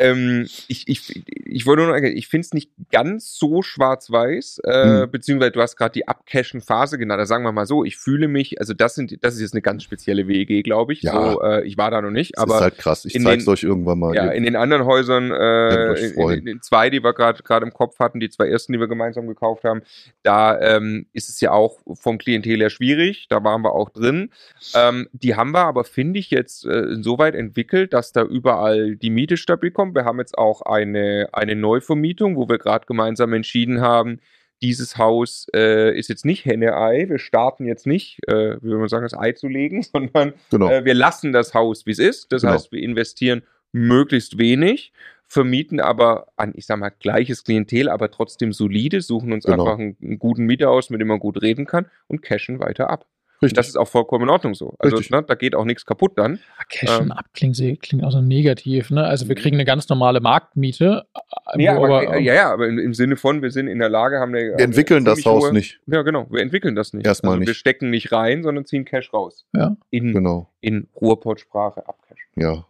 ähm, 0.00 0.48
ich, 0.68 0.88
ich, 0.88 1.22
ich 1.28 1.66
wollte 1.66 1.82
nur 1.82 1.92
noch, 1.92 2.02
ich 2.02 2.26
finde 2.28 2.46
es 2.46 2.54
nicht 2.54 2.70
ganz 2.90 3.34
so 3.38 3.62
schwarz-weiß, 3.62 4.62
äh, 4.64 5.02
hm. 5.02 5.10
beziehungsweise 5.10 5.52
du 5.52 5.60
hast 5.60 5.76
gerade 5.76 5.92
die 5.92 6.08
Abcashen-Phase 6.08 6.98
genannt. 6.98 7.18
Da 7.18 7.22
also 7.22 7.28
sagen 7.28 7.44
wir 7.44 7.52
mal 7.52 7.66
so, 7.66 7.84
ich 7.84 7.96
fühle 7.96 8.28
mich, 8.28 8.60
also 8.60 8.72
das 8.72 8.94
sind, 8.94 9.22
das 9.22 9.34
ist 9.34 9.40
jetzt 9.40 9.52
eine 9.52 9.62
ganz 9.62 9.82
spezielle 9.82 10.26
WEG, 10.26 10.64
glaube 10.64 10.94
ich. 10.94 11.02
Ja. 11.02 11.32
So, 11.32 11.42
äh, 11.42 11.66
ich 11.66 11.76
war 11.76 11.90
da 11.90 12.00
noch 12.00 12.10
nicht, 12.10 12.36
das 12.36 12.44
aber. 12.44 12.54
ist 12.56 12.60
halt 12.62 12.78
krass. 12.78 13.04
Ich 13.04 13.22
zeig's 13.22 13.44
den, 13.44 13.52
euch 13.52 13.62
irgendwann 13.62 13.98
mal. 13.98 14.14
Ja, 14.14 14.30
in 14.30 14.44
den 14.44 14.56
anderen 14.56 14.84
Häusern, 14.84 15.30
äh, 15.30 15.94
in, 15.94 16.30
in, 16.30 16.46
in, 16.46 16.62
zwei, 16.62 16.88
die 16.88 17.02
wir 17.04 17.12
gerade 17.12 17.42
gerade 17.42 17.66
im 17.66 17.72
Kopf 17.72 17.98
hatten, 17.98 18.20
die 18.20 18.30
zwei 18.30 18.48
ersten, 18.48 18.72
die 18.72 18.80
wir 18.80 18.88
gemeinsam 18.88 19.26
gekauft 19.26 19.64
haben, 19.64 19.82
da 20.22 20.58
ähm, 20.60 21.06
ist 21.12 21.28
es 21.28 21.40
ja 21.40 21.52
auch 21.52 21.78
vom 21.92 22.18
Klientel 22.18 22.58
her 22.58 22.70
schwierig. 22.70 23.26
Da 23.28 23.44
waren 23.44 23.62
wir 23.62 23.72
auch 23.72 23.90
drin. 23.90 24.30
Ähm, 24.74 25.08
die 25.12 25.34
haben 25.34 25.52
wir 25.52 25.66
aber, 25.66 25.84
finde 25.84 26.18
ich, 26.18 26.30
jetzt 26.30 26.64
äh, 26.64 26.80
insoweit 26.80 27.34
entwickelt, 27.34 27.92
dass 27.92 28.12
da 28.12 28.22
überall 28.22 28.96
die 28.96 29.10
Miete 29.10 29.36
stabil 29.36 29.70
kommt. 29.70 29.89
Wir 29.94 30.04
haben 30.04 30.18
jetzt 30.18 30.38
auch 30.38 30.62
eine, 30.62 31.28
eine 31.32 31.56
Neuvermietung, 31.56 32.36
wo 32.36 32.48
wir 32.48 32.58
gerade 32.58 32.86
gemeinsam 32.86 33.32
entschieden 33.32 33.80
haben, 33.80 34.20
dieses 34.62 34.98
Haus 34.98 35.46
äh, 35.54 35.96
ist 35.98 36.08
jetzt 36.08 36.24
nicht 36.24 36.44
Henne-Ei. 36.44 37.08
Wir 37.08 37.18
starten 37.18 37.64
jetzt 37.64 37.86
nicht, 37.86 38.18
äh, 38.28 38.56
wie 38.56 38.64
würde 38.64 38.78
man 38.78 38.88
sagen, 38.88 39.04
das 39.04 39.18
Ei 39.18 39.32
zu 39.32 39.48
legen, 39.48 39.82
sondern 39.92 40.34
genau. 40.50 40.68
äh, 40.68 40.84
wir 40.84 40.94
lassen 40.94 41.32
das 41.32 41.54
Haus, 41.54 41.86
wie 41.86 41.92
es 41.92 41.98
ist. 41.98 42.32
Das 42.32 42.42
genau. 42.42 42.54
heißt, 42.54 42.72
wir 42.72 42.82
investieren 42.82 43.42
möglichst 43.72 44.38
wenig, 44.38 44.92
vermieten 45.26 45.80
aber 45.80 46.26
an, 46.36 46.52
ich 46.56 46.66
sag 46.66 46.78
mal, 46.78 46.90
gleiches 46.90 47.44
Klientel, 47.44 47.88
aber 47.88 48.10
trotzdem 48.10 48.52
solide, 48.52 49.00
suchen 49.00 49.32
uns 49.32 49.44
genau. 49.44 49.62
einfach 49.62 49.78
einen, 49.78 49.96
einen, 50.02 50.18
guten 50.18 50.44
Mieter 50.44 50.70
aus, 50.70 50.90
mit 50.90 51.00
dem 51.00 51.08
man 51.08 51.20
gut 51.20 51.40
reden 51.40 51.66
kann 51.66 51.86
und 52.08 52.22
cashen 52.22 52.58
weiter 52.58 52.90
ab. 52.90 53.06
Richtig. 53.42 53.56
Das 53.56 53.68
ist 53.68 53.76
auch 53.76 53.88
vollkommen 53.88 54.24
in 54.24 54.28
Ordnung 54.28 54.54
so. 54.54 54.74
Also 54.78 54.98
ne, 55.10 55.22
da 55.22 55.34
geht 55.34 55.54
auch 55.54 55.64
nichts 55.64 55.86
kaputt 55.86 56.12
dann. 56.16 56.40
Cashen 56.68 57.06
ähm, 57.06 57.12
ab 57.12 57.24
klingt, 57.32 57.56
klingt 57.80 58.04
auch 58.04 58.12
so 58.12 58.20
negativ. 58.20 58.90
Ne? 58.90 59.02
Also 59.02 59.28
wir 59.28 59.34
kriegen 59.34 59.56
eine 59.56 59.64
ganz 59.64 59.88
normale 59.88 60.20
Marktmiete. 60.20 61.06
Äh, 61.54 61.62
ja, 61.62 61.76
aber, 61.76 62.02
aber, 62.02 62.18
ja, 62.18 62.34
ja, 62.34 62.52
aber 62.52 62.68
im, 62.68 62.78
im, 62.78 62.92
Sinne 62.92 63.16
von, 63.16 63.40
wir 63.40 63.50
sind 63.50 63.66
in 63.66 63.78
der 63.78 63.88
Lage, 63.88 64.18
haben 64.18 64.34
eine, 64.34 64.56
Wir 64.56 64.58
entwickeln 64.58 65.06
das 65.06 65.24
Haus 65.24 65.44
hohe, 65.44 65.52
nicht. 65.54 65.80
Ja, 65.86 66.02
genau. 66.02 66.26
Wir 66.30 66.42
entwickeln 66.42 66.74
das 66.74 66.92
nicht. 66.92 67.06
Erstmal 67.06 67.32
also 67.32 67.40
nicht. 67.40 67.48
Wir 67.48 67.54
stecken 67.54 67.88
nicht 67.88 68.12
rein, 68.12 68.42
sondern 68.42 68.66
ziehen 68.66 68.84
Cash 68.84 69.12
raus. 69.14 69.46
Ja. 69.54 69.74
In, 69.88 70.12
genau. 70.12 70.50
in 70.60 70.88
Ruhrpott-Sprache 71.00 71.88
abcashen. 71.88 72.28
Ja. 72.36 72.66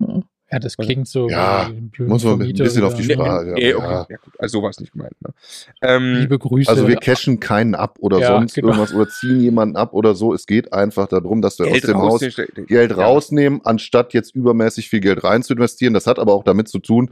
ja. 0.00 0.22
Ja, 0.52 0.58
das 0.58 0.76
klingt 0.76 1.06
so. 1.06 1.28
Ja, 1.28 1.70
muss 1.98 2.24
man 2.24 2.42
ein 2.42 2.52
bisschen 2.52 2.82
auf 2.82 2.94
die 2.94 3.04
Sprache. 3.04 3.54
Ja, 3.56 3.76
okay. 3.76 4.06
ja. 4.10 4.16
gut. 4.16 4.34
Also 4.38 4.58
sowas 4.58 4.80
nicht 4.80 4.92
gemeint. 4.92 5.14
Ne? 5.22 5.32
Ähm, 5.80 6.16
Liebe 6.22 6.38
Grüße. 6.38 6.68
Also 6.68 6.88
wir 6.88 6.96
cashen 6.96 7.38
keinen 7.38 7.76
ab 7.76 7.98
oder 8.00 8.18
ja, 8.18 8.28
sonst 8.28 8.54
genau. 8.54 8.68
irgendwas 8.68 8.92
oder 8.92 9.08
ziehen 9.08 9.40
jemanden 9.40 9.76
ab 9.76 9.94
oder 9.94 10.16
so. 10.16 10.34
Es 10.34 10.46
geht 10.46 10.72
einfach 10.72 11.06
darum, 11.06 11.40
dass 11.40 11.58
wir 11.60 11.66
Geld 11.66 11.84
aus 11.84 11.90
dem 11.90 11.98
Haus 11.98 12.20
Geld 12.66 12.96
rausnehmen, 12.96 13.60
anstatt 13.64 14.12
jetzt 14.12 14.34
übermäßig 14.34 14.88
viel 14.88 15.00
Geld 15.00 15.22
rein 15.22 15.44
zu 15.44 15.52
investieren. 15.52 15.94
Das 15.94 16.08
hat 16.08 16.18
aber 16.18 16.34
auch 16.34 16.42
damit 16.42 16.68
zu 16.68 16.80
tun, 16.80 17.10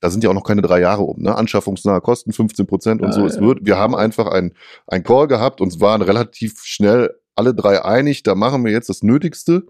da 0.00 0.10
sind 0.10 0.24
ja 0.24 0.30
auch 0.30 0.34
noch 0.34 0.44
keine 0.44 0.62
drei 0.62 0.80
Jahre 0.80 1.02
um, 1.02 1.20
ne? 1.20 1.34
Anschaffungsnahe 1.34 2.00
Kosten 2.00 2.32
15 2.32 2.66
Prozent 2.66 3.02
und 3.02 3.12
so. 3.12 3.26
Es 3.26 3.40
wird, 3.40 3.66
wir 3.66 3.76
haben 3.76 3.94
einfach 3.94 4.28
ein, 4.28 4.52
ein 4.86 5.02
Call 5.02 5.26
gehabt 5.26 5.60
und 5.60 5.78
waren 5.80 6.02
relativ 6.02 6.60
schnell 6.62 7.14
alle 7.38 7.54
drei 7.54 7.84
einig, 7.84 8.22
da 8.22 8.34
machen 8.34 8.64
wir 8.64 8.72
jetzt 8.72 8.88
das 8.88 9.02
Nötigste. 9.02 9.64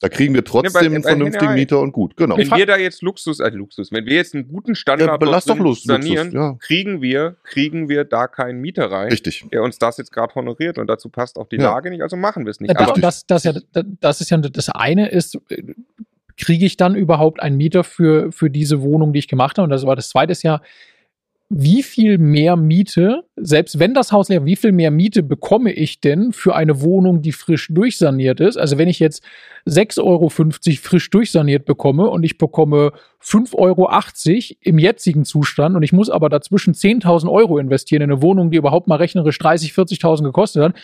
Da 0.00 0.10
kriegen 0.10 0.34
wir 0.34 0.44
trotzdem 0.44 0.72
ja, 0.74 0.80
bei, 0.80 0.86
einen 0.86 1.02
vernünftigen 1.02 1.54
Mieter 1.54 1.80
und 1.80 1.92
gut. 1.92 2.18
Genau. 2.18 2.36
Wenn 2.36 2.50
wir 2.50 2.66
da 2.66 2.76
jetzt 2.76 3.00
Luxus, 3.00 3.40
äh 3.40 3.48
Luxus, 3.48 3.90
wenn 3.92 4.04
wir 4.04 4.16
jetzt 4.16 4.34
einen 4.34 4.46
guten 4.46 4.74
Standard 4.74 5.22
ja, 5.22 5.30
lass 5.30 5.46
doch 5.46 5.58
Lust, 5.58 5.84
sanieren, 5.86 6.32
Luxus, 6.32 6.34
ja. 6.34 6.56
kriegen 6.60 7.00
wir, 7.00 7.36
kriegen 7.44 7.88
wir 7.88 8.04
da 8.04 8.26
keinen 8.28 8.60
Mieter 8.60 8.90
rein, 8.90 9.08
Richtig. 9.08 9.46
der 9.50 9.62
uns 9.62 9.78
das 9.78 9.96
jetzt 9.96 10.12
gerade 10.12 10.34
honoriert 10.34 10.76
und 10.76 10.86
dazu 10.86 11.08
passt 11.08 11.38
auch 11.38 11.48
die 11.48 11.56
ja. 11.56 11.70
Lage 11.70 11.88
nicht, 11.88 12.02
also 12.02 12.16
machen 12.16 12.44
wir 12.44 12.50
es 12.50 12.60
nicht. 12.60 12.78
Ja, 12.78 12.92
das, 12.92 13.26
das, 13.26 13.44
ja, 13.44 13.54
das 13.72 14.20
ist 14.20 14.30
ja 14.30 14.36
das 14.36 14.68
eine 14.68 15.08
ist, 15.08 15.38
kriege 16.36 16.66
ich 16.66 16.76
dann 16.76 16.94
überhaupt 16.94 17.40
einen 17.40 17.56
Mieter 17.56 17.82
für, 17.82 18.30
für 18.32 18.50
diese 18.50 18.82
Wohnung, 18.82 19.14
die 19.14 19.20
ich 19.20 19.28
gemacht 19.28 19.56
habe? 19.56 19.64
Und 19.64 19.70
das 19.70 19.86
war 19.86 19.96
das 19.96 20.10
zweite 20.10 20.32
ist 20.32 20.42
ja, 20.42 20.60
wie 21.48 21.84
viel 21.84 22.18
mehr 22.18 22.56
Miete, 22.56 23.22
selbst 23.36 23.78
wenn 23.78 23.94
das 23.94 24.10
Haus 24.10 24.28
leer, 24.28 24.44
wie 24.44 24.56
viel 24.56 24.72
mehr 24.72 24.90
Miete 24.90 25.22
bekomme 25.22 25.72
ich 25.72 26.00
denn 26.00 26.32
für 26.32 26.56
eine 26.56 26.80
Wohnung, 26.80 27.22
die 27.22 27.30
frisch 27.30 27.68
durchsaniert 27.70 28.40
ist? 28.40 28.56
Also 28.56 28.78
wenn 28.78 28.88
ich 28.88 28.98
jetzt 28.98 29.22
6,50 29.68 30.02
Euro 30.02 30.28
frisch 30.28 31.10
durchsaniert 31.10 31.64
bekomme 31.64 32.10
und 32.10 32.24
ich 32.24 32.36
bekomme 32.36 32.92
5,80 33.22 33.54
Euro 33.54 33.88
im 34.60 34.78
jetzigen 34.78 35.24
Zustand 35.24 35.76
und 35.76 35.84
ich 35.84 35.92
muss 35.92 36.10
aber 36.10 36.28
dazwischen 36.28 36.74
10.000 36.74 37.30
Euro 37.30 37.58
investieren 37.58 38.02
in 38.02 38.10
eine 38.10 38.22
Wohnung, 38.22 38.50
die 38.50 38.56
überhaupt 38.56 38.88
mal 38.88 38.96
rechnerisch 38.96 39.38
30.000, 39.40 40.00
40.000 40.00 40.22
gekostet 40.24 40.64
hat, 40.64 40.74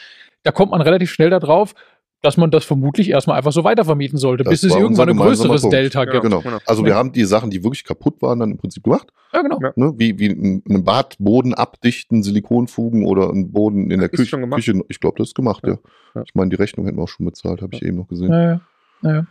da 0.44 0.53
kommt 0.53 0.70
man 0.70 0.81
relativ 0.81 1.11
schnell 1.11 1.31
darauf, 1.31 1.75
dass 2.23 2.37
man 2.37 2.53
das 2.53 2.65
vermutlich 2.65 3.11
erstmal 3.11 3.37
einfach 3.37 3.53
so 3.53 3.65
weitervermieten 3.65 4.17
sollte, 4.17 4.45
das 4.45 4.53
bis 4.53 4.63
es 4.63 4.77
irgendwann 4.77 5.09
ein 5.09 5.17
größeres 5.17 5.69
Delta 5.69 6.05
gibt. 6.05 6.23
Genau. 6.23 6.41
genau. 6.41 6.59
Also 6.67 6.85
wir 6.85 6.95
haben 6.95 7.13
die 7.13 7.25
Sachen, 7.25 7.51
die 7.51 7.65
wirklich 7.65 7.85
kaputt 7.85 8.23
waren, 8.23 8.39
dann 8.39 8.53
im 8.53 8.59
Prinzip 8.59 8.85
gemacht. 8.85 9.09
Ja, 9.33 9.43
genau. 9.43 9.59
Ne? 9.75 9.93
Wie, 9.97 10.19
wie 10.19 10.31
einen 10.31 10.85
Badboden 10.85 11.53
abdichten, 11.53 12.23
Silikonfugen 12.23 13.05
oder 13.07 13.29
einen 13.29 13.51
Boden 13.51 13.91
in 13.91 13.99
der 13.99 14.13
ist 14.13 14.17
Küche. 14.17 14.39
Küche. 14.39 14.81
Ich 14.89 15.01
glaube, 15.01 15.19
das 15.19 15.29
ist 15.29 15.35
gemacht, 15.35 15.65
ja. 15.67 15.79
ja. 16.15 16.23
Ich 16.23 16.35
meine, 16.35 16.51
die 16.51 16.57
Rechnung 16.57 16.87
hätten 16.87 16.99
wir 16.99 17.03
auch 17.03 17.09
schon 17.09 17.27
bezahlt, 17.27 17.61
habe 17.61 17.75
ich 17.75 17.83
eben 17.83 17.97
noch 17.97 18.09
gesehen. 18.09 18.31
Ja, 18.31 18.43
ja. 18.43 18.61
ja. 19.03 19.27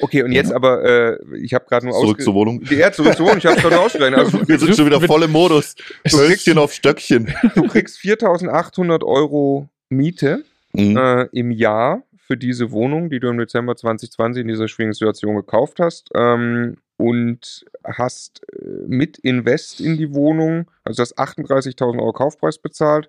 Okay, 0.00 0.22
und 0.22 0.30
jetzt 0.30 0.52
aber, 0.52 0.84
äh, 0.84 1.18
ich 1.40 1.54
habe 1.54 1.64
gerade 1.68 1.86
nur 1.86 1.98
Zurück 1.98 2.22
zur 2.22 2.34
Wohnung. 2.34 2.62
Ja, 2.70 2.92
zurück 2.92 3.16
zur 3.16 3.26
Wohnung. 3.26 3.38
Ich 3.38 3.46
habe 3.46 3.60
gerade 3.60 3.80
ausgerechnet. 3.80 4.20
Also, 4.20 4.38
Wir 4.48 4.58
sind 4.58 4.76
schon 4.76 4.86
wieder 4.86 5.00
voll 5.00 5.24
im 5.24 5.32
Modus. 5.32 5.74
Stöckchen 6.06 6.58
auf 6.58 6.72
Stöckchen. 6.72 7.34
Du 7.56 7.66
kriegst 7.66 7.98
4.800 7.98 9.04
Euro 9.04 9.68
Miete 9.88 10.44
mhm. 10.72 10.96
äh, 10.96 11.22
im 11.32 11.50
Jahr 11.50 12.02
für 12.28 12.36
diese 12.36 12.70
Wohnung, 12.72 13.08
die 13.08 13.20
du 13.20 13.28
im 13.28 13.38
Dezember 13.38 13.74
2020 13.74 14.42
in 14.42 14.48
dieser 14.48 14.68
schwierigen 14.68 14.92
Situation 14.92 15.34
gekauft 15.34 15.80
hast. 15.80 16.10
Ähm, 16.14 16.76
und 16.98 17.64
hast 17.84 18.42
äh, 18.52 18.66
mit 18.86 19.18
Invest 19.18 19.80
in 19.80 19.96
die 19.96 20.12
Wohnung, 20.12 20.70
also 20.84 21.00
das 21.00 21.16
38.000 21.16 21.98
Euro 21.98 22.12
Kaufpreis 22.12 22.58
bezahlt 22.58 23.08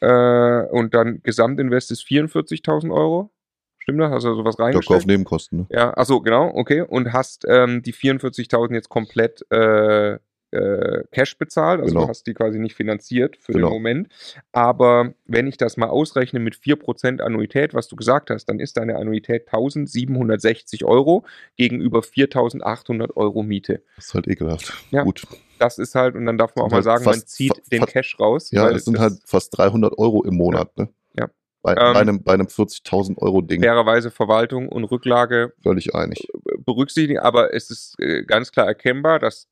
äh, 0.00 0.62
und 0.70 0.94
dann 0.94 1.20
Gesamtinvest 1.22 1.92
ist 1.92 2.02
44.000 2.02 2.92
Euro. 2.92 3.30
Stimmt 3.78 4.00
das? 4.00 4.10
Hast 4.10 4.24
du 4.24 4.34
sowas 4.34 4.58
reingestellt? 4.58 4.98
auf 4.98 5.06
Nebenkosten, 5.06 5.58
ne? 5.60 5.66
Ja, 5.70 5.96
achso, 5.96 6.20
genau, 6.20 6.50
okay. 6.54 6.80
Und 6.80 7.12
hast 7.12 7.44
ähm, 7.48 7.82
die 7.82 7.94
44.000 7.94 8.74
jetzt 8.74 8.88
komplett 8.88 9.48
äh, 9.52 10.18
äh, 10.56 11.04
Cash 11.12 11.38
bezahlt, 11.38 11.80
also 11.80 11.92
genau. 11.92 12.04
du 12.04 12.10
hast 12.10 12.26
die 12.26 12.34
quasi 12.34 12.58
nicht 12.58 12.74
finanziert 12.74 13.36
für 13.36 13.52
genau. 13.52 13.68
den 13.68 13.74
Moment. 13.74 14.08
Aber 14.52 15.14
wenn 15.26 15.46
ich 15.46 15.56
das 15.56 15.76
mal 15.76 15.88
ausrechne 15.88 16.40
mit 16.40 16.54
4% 16.56 17.20
Annuität, 17.20 17.74
was 17.74 17.88
du 17.88 17.96
gesagt 17.96 18.30
hast, 18.30 18.46
dann 18.46 18.58
ist 18.58 18.76
deine 18.76 18.96
Annuität 18.96 19.48
1760 19.48 20.84
Euro 20.84 21.24
gegenüber 21.56 22.02
4800 22.02 23.16
Euro 23.16 23.42
Miete. 23.42 23.82
Das 23.96 24.06
ist 24.06 24.14
halt 24.14 24.28
ekelhaft. 24.28 24.72
Ja. 24.90 25.02
Gut. 25.02 25.22
Das 25.58 25.78
ist 25.78 25.94
halt, 25.94 26.14
und 26.14 26.26
dann 26.26 26.38
darf 26.38 26.54
man 26.54 26.66
auch 26.66 26.70
mal 26.70 26.76
halt 26.76 26.84
sagen, 26.84 27.04
man 27.04 27.26
zieht 27.26 27.72
den 27.72 27.86
Cash 27.86 28.18
raus. 28.20 28.50
Ja, 28.50 28.70
es 28.70 28.84
sind 28.84 28.98
halt 28.98 29.14
fast 29.24 29.56
300 29.56 29.96
Euro 29.98 30.22
im 30.24 30.36
Monat, 30.36 30.70
ja. 30.76 30.84
ne? 30.84 30.90
Ja. 31.18 31.30
Bei, 31.62 31.72
ähm, 31.72 31.94
bei 31.94 32.00
einem, 32.00 32.22
bei 32.22 32.34
einem 32.34 32.46
40.000 32.46 33.18
Euro 33.18 33.40
Ding. 33.40 33.62
Fairerweise 33.62 34.10
Verwaltung 34.10 34.68
und 34.68 34.84
Rücklage. 34.84 35.52
Völlig 35.62 35.94
einig. 35.94 36.28
Berücksichtigen, 36.64 37.18
aber 37.18 37.54
es 37.54 37.70
ist 37.70 37.96
äh, 37.98 38.22
ganz 38.24 38.52
klar 38.52 38.66
erkennbar, 38.66 39.18
dass 39.18 39.48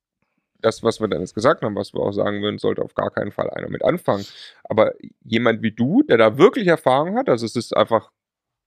das, 0.64 0.82
was 0.82 1.00
wir 1.00 1.08
dann 1.08 1.20
jetzt 1.20 1.34
gesagt 1.34 1.62
haben, 1.62 1.74
was 1.74 1.92
wir 1.92 2.00
auch 2.00 2.12
sagen 2.12 2.42
würden, 2.42 2.58
sollte 2.58 2.82
auf 2.82 2.94
gar 2.94 3.10
keinen 3.10 3.32
Fall 3.32 3.50
einer 3.50 3.68
mit 3.68 3.84
anfangen. 3.84 4.24
Aber 4.64 4.92
jemand 5.22 5.62
wie 5.62 5.72
du, 5.72 6.02
der 6.02 6.18
da 6.18 6.38
wirklich 6.38 6.66
Erfahrung 6.66 7.16
hat, 7.16 7.28
also 7.28 7.44
es 7.44 7.56
ist 7.56 7.76
einfach 7.76 8.10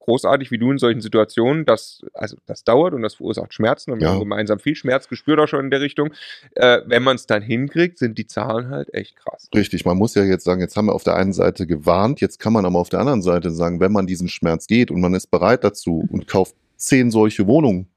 großartig, 0.07 0.51
wie 0.51 0.57
du 0.57 0.71
in 0.71 0.77
solchen 0.77 1.01
Situationen, 1.01 1.65
das, 1.65 2.01
also 2.13 2.37
das 2.45 2.63
dauert 2.63 2.93
und 2.93 3.01
das 3.01 3.15
verursacht 3.15 3.53
Schmerzen 3.53 3.91
und 3.91 3.99
wir 3.99 4.09
haben 4.09 4.19
gemeinsam 4.19 4.57
viel 4.57 4.75
Schmerz 4.75 5.09
gespürt 5.09 5.37
auch 5.39 5.47
schon 5.47 5.65
in 5.65 5.69
der 5.69 5.81
Richtung. 5.81 6.13
Äh, 6.55 6.79
wenn 6.85 7.03
man 7.03 7.17
es 7.17 7.25
dann 7.25 7.41
hinkriegt, 7.41 7.97
sind 7.97 8.17
die 8.17 8.25
Zahlen 8.25 8.69
halt 8.69 8.93
echt 8.93 9.17
krass. 9.17 9.49
Richtig, 9.53 9.83
man 9.83 9.97
muss 9.97 10.15
ja 10.15 10.23
jetzt 10.23 10.45
sagen, 10.45 10.61
jetzt 10.61 10.77
haben 10.77 10.85
wir 10.85 10.95
auf 10.95 11.03
der 11.03 11.15
einen 11.15 11.33
Seite 11.33 11.67
gewarnt, 11.67 12.21
jetzt 12.21 12.39
kann 12.39 12.53
man 12.53 12.65
aber 12.65 12.79
auf 12.79 12.87
der 12.87 13.01
anderen 13.01 13.21
Seite 13.21 13.51
sagen, 13.51 13.81
wenn 13.81 13.91
man 13.91 14.07
diesen 14.07 14.29
Schmerz 14.29 14.67
geht 14.67 14.91
und 14.91 15.01
man 15.01 15.13
ist 15.13 15.29
bereit 15.29 15.65
dazu 15.65 16.07
und 16.09 16.25
kauft 16.25 16.55
zehn 16.77 17.11
solche 17.11 17.45
Wohnungen 17.45 17.89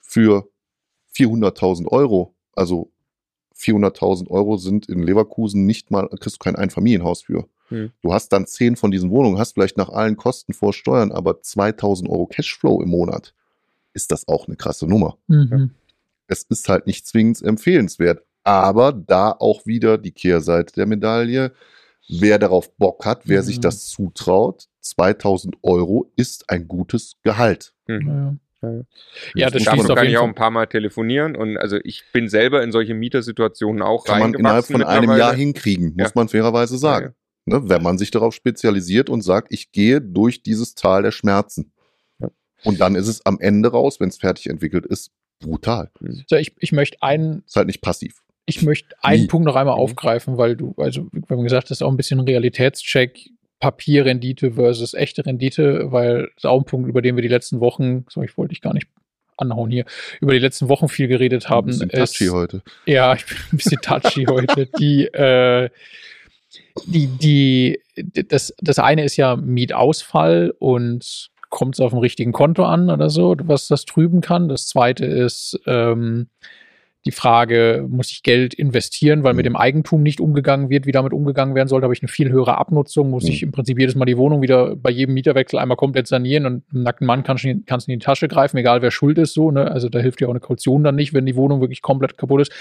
für 0.00 0.46
400.000 1.16 1.88
Euro, 1.88 2.34
also 2.52 2.92
400.000 3.56 4.30
Euro 4.30 4.56
sind 4.56 4.88
in 4.88 5.02
Leverkusen 5.02 5.64
nicht 5.66 5.90
mal, 5.90 6.08
kriegst 6.08 6.36
du 6.36 6.44
kein 6.44 6.56
Einfamilienhaus 6.56 7.22
für. 7.22 7.46
Hm. 7.68 7.92
Du 8.02 8.12
hast 8.12 8.30
dann 8.32 8.46
zehn 8.46 8.76
von 8.76 8.90
diesen 8.90 9.10
Wohnungen, 9.10 9.38
hast 9.38 9.54
vielleicht 9.54 9.76
nach 9.76 9.88
allen 9.88 10.16
Kosten 10.16 10.52
vor 10.52 10.72
Steuern, 10.72 11.12
aber 11.12 11.40
2000 11.40 12.10
Euro 12.10 12.26
Cashflow 12.26 12.82
im 12.82 12.90
Monat. 12.90 13.34
Ist 13.92 14.10
das 14.10 14.26
auch 14.28 14.48
eine 14.48 14.56
krasse 14.56 14.86
Nummer. 14.86 15.18
Mhm. 15.28 15.70
Es 16.26 16.42
ist 16.42 16.68
halt 16.68 16.86
nicht 16.86 17.06
zwingend 17.06 17.42
empfehlenswert. 17.42 18.22
Aber 18.42 18.92
da 18.92 19.30
auch 19.30 19.64
wieder 19.66 19.98
die 19.98 20.10
Kehrseite 20.10 20.74
der 20.74 20.86
Medaille. 20.86 21.52
Wer 22.08 22.38
darauf 22.38 22.76
Bock 22.76 23.06
hat, 23.06 23.22
wer 23.24 23.40
mhm. 23.40 23.46
sich 23.46 23.60
das 23.60 23.86
zutraut, 23.86 24.68
2000 24.80 25.56
Euro 25.62 26.10
ist 26.16 26.50
ein 26.50 26.68
gutes 26.68 27.16
Gehalt. 27.22 27.72
Mhm. 27.86 28.40
Ja. 28.64 28.84
Ja, 29.34 29.50
das 29.50 29.64
Davon 29.64 29.86
kann 29.86 30.06
ich 30.06 30.16
auch 30.18 30.26
ein 30.26 30.34
paar 30.34 30.50
Mal 30.50 30.66
telefonieren 30.66 31.36
und 31.36 31.56
also 31.56 31.78
ich 31.84 32.04
bin 32.12 32.28
selber 32.28 32.62
in 32.62 32.72
solche 32.72 32.94
Mietersituationen 32.94 33.82
auch 33.82 34.04
Kann 34.04 34.20
man 34.20 34.34
innerhalb 34.34 34.66
von 34.66 34.82
einem 34.82 35.16
Jahr 35.16 35.34
hinkriegen, 35.34 35.94
muss 35.96 36.08
ja. 36.08 36.12
man 36.14 36.28
fairerweise 36.28 36.78
sagen. 36.78 37.14
Ja, 37.46 37.60
ne, 37.60 37.68
wenn 37.68 37.82
man 37.82 37.98
sich 37.98 38.10
darauf 38.10 38.34
spezialisiert 38.34 39.10
und 39.10 39.22
sagt, 39.22 39.52
ich 39.52 39.72
gehe 39.72 40.00
durch 40.00 40.42
dieses 40.42 40.74
Tal 40.74 41.02
der 41.02 41.12
Schmerzen. 41.12 41.72
Und 42.64 42.80
dann 42.80 42.94
ist 42.94 43.08
es 43.08 43.24
am 43.26 43.38
Ende 43.40 43.70
raus, 43.70 44.00
wenn 44.00 44.08
es 44.08 44.16
fertig 44.16 44.48
entwickelt 44.48 44.86
ist, 44.86 45.12
brutal. 45.38 45.90
So, 46.26 46.36
ich, 46.36 46.54
ich 46.58 46.72
möchte 46.72 46.96
einen. 47.02 47.42
Ist 47.46 47.56
halt 47.56 47.66
nicht 47.66 47.82
passiv. 47.82 48.22
Ich 48.46 48.62
möchte 48.62 48.94
einen 49.02 49.22
Nie. 49.22 49.28
Punkt 49.28 49.46
noch 49.46 49.56
einmal 49.56 49.76
mhm. 49.76 49.82
aufgreifen, 49.82 50.36
weil 50.36 50.56
du, 50.56 50.74
also, 50.76 51.08
wie 51.12 51.22
man 51.28 51.44
gesagt 51.44 51.70
hast, 51.70 51.82
auch 51.82 51.90
ein 51.90 51.96
bisschen 51.96 52.20
Realitätscheck, 52.20 53.30
Papierrendite 53.60 54.52
versus 54.52 54.94
echte 54.94 55.24
Rendite, 55.24 55.92
weil 55.92 56.22
das 56.22 56.36
ist 56.38 56.46
auch 56.46 56.60
ein 56.60 56.64
Punkt, 56.64 56.88
über 56.88 57.02
den 57.02 57.16
wir 57.16 57.22
die 57.22 57.28
letzten 57.28 57.60
Wochen, 57.60 58.04
so 58.08 58.22
ich 58.22 58.36
wollte 58.36 58.50
dich 58.50 58.60
gar 58.60 58.74
nicht 58.74 58.88
anhauen 59.36 59.70
hier, 59.70 59.84
über 60.20 60.32
die 60.32 60.38
letzten 60.38 60.68
Wochen 60.68 60.88
viel 60.88 61.08
geredet 61.08 61.48
haben. 61.48 61.70
Ein 61.70 61.88
bisschen 61.88 62.06
touchy 62.06 62.26
heute. 62.28 62.62
Ja, 62.86 63.14
ich 63.16 63.26
bin 63.26 63.36
ein 63.52 63.56
bisschen 63.56 63.80
touchy 63.80 64.24
heute. 64.26 64.66
Die, 64.78 65.06
äh, 65.06 65.70
die, 66.86 67.06
die, 67.06 67.80
das, 68.28 68.54
das 68.60 68.78
eine 68.78 69.04
ist 69.04 69.16
ja 69.16 69.36
Mietausfall 69.36 70.54
und 70.58 71.30
kommt 71.50 71.76
es 71.76 71.80
auf 71.80 71.90
dem 71.90 72.00
richtigen 72.00 72.32
Konto 72.32 72.64
an 72.64 72.90
oder 72.90 73.10
so, 73.10 73.36
was 73.44 73.68
das 73.68 73.84
trüben 73.84 74.20
kann. 74.20 74.48
Das 74.48 74.66
zweite 74.66 75.04
ist, 75.04 75.60
ähm, 75.66 76.28
die 77.04 77.10
Frage, 77.10 77.86
muss 77.88 78.10
ich 78.10 78.22
Geld 78.22 78.54
investieren, 78.54 79.24
weil 79.24 79.34
mit 79.34 79.44
mhm. 79.44 79.50
dem 79.50 79.56
Eigentum 79.56 80.02
nicht 80.02 80.20
umgegangen 80.20 80.70
wird, 80.70 80.86
wie 80.86 80.92
damit 80.92 81.12
umgegangen 81.12 81.54
werden 81.54 81.68
sollte, 81.68 81.84
habe 81.84 81.94
ich 81.94 82.02
eine 82.02 82.08
viel 82.08 82.30
höhere 82.30 82.56
Abnutzung, 82.56 83.10
muss 83.10 83.24
mhm. 83.24 83.30
ich 83.30 83.42
im 83.42 83.52
Prinzip 83.52 83.78
jedes 83.78 83.94
Mal 83.94 84.06
die 84.06 84.16
Wohnung 84.16 84.40
wieder 84.40 84.74
bei 84.76 84.90
jedem 84.90 85.14
Mieterwechsel 85.14 85.58
einmal 85.58 85.76
komplett 85.76 86.06
sanieren 86.06 86.46
und 86.46 86.64
einem 86.72 86.82
nackten 86.82 87.06
Mann 87.06 87.22
kannst 87.22 87.44
du 87.44 87.50
in 87.50 87.64
die 87.66 87.98
Tasche 87.98 88.28
greifen, 88.28 88.56
egal 88.56 88.80
wer 88.80 88.90
schuld 88.90 89.18
ist, 89.18 89.34
so, 89.34 89.50
ne? 89.50 89.70
Also 89.70 89.88
da 89.88 89.98
hilft 89.98 90.20
ja 90.20 90.28
auch 90.28 90.32
eine 90.32 90.40
Kaution 90.40 90.82
dann 90.82 90.94
nicht, 90.94 91.12
wenn 91.12 91.26
die 91.26 91.36
Wohnung 91.36 91.60
wirklich 91.60 91.82
komplett 91.82 92.16
kaputt 92.16 92.40
ist. 92.40 92.52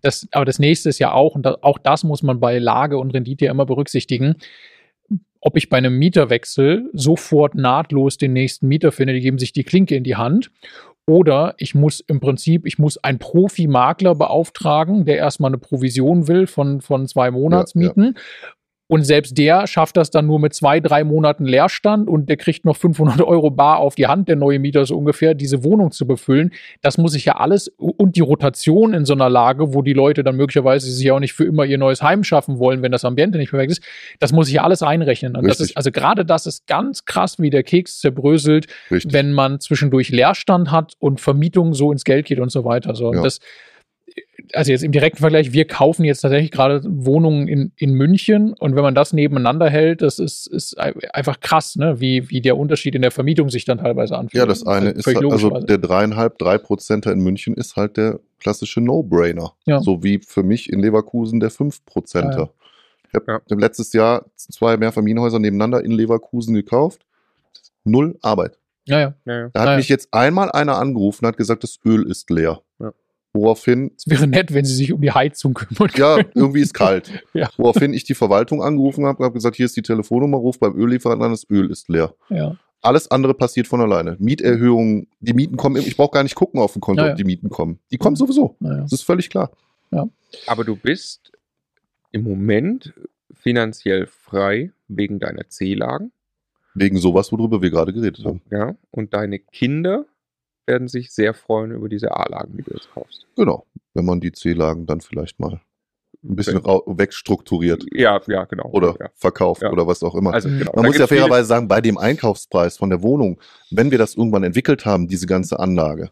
Das, 0.00 0.28
aber 0.30 0.44
das 0.44 0.58
nächste 0.58 0.88
ist 0.88 1.00
ja 1.00 1.12
auch, 1.12 1.34
und 1.34 1.44
da, 1.44 1.56
auch 1.62 1.78
das 1.78 2.04
muss 2.04 2.22
man 2.22 2.38
bei 2.38 2.58
Lage 2.58 2.98
und 2.98 3.12
Rendite 3.12 3.46
ja 3.46 3.50
immer 3.50 3.66
berücksichtigen, 3.66 4.36
ob 5.40 5.56
ich 5.56 5.68
bei 5.68 5.78
einem 5.78 5.96
Mieterwechsel 5.98 6.90
sofort 6.92 7.54
nahtlos 7.54 8.18
den 8.18 8.32
nächsten 8.32 8.68
Mieter 8.68 8.92
finde, 8.92 9.14
die 9.14 9.20
geben 9.20 9.38
sich 9.38 9.52
die 9.52 9.64
Klinke 9.64 9.94
in 9.94 10.04
die 10.04 10.16
Hand 10.16 10.50
oder 11.08 11.54
ich 11.56 11.74
muss 11.74 12.00
im 12.00 12.20
Prinzip, 12.20 12.66
ich 12.66 12.78
muss 12.78 12.98
einen 12.98 13.18
Profi-Makler 13.18 14.14
beauftragen, 14.14 15.06
der 15.06 15.16
erstmal 15.16 15.48
eine 15.48 15.58
Provision 15.58 16.28
will 16.28 16.46
von, 16.46 16.82
von 16.82 17.08
zwei 17.08 17.30
Monatsmieten. 17.30 18.04
Ja, 18.04 18.10
ja. 18.10 18.57
Und 18.88 19.04
selbst 19.04 19.36
der 19.36 19.66
schafft 19.66 19.98
das 19.98 20.10
dann 20.10 20.26
nur 20.26 20.40
mit 20.40 20.54
zwei, 20.54 20.80
drei 20.80 21.04
Monaten 21.04 21.44
Leerstand 21.44 22.08
und 22.08 22.28
der 22.30 22.38
kriegt 22.38 22.64
noch 22.64 22.76
500 22.76 23.20
Euro 23.20 23.50
bar 23.50 23.78
auf 23.78 23.94
die 23.94 24.06
Hand, 24.06 24.28
der 24.28 24.36
neue 24.36 24.58
Mieter 24.58 24.86
so 24.86 24.96
ungefähr, 24.96 25.34
diese 25.34 25.62
Wohnung 25.62 25.90
zu 25.90 26.06
befüllen. 26.06 26.52
Das 26.80 26.96
muss 26.96 27.14
ich 27.14 27.26
ja 27.26 27.36
alles 27.36 27.68
und 27.76 28.16
die 28.16 28.20
Rotation 28.20 28.94
in 28.94 29.04
so 29.04 29.12
einer 29.12 29.28
Lage, 29.28 29.74
wo 29.74 29.82
die 29.82 29.92
Leute 29.92 30.24
dann 30.24 30.36
möglicherweise 30.36 30.90
sich 30.90 31.10
auch 31.10 31.20
nicht 31.20 31.34
für 31.34 31.44
immer 31.44 31.66
ihr 31.66 31.76
neues 31.76 32.02
Heim 32.02 32.24
schaffen 32.24 32.58
wollen, 32.58 32.80
wenn 32.80 32.90
das 32.90 33.04
Ambiente 33.04 33.36
nicht 33.36 33.50
perfekt 33.50 33.72
ist, 33.72 33.82
das 34.20 34.32
muss 34.32 34.48
ich 34.48 34.54
ja 34.54 34.64
alles 34.64 34.82
einrechnen. 34.82 35.36
Und 35.36 35.46
das 35.46 35.60
ist, 35.60 35.76
also 35.76 35.92
gerade 35.92 36.24
das 36.24 36.46
ist 36.46 36.66
ganz 36.66 37.04
krass, 37.04 37.38
wie 37.38 37.50
der 37.50 37.64
Keks 37.64 38.00
zerbröselt, 38.00 38.68
Richtig. 38.90 39.12
wenn 39.12 39.34
man 39.34 39.60
zwischendurch 39.60 40.08
Leerstand 40.08 40.70
hat 40.70 40.94
und 40.98 41.20
Vermietung 41.20 41.74
so 41.74 41.92
ins 41.92 42.04
Geld 42.04 42.24
geht 42.24 42.40
und 42.40 42.50
so 42.50 42.64
weiter. 42.64 42.94
So, 42.94 43.12
ja. 43.12 43.22
das, 43.22 43.40
also 44.52 44.70
jetzt 44.72 44.82
im 44.82 44.92
direkten 44.92 45.18
Vergleich, 45.18 45.52
wir 45.52 45.66
kaufen 45.66 46.04
jetzt 46.04 46.20
tatsächlich 46.20 46.50
gerade 46.50 46.82
Wohnungen 46.84 47.48
in, 47.48 47.72
in 47.76 47.92
München 47.94 48.52
und 48.52 48.76
wenn 48.76 48.82
man 48.82 48.94
das 48.94 49.12
nebeneinander 49.12 49.68
hält, 49.68 50.02
das 50.02 50.18
ist, 50.18 50.46
ist 50.46 50.78
einfach 50.78 51.40
krass, 51.40 51.76
ne? 51.76 52.00
wie, 52.00 52.28
wie 52.30 52.40
der 52.40 52.56
Unterschied 52.56 52.94
in 52.94 53.02
der 53.02 53.10
Vermietung 53.10 53.50
sich 53.50 53.64
dann 53.64 53.78
teilweise 53.78 54.16
anfühlt. 54.16 54.40
Ja, 54.40 54.46
das 54.46 54.66
eine 54.66 54.90
ist, 54.90 55.06
halt, 55.06 55.24
also 55.24 55.50
der 55.50 55.78
dreieinhalb, 55.78 56.38
drei 56.38 56.58
Prozenter 56.58 57.12
in 57.12 57.20
München 57.20 57.54
ist 57.54 57.76
halt 57.76 57.96
der 57.96 58.20
klassische 58.38 58.80
No-Brainer. 58.80 59.52
Ja. 59.66 59.80
So 59.80 60.02
wie 60.02 60.18
für 60.18 60.42
mich 60.42 60.72
in 60.72 60.80
Leverkusen 60.80 61.40
der 61.40 61.50
fünf 61.50 61.84
Prozenter. 61.84 62.38
Ja. 62.38 62.50
Ich 63.08 63.14
habe 63.14 63.42
ja. 63.48 63.56
letztes 63.56 63.92
Jahr 63.92 64.26
zwei 64.36 64.76
Mehrfamilienhäuser 64.76 65.38
nebeneinander 65.38 65.82
in 65.82 65.92
Leverkusen 65.92 66.54
gekauft. 66.54 67.06
Null 67.84 68.18
Arbeit. 68.20 68.58
Ja, 68.84 69.00
ja. 69.00 69.14
ja, 69.26 69.48
Da 69.52 69.66
hat 69.66 69.76
mich 69.76 69.88
jetzt 69.88 70.08
einmal 70.12 70.50
einer 70.50 70.76
angerufen 70.76 71.24
und 71.24 71.28
hat 71.28 71.36
gesagt, 71.36 71.62
das 71.62 71.78
Öl 71.84 72.10
ist 72.10 72.30
leer. 72.30 72.62
Woraufhin. 73.32 73.92
Es 73.96 74.08
wäre 74.08 74.26
nett, 74.26 74.54
wenn 74.54 74.64
sie 74.64 74.74
sich 74.74 74.92
um 74.92 75.00
die 75.00 75.12
Heizung 75.12 75.54
kümmern. 75.54 75.90
Können. 75.90 76.18
Ja, 76.18 76.24
irgendwie 76.34 76.60
ist 76.60 76.74
kalt. 76.74 77.10
ja. 77.34 77.48
Woraufhin 77.56 77.92
ich 77.92 78.04
die 78.04 78.14
Verwaltung 78.14 78.62
angerufen 78.62 79.04
habe 79.04 79.18
und 79.18 79.24
habe 79.24 79.34
gesagt, 79.34 79.56
hier 79.56 79.66
ist 79.66 79.76
die 79.76 79.82
Telefonnummer, 79.82 80.38
ruf 80.38 80.58
beim 80.58 80.76
Öllieferanten 80.76 81.24
an, 81.24 81.32
das 81.32 81.48
Öl 81.50 81.70
ist 81.70 81.88
leer. 81.88 82.14
Ja. 82.30 82.56
Alles 82.80 83.10
andere 83.10 83.34
passiert 83.34 83.66
von 83.66 83.80
alleine. 83.80 84.16
Mieterhöhungen, 84.18 85.08
die 85.20 85.34
Mieten 85.34 85.56
kommen, 85.56 85.76
ich 85.76 85.96
brauche 85.96 86.12
gar 86.12 86.22
nicht 86.22 86.36
gucken 86.36 86.60
auf 86.60 86.72
dem 86.72 86.80
Konto, 86.80 87.04
ja, 87.04 87.10
ob 87.10 87.16
die 87.16 87.24
Mieten 87.24 87.50
kommen. 87.50 87.80
Die 87.90 87.98
kommen 87.98 88.14
sowieso. 88.14 88.56
Das 88.60 88.92
ist 88.92 89.02
völlig 89.02 89.30
klar. 89.30 89.50
Ja. 89.90 90.08
Aber 90.46 90.64
du 90.64 90.76
bist 90.76 91.32
im 92.12 92.22
Moment 92.22 92.94
finanziell 93.34 94.06
frei 94.06 94.72
wegen 94.86 95.18
deiner 95.18 95.48
C-Lagen. 95.48 96.12
Wegen 96.74 96.98
sowas, 96.98 97.32
worüber 97.32 97.62
wir 97.62 97.70
gerade 97.70 97.92
geredet 97.92 98.24
haben. 98.24 98.42
Ja, 98.50 98.76
und 98.90 99.12
deine 99.12 99.40
Kinder 99.40 100.06
werden 100.68 100.86
sich 100.86 101.10
sehr 101.10 101.34
freuen 101.34 101.72
über 101.72 101.88
diese 101.88 102.14
A-Lagen, 102.14 102.56
die 102.56 102.62
du 102.62 102.70
jetzt 102.72 102.92
kaufst. 102.92 103.26
Genau, 103.36 103.66
wenn 103.94 104.04
man 104.04 104.20
die 104.20 104.30
C-Lagen 104.32 104.86
dann 104.86 105.00
vielleicht 105.00 105.40
mal 105.40 105.60
ein 106.24 106.36
bisschen 106.36 106.64
wegstrukturiert. 106.64 107.84
Ja, 107.92 108.20
ja, 108.26 108.44
genau. 108.44 108.70
Oder 108.72 108.96
ja. 109.00 109.08
verkauft 109.14 109.62
ja. 109.62 109.70
oder 109.70 109.86
was 109.86 110.02
auch 110.02 110.14
immer. 110.14 110.34
Also, 110.34 110.48
genau. 110.48 110.72
Man 110.74 110.84
da 110.84 110.88
muss 110.88 110.98
ja 110.98 111.06
fairerweise 111.06 111.46
sagen, 111.46 111.68
bei 111.68 111.80
dem 111.80 111.96
Einkaufspreis 111.96 112.76
von 112.76 112.90
der 112.90 113.02
Wohnung, 113.02 113.40
wenn 113.70 113.90
wir 113.90 113.98
das 113.98 114.16
irgendwann 114.16 114.42
entwickelt 114.42 114.84
haben, 114.84 115.08
diese 115.08 115.26
ganze 115.26 115.58
Anlage, 115.58 116.10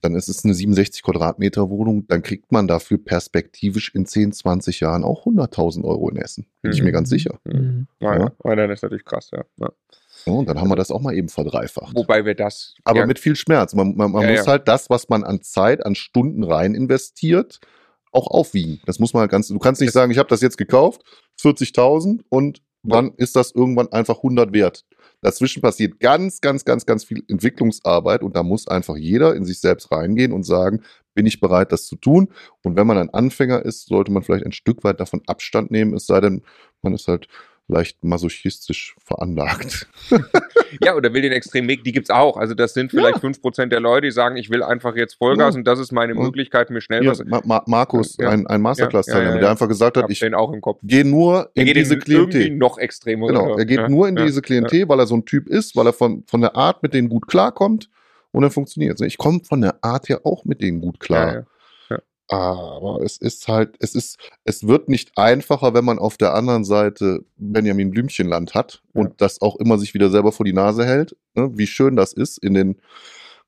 dann 0.00 0.14
ist 0.14 0.28
es 0.28 0.44
eine 0.44 0.54
67 0.54 1.02
Quadratmeter 1.02 1.70
Wohnung, 1.70 2.06
dann 2.06 2.22
kriegt 2.22 2.52
man 2.52 2.68
dafür 2.68 2.98
perspektivisch 2.98 3.94
in 3.94 4.06
10, 4.06 4.32
20 4.32 4.80
Jahren 4.80 5.02
auch 5.02 5.24
100.000 5.24 5.82
Euro 5.84 6.10
in 6.10 6.16
Essen. 6.16 6.46
Bin 6.60 6.70
mhm. 6.70 6.76
ich 6.76 6.82
mir 6.82 6.92
ganz 6.92 7.08
sicher. 7.08 7.38
Mhm. 7.44 7.88
Ja, 8.00 8.16
ja. 8.16 8.32
ja, 8.44 8.56
dann 8.56 8.70
ist 8.70 8.82
natürlich 8.82 9.04
krass, 9.04 9.30
ja. 9.32 9.44
Und 10.26 10.48
dann 10.48 10.60
haben 10.60 10.68
wir 10.68 10.76
das 10.76 10.90
auch 10.90 11.00
mal 11.00 11.14
eben 11.14 11.28
verdreifacht. 11.28 11.94
Wobei 11.94 12.24
wir 12.24 12.34
das. 12.34 12.74
Aber 12.84 13.00
ja. 13.00 13.06
mit 13.06 13.18
viel 13.18 13.36
Schmerz. 13.36 13.74
Man, 13.74 13.94
man, 13.96 14.12
man 14.12 14.22
ja, 14.22 14.30
muss 14.30 14.46
ja. 14.46 14.52
halt 14.52 14.68
das, 14.68 14.90
was 14.90 15.08
man 15.08 15.24
an 15.24 15.42
Zeit, 15.42 15.84
an 15.84 15.94
Stunden 15.94 16.44
rein 16.44 16.74
investiert, 16.74 17.60
auch 18.12 18.28
aufwiegen. 18.28 18.80
Das 18.86 18.98
muss 18.98 19.12
man 19.12 19.22
halt 19.22 19.30
ganz. 19.30 19.48
Du 19.48 19.58
kannst 19.58 19.80
nicht 19.80 19.88
das 19.88 19.94
sagen, 19.94 20.12
ich 20.12 20.18
habe 20.18 20.28
das 20.28 20.40
jetzt 20.40 20.58
gekauft, 20.58 21.02
40.000 21.40 22.22
und 22.28 22.62
dann 22.84 23.12
ist 23.16 23.34
das 23.34 23.52
irgendwann 23.52 23.90
einfach 23.92 24.18
100 24.18 24.52
wert. 24.52 24.84
Dazwischen 25.22 25.62
passiert 25.62 26.00
ganz, 26.00 26.40
ganz, 26.42 26.66
ganz, 26.66 26.84
ganz 26.84 27.04
viel 27.04 27.22
Entwicklungsarbeit 27.28 28.22
und 28.22 28.36
da 28.36 28.42
muss 28.42 28.68
einfach 28.68 28.96
jeder 28.96 29.34
in 29.34 29.46
sich 29.46 29.58
selbst 29.58 29.90
reingehen 29.90 30.32
und 30.32 30.42
sagen, 30.42 30.82
bin 31.14 31.24
ich 31.24 31.40
bereit, 31.40 31.72
das 31.72 31.86
zu 31.86 31.96
tun? 31.96 32.28
Und 32.62 32.76
wenn 32.76 32.86
man 32.86 32.98
ein 32.98 33.08
Anfänger 33.08 33.64
ist, 33.64 33.86
sollte 33.86 34.12
man 34.12 34.22
vielleicht 34.22 34.44
ein 34.44 34.52
Stück 34.52 34.84
weit 34.84 35.00
davon 35.00 35.22
Abstand 35.26 35.70
nehmen, 35.70 35.94
es 35.94 36.06
sei 36.06 36.20
denn, 36.20 36.42
man 36.82 36.92
ist 36.92 37.08
halt 37.08 37.28
leicht 37.66 38.04
masochistisch 38.04 38.94
veranlagt. 39.02 39.88
ja, 40.82 40.94
oder 40.94 41.14
will 41.14 41.22
den 41.22 41.32
extremen 41.32 41.66
Weg, 41.68 41.82
die 41.84 41.92
gibt's 41.92 42.10
auch. 42.10 42.36
Also 42.36 42.54
das 42.54 42.74
sind 42.74 42.90
vielleicht 42.90 43.20
fünf 43.20 43.38
ja. 43.38 43.40
Prozent 43.40 43.72
der 43.72 43.80
Leute, 43.80 44.08
die 44.08 44.10
sagen, 44.10 44.36
ich 44.36 44.50
will 44.50 44.62
einfach 44.62 44.96
jetzt 44.96 45.14
Vollgas 45.14 45.54
ja. 45.54 45.58
und 45.58 45.64
das 45.66 45.78
ist 45.78 45.90
meine 45.90 46.14
Möglichkeit, 46.14 46.68
mir 46.70 46.82
schnell 46.82 47.04
ja, 47.04 47.12
was... 47.12 47.24
Ma 47.24 47.40
Ma 47.44 47.62
Markus, 47.66 48.18
ein, 48.18 48.46
ein 48.46 48.60
Masterclass-Teilnehmer, 48.60 49.40
der 49.40 49.50
einfach 49.50 49.68
gesagt 49.68 49.96
hat, 49.96 50.10
ich 50.10 50.20
gehe 50.82 51.04
nur 51.04 51.50
in 51.54 51.66
diese 51.66 51.98
Klientel. 51.98 52.50
noch 52.50 52.78
extremer. 52.78 53.28
Genau, 53.28 53.56
er 53.56 53.64
geht 53.64 53.88
nur 53.88 54.08
in 54.08 54.16
diese 54.16 54.42
Klientel, 54.42 54.88
weil 54.88 55.00
er 55.00 55.06
so 55.06 55.16
ein 55.16 55.24
Typ 55.24 55.48
ist, 55.48 55.74
weil 55.74 55.86
er 55.86 55.92
von, 55.94 56.24
von 56.26 56.42
der 56.42 56.56
Art 56.56 56.82
mit 56.82 56.92
denen 56.92 57.08
gut 57.08 57.26
klarkommt 57.26 57.88
und 58.32 58.42
dann 58.42 58.50
funktioniert 58.50 59.00
es. 59.00 59.06
Ich 59.06 59.16
komme 59.16 59.40
von 59.42 59.62
der 59.62 59.82
Art 59.82 60.08
her 60.08 60.20
auch 60.24 60.44
mit 60.44 60.60
denen 60.60 60.80
gut 60.80 61.00
klar. 61.00 61.46
Aber 62.28 63.02
es 63.02 63.18
ist 63.18 63.48
halt, 63.48 63.76
es 63.80 63.94
ist, 63.94 64.18
es 64.44 64.66
wird 64.66 64.88
nicht 64.88 65.12
einfacher, 65.16 65.74
wenn 65.74 65.84
man 65.84 65.98
auf 65.98 66.16
der 66.16 66.34
anderen 66.34 66.64
Seite 66.64 67.24
Benjamin 67.36 67.90
Blümchenland 67.90 68.54
hat 68.54 68.82
und 68.94 69.08
ja. 69.08 69.14
das 69.18 69.42
auch 69.42 69.56
immer 69.56 69.78
sich 69.78 69.92
wieder 69.92 70.08
selber 70.08 70.32
vor 70.32 70.46
die 70.46 70.54
Nase 70.54 70.86
hält, 70.86 71.16
ne? 71.34 71.50
wie 71.52 71.66
schön 71.66 71.96
das 71.96 72.14
ist 72.14 72.38
in 72.38 72.54
den 72.54 72.76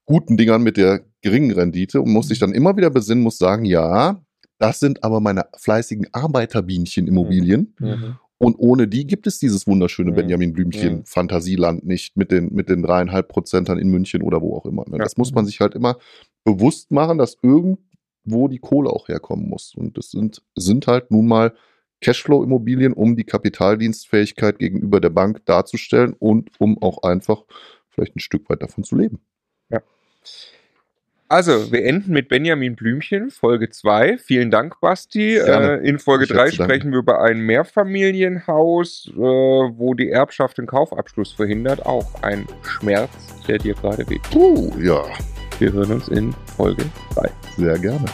guten 0.05 0.36
Dingern 0.36 0.62
mit 0.62 0.76
der 0.76 1.05
geringen 1.22 1.53
Rendite 1.53 2.03
und 2.03 2.12
muss 2.12 2.28
sich 2.28 2.38
dann 2.38 2.53
immer 2.53 2.76
wieder 2.76 2.90
besinnen, 2.90 3.24
muss 3.24 3.38
sagen, 3.38 3.64
ja, 3.64 4.20
das 4.59 4.78
sind 4.78 5.03
aber 5.05 5.20
meine 5.20 5.46
fleißigen 5.57 6.09
Arbeiterbienchen 6.12 7.07
Immobilien. 7.07 7.74
Mhm. 7.78 7.88
mhm. 7.88 8.16
Und 8.38 8.57
ohne 8.59 8.86
die 8.86 9.07
gibt 9.07 9.26
es 9.26 9.38
dieses 9.38 9.66
wunderschöne 9.66 10.11
mhm. 10.11 10.16
Benjamin 10.16 10.53
Blümchen 10.53 10.96
mhm. 10.96 11.05
Fantasieland 11.07 11.86
nicht 11.86 12.18
mit 12.18 12.30
den, 12.30 12.53
mit 12.53 12.68
den 12.68 12.82
dreieinhalb 12.82 13.28
Prozentern 13.28 13.78
in 13.78 13.88
München 13.88 14.20
oder 14.20 14.42
wo 14.42 14.55
auch 14.55 14.66
immer. 14.66 14.84
Ne? 14.86 14.98
Das 14.98 15.16
muss 15.16 15.32
man 15.32 15.46
sich 15.46 15.61
halt 15.61 15.74
immer 15.74 15.96
bewusst 16.44 16.90
machen, 16.90 17.16
dass 17.16 17.38
irgend 17.42 17.78
wo 18.27 18.49
die 18.49 18.59
Kohle 18.59 18.91
auch 18.91 19.09
herkommen 19.09 19.49
muss. 19.49 19.74
Und 19.74 19.97
das 19.97 20.11
sind, 20.11 20.43
sind 20.55 20.87
halt 20.87 21.11
nun 21.11 21.27
mal 21.27 21.55
Cashflow-Immobilien, 22.01 22.93
um 22.93 23.16
die 23.16 23.24
Kapitaldienstfähigkeit 23.24 24.59
gegenüber 24.59 25.01
der 25.01 25.11
Bank 25.11 25.45
darzustellen 25.47 26.14
und 26.18 26.51
um 26.59 26.81
auch 26.83 27.03
einfach 27.03 27.45
vielleicht 27.89 28.16
ein 28.16 28.20
Stück 28.20 28.49
weit 28.51 28.62
davon 28.62 28.85
zu 28.85 28.97
leben. 28.97 29.20
Ja. 29.70 29.81
Also, 31.29 31.72
wir 31.72 31.85
enden 31.85 32.12
mit 32.12 32.29
Benjamin 32.29 32.77
Blümchen, 32.77 33.31
Folge 33.31 33.70
2. 33.70 34.18
Vielen 34.18 34.53
Dank, 34.53 34.81
Basti. 34.81 35.37
Äh, 35.37 35.79
in 35.79 35.99
Folge 35.99 36.27
3 36.27 36.53
sprechen 36.53 36.93
wir 36.93 36.99
über 36.99 37.20
ein 37.20 37.41
Mehrfamilienhaus, 37.41 39.11
äh, 39.12 39.18
wo 39.18 39.95
die 39.95 40.11
Erbschaft 40.11 40.59
den 40.59 40.66
Kaufabschluss 40.66 41.33
verhindert. 41.33 41.85
Auch 41.85 42.22
ein 42.22 42.47
Schmerz, 42.62 43.11
der 43.49 43.59
dir 43.59 43.74
gerade 43.74 44.09
weht. 44.09 44.22
Uh, 44.37 44.70
ja. 44.81 45.05
Wir 45.59 45.72
hören 45.72 45.92
uns 45.92 46.09
in 46.09 46.34
Folge 46.57 46.84
3. 47.14 47.30
Sehr 47.57 47.78
gerne. 47.78 48.04